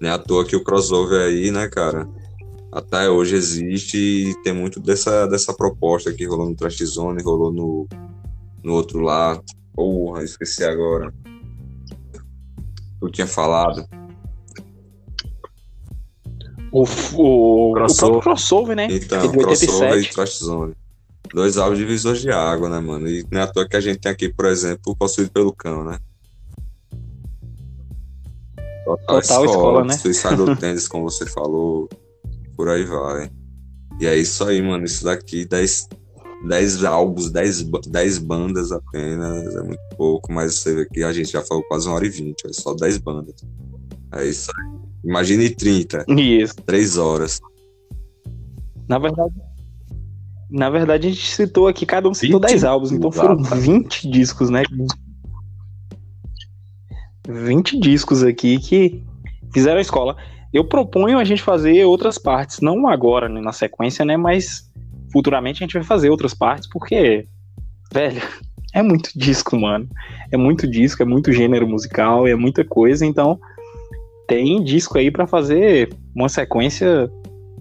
[0.00, 2.06] Nem à toa que o crossover aí, né, cara?
[2.70, 7.52] Até hoje existe e tem muito dessa, dessa proposta que rolou no Trash Zone, rolou
[7.52, 7.88] no,
[8.62, 9.40] no outro lá.
[9.74, 11.12] Porra, esqueci agora.
[13.00, 13.86] Eu tinha falado.
[16.70, 18.16] O, o, crossover.
[18.18, 18.88] o crossover, né?
[18.90, 20.74] Então, crossover e Trash Zone.
[21.32, 23.08] Dois álbuns divisores de água, né, mano?
[23.08, 25.84] E não é à toa que a gente tem aqui, por exemplo, Possuído pelo Cão,
[25.84, 25.98] né?
[28.84, 29.96] Total, escola, escola, né?
[29.96, 31.88] Suicidal Tênis, como você falou
[32.58, 33.30] por aí vai.
[34.00, 34.84] E é isso aí, mano.
[34.84, 35.88] Isso daqui, 10,
[36.48, 41.30] 10 álbuns, 10, 10 bandas apenas, é muito pouco, mas você vê que a gente
[41.30, 43.36] já falou quase uma hora e vinte, é só 10 bandas.
[44.12, 44.78] É isso aí.
[45.04, 46.04] Imagine 30.
[46.08, 46.56] Isso.
[46.66, 47.40] 3 horas.
[48.88, 49.34] Na verdade.
[50.50, 54.50] Na verdade, a gente citou aqui, cada um citou 10 álbuns, então foram 20 discos,
[54.50, 54.62] né?
[57.28, 59.04] 20 discos aqui que
[59.52, 60.16] fizeram a escola.
[60.52, 64.16] Eu proponho a gente fazer outras partes, não agora, né, na sequência, né?
[64.16, 64.68] Mas
[65.12, 67.26] futuramente a gente vai fazer outras partes, porque,
[67.92, 68.22] velho,
[68.74, 69.88] é muito disco, mano.
[70.30, 73.38] É muito disco, é muito gênero musical, é muita coisa, então
[74.26, 77.10] tem disco aí para fazer uma sequência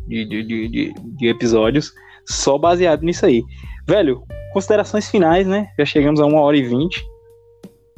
[0.08, 1.94] de, de, de, de, episódios
[2.26, 3.44] só baseado nisso aí.
[3.88, 5.70] Velho, considerações finais, né?
[5.78, 7.02] Já chegamos a uma hora e vinte.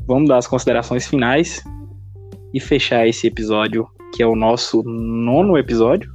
[0.05, 1.63] Vamos dar as considerações finais
[2.53, 6.11] e fechar esse episódio que é o nosso nono episódio.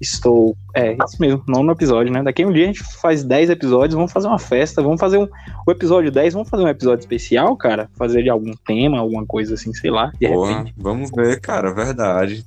[0.00, 0.56] Estou.
[0.74, 2.22] É, isso mesmo, nono episódio, né?
[2.22, 5.18] Daqui a um dia a gente faz 10 episódios, vamos fazer uma festa, vamos fazer
[5.18, 5.28] um.
[5.66, 7.88] O episódio 10, vamos fazer um episódio especial, cara?
[7.96, 10.12] Fazer de algum tema, alguma coisa assim, sei lá.
[10.20, 10.74] De Porra, repente.
[10.76, 12.44] vamos ver, cara, verdade.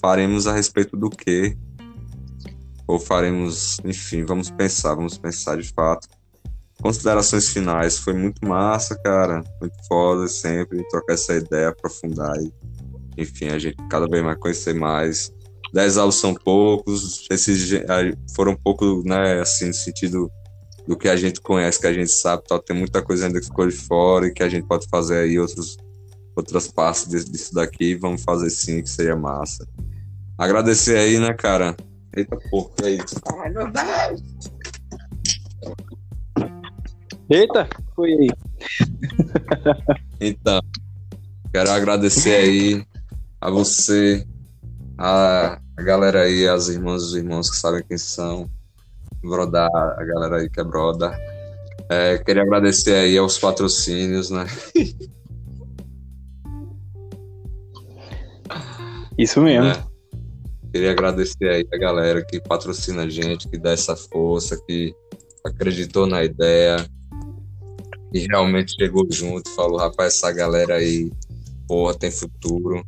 [0.00, 1.56] Faremos a respeito do quê?
[2.86, 6.08] Ou faremos, enfim, vamos pensar, vamos pensar de fato.
[6.82, 9.44] Considerações finais, foi muito massa, cara.
[9.60, 12.52] Muito foda sempre trocar essa ideia, aprofundar e,
[13.16, 15.32] enfim, a gente cada vez mais conhecer mais.
[15.72, 17.70] Dez aulas são poucos, esses
[18.34, 20.30] foram pouco, né, assim, no sentido
[20.86, 23.46] do que a gente conhece, que a gente sabe, tal, tem muita coisa ainda que
[23.46, 25.76] ficou de fora e que a gente pode fazer aí outros,
[26.36, 29.66] outras partes disso daqui, vamos fazer sim, que seria massa.
[30.36, 31.76] Agradecer aí, né, cara?
[32.14, 33.14] Eita porra, é isso?
[33.40, 34.20] Ai, meu Deus!
[37.30, 38.28] Eita, foi aí.
[40.20, 40.60] Então,
[41.52, 42.84] quero agradecer aí
[43.40, 44.26] a você,
[44.98, 48.48] a, a galera aí, as irmãs e os irmãos que sabem quem são,
[49.22, 51.16] Brodar, a galera aí que é Broda.
[51.88, 54.46] É, queria agradecer aí aos patrocínios, né?
[59.18, 59.64] Isso mesmo.
[59.68, 59.84] né?
[60.72, 64.94] Queria agradecer aí a galera que patrocina a gente, que dá essa força, que
[65.44, 66.76] acreditou na ideia
[68.12, 71.10] e realmente chegou junto e falou, rapaz, essa galera aí,
[71.66, 72.84] porra, tem futuro.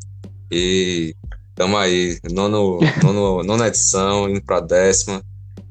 [0.50, 1.14] E
[1.54, 5.22] tamo aí, nono, nono, nona edição, indo pra décima.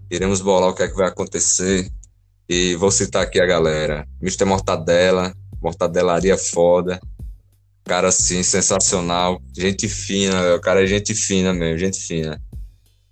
[0.09, 1.89] Iremos bolar o que é que vai acontecer.
[2.49, 4.07] E vou citar aqui a galera.
[4.21, 4.45] Mr.
[4.45, 6.99] Mortadela, Mortadelaria foda.
[7.85, 9.41] Cara, assim, sensacional.
[9.55, 12.41] Gente fina, o cara é gente fina mesmo, gente fina.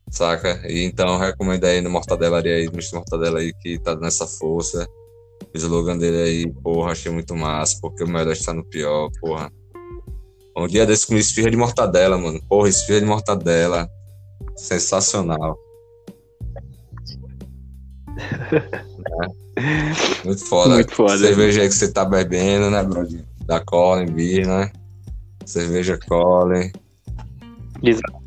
[0.09, 0.61] Saca?
[0.67, 2.95] E então recomendo aí no Mortadelaria aí, Mr.
[2.95, 4.87] Mortadela aí, que tá nessa força.
[5.53, 9.51] O slogan dele aí, porra, achei muito massa, porque o melhor está no pior, porra.
[10.55, 12.41] Um dia desse comi esfirra de mortadela, mano.
[12.47, 13.89] Porra, esfirra de mortadela.
[14.55, 15.57] Sensacional.
[18.17, 19.41] É.
[20.23, 20.75] Muito foda.
[20.75, 21.17] Muito foda.
[21.17, 23.25] Cerveja aí que você tá bebendo, né, Brodinho?
[23.45, 24.71] Da Colin Beer, né?
[25.45, 26.71] Cerveja Colin.
[27.81, 28.21] Exato.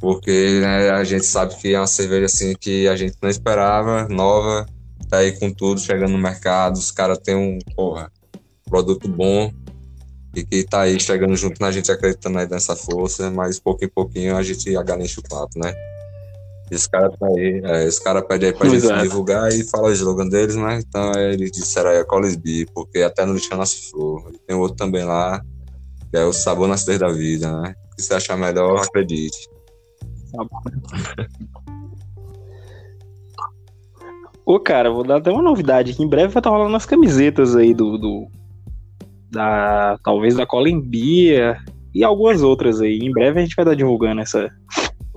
[0.00, 4.06] Porque né, a gente sabe que é uma cerveja assim que a gente não esperava,
[4.08, 4.66] nova,
[5.04, 8.10] tá aí com tudo, chegando no mercado, os caras têm um, porra,
[8.68, 9.52] produto bom
[10.34, 13.88] e que tá aí chegando junto na gente acreditando aí nessa força, mas pouco em
[13.88, 15.72] pouquinho a gente aganecha o papo, né?
[16.70, 19.02] E os caras tá aí, é, os caras pedem aí pra gente Exato.
[19.02, 20.80] divulgar e falar o slogan deles, né?
[20.80, 24.30] Então aí eles disseram aí a Collins Bee, porque até no lixão nasce flor.
[24.32, 25.40] E tem outro também lá,
[26.10, 27.74] que é o sabor na acidez da vida, né?
[27.98, 29.48] Se você achar melhor, acredite.
[34.46, 36.02] Ô, cara, vou dar até uma novidade aqui.
[36.02, 37.96] Em breve vai estar rolando as camisetas aí do.
[37.96, 38.28] do
[39.30, 41.58] da, talvez da Columbia
[41.94, 42.98] e algumas outras aí.
[42.98, 44.50] Em breve a gente vai estar divulgando essa,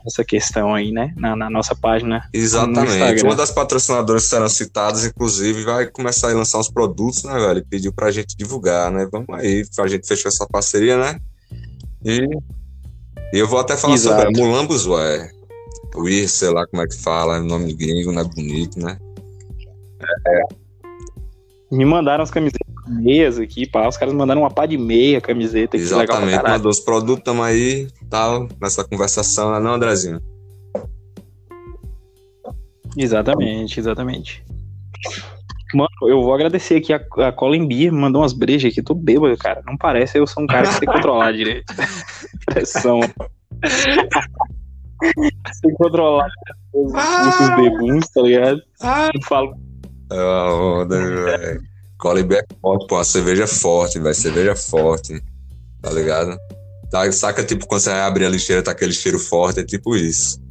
[0.06, 1.14] essa questão aí, né?
[1.18, 2.28] Na, na nossa página.
[2.34, 3.24] Exatamente.
[3.24, 7.66] Uma das patrocinadoras que serão citadas, inclusive, vai começar a lançar uns produtos, né, velho?
[7.70, 9.08] Pediu pra gente divulgar, né?
[9.12, 11.20] Vamos aí, a gente fechou essa parceria, né?
[12.06, 12.22] E,
[13.34, 14.22] e eu vou até falar Exato.
[14.22, 15.32] sobre a Mulambus, ué.
[15.96, 18.98] O Ir, sei lá como é que fala, nome gringo, não é bonito, né?
[21.72, 23.88] Me mandaram as camisetas meias aqui, pá.
[23.88, 25.76] Os caras mandaram uma pá de meia camiseta.
[25.76, 30.22] Exatamente, mandou os produtos, tamo aí, tal, nessa conversação, né, não, Andrezinho?
[32.96, 34.44] Exatamente, exatamente.
[35.74, 38.94] Mano, eu vou agradecer aqui a, a Colin Beer, me mandou umas brejas aqui, tô
[38.94, 39.62] bêbado, cara.
[39.66, 41.74] Não parece, eu sou um cara que sei controlar direito.
[42.46, 43.02] Pressão.
[45.54, 46.30] sei controlar
[46.74, 48.62] os, os bebuns, tá ligado?
[49.14, 49.58] Eu falo,
[50.12, 51.62] Uma onda, velho.
[51.98, 52.98] Colibri é forte, pô.
[52.98, 54.16] A cerveja é forte, velho.
[54.16, 55.22] Cerveja é forte.
[55.82, 56.38] Tá ligado?
[56.90, 60.42] Tá, saca, tipo, quando você abrir a lixeira, tá aquele cheiro forte, é tipo isso.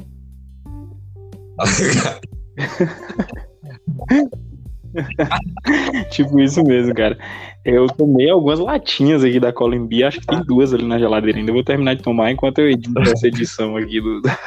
[1.57, 2.21] Tá ligado?
[6.11, 7.19] tipo isso mesmo, cara.
[7.67, 9.53] Eu tomei algumas latinhas aqui da
[9.89, 11.51] Beer, acho que tem duas ali na geladeira ainda.
[11.51, 14.39] Eu vou terminar de tomar enquanto eu edito essa edição aqui do, da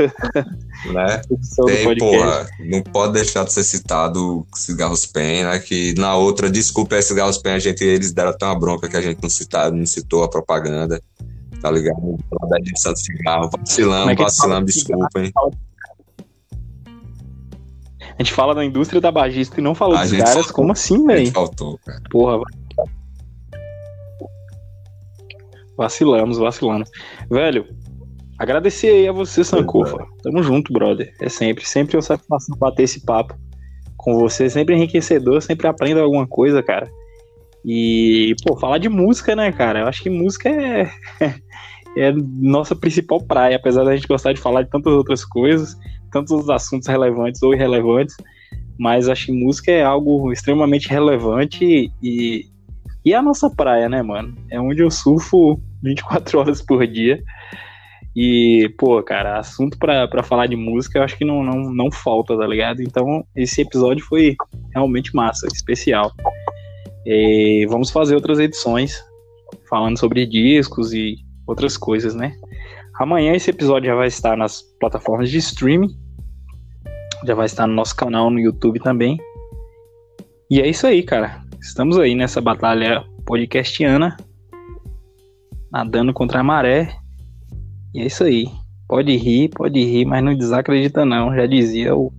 [0.93, 1.21] Né?
[1.29, 2.17] edição do Tem, podcast.
[2.17, 5.59] porra, não pode deixar de ser citado cigarros pen, né?
[5.59, 8.95] Que na outra, desculpa, é cigarros pen, a gente, eles deram até uma bronca que
[8.95, 11.01] a gente não, citaram, não citou a propaganda,
[11.61, 12.17] tá ligado?
[12.49, 15.09] Da edição de cigarro, vacilamos, é que vacilamos, fala de cigarro?
[15.11, 15.33] desculpem.
[18.17, 20.51] A gente fala da indústria tabagista e não falou A dos caras.
[20.51, 21.31] Como assim, velho?
[21.31, 22.01] faltou, cara.
[22.09, 22.41] Porra.
[25.79, 26.91] Vacilamos, vacilamos.
[27.31, 27.65] Velho,
[28.37, 30.05] agradecer aí a você, Sankofa.
[30.21, 31.13] Tamo junto, brother.
[31.21, 33.33] É sempre, sempre uma satisfação bater esse papo
[33.95, 34.49] com você.
[34.49, 36.91] Sempre enriquecedor, sempre aprendo alguma coisa, cara.
[37.63, 39.79] E, pô, falar de música, né, cara?
[39.79, 40.91] Eu acho que música é.
[41.95, 45.77] é nossa principal praia, apesar da gente gostar de falar de tantas outras coisas,
[46.11, 48.17] tantos outros assuntos relevantes ou irrelevantes,
[48.77, 52.45] mas acho que música é algo extremamente relevante e,
[53.05, 54.35] e é a nossa praia, né, mano?
[54.51, 57.21] É onde eu surfo 24 horas por dia.
[58.15, 62.37] E, pô, cara, assunto para falar de música eu acho que não, não, não falta,
[62.37, 62.81] tá ligado?
[62.81, 64.35] Então, esse episódio foi
[64.73, 66.11] realmente massa, especial.
[67.05, 69.03] E vamos fazer outras edições
[69.69, 72.35] falando sobre discos e outras coisas, né?
[72.99, 75.97] Amanhã esse episódio já vai estar nas plataformas de streaming,
[77.25, 79.17] já vai estar no nosso canal no YouTube também.
[80.51, 81.41] E é isso aí, cara.
[81.61, 84.17] Estamos aí nessa batalha podcastiana,
[85.71, 86.95] nadando contra a maré.
[87.93, 88.47] E é isso aí.
[88.87, 92.11] Pode rir, pode rir, mas não desacredita não, já dizia o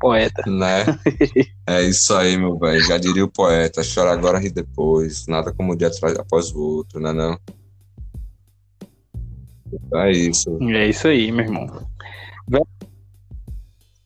[0.00, 0.42] poeta.
[0.46, 0.84] Né?
[1.66, 2.80] é isso aí, meu velho.
[2.84, 3.82] Já diria o poeta.
[3.82, 5.26] Chora agora, ri depois.
[5.26, 7.38] Nada como um dia após o outro, né não?
[9.94, 10.58] É isso.
[10.62, 11.88] É isso aí, meu irmão.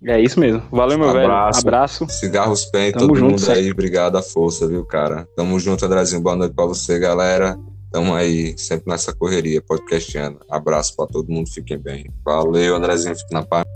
[0.04, 0.62] É isso mesmo.
[0.70, 1.60] Valeu, meu Abraço.
[1.60, 1.68] velho.
[1.68, 2.06] Abraço.
[2.08, 3.70] Cigarros Pen, todo junto, mundo aí.
[3.70, 5.28] Obrigado, a força, viu, cara?
[5.36, 6.20] Tamo junto, Andrezinho.
[6.20, 7.56] Boa noite pra você, galera.
[7.92, 10.38] Tamo aí, sempre nessa correria, podcastiana.
[10.48, 12.06] Abraço pra todo mundo, fiquem bem.
[12.24, 13.14] Valeu, Andrezinho.
[13.14, 13.66] Fique na paz.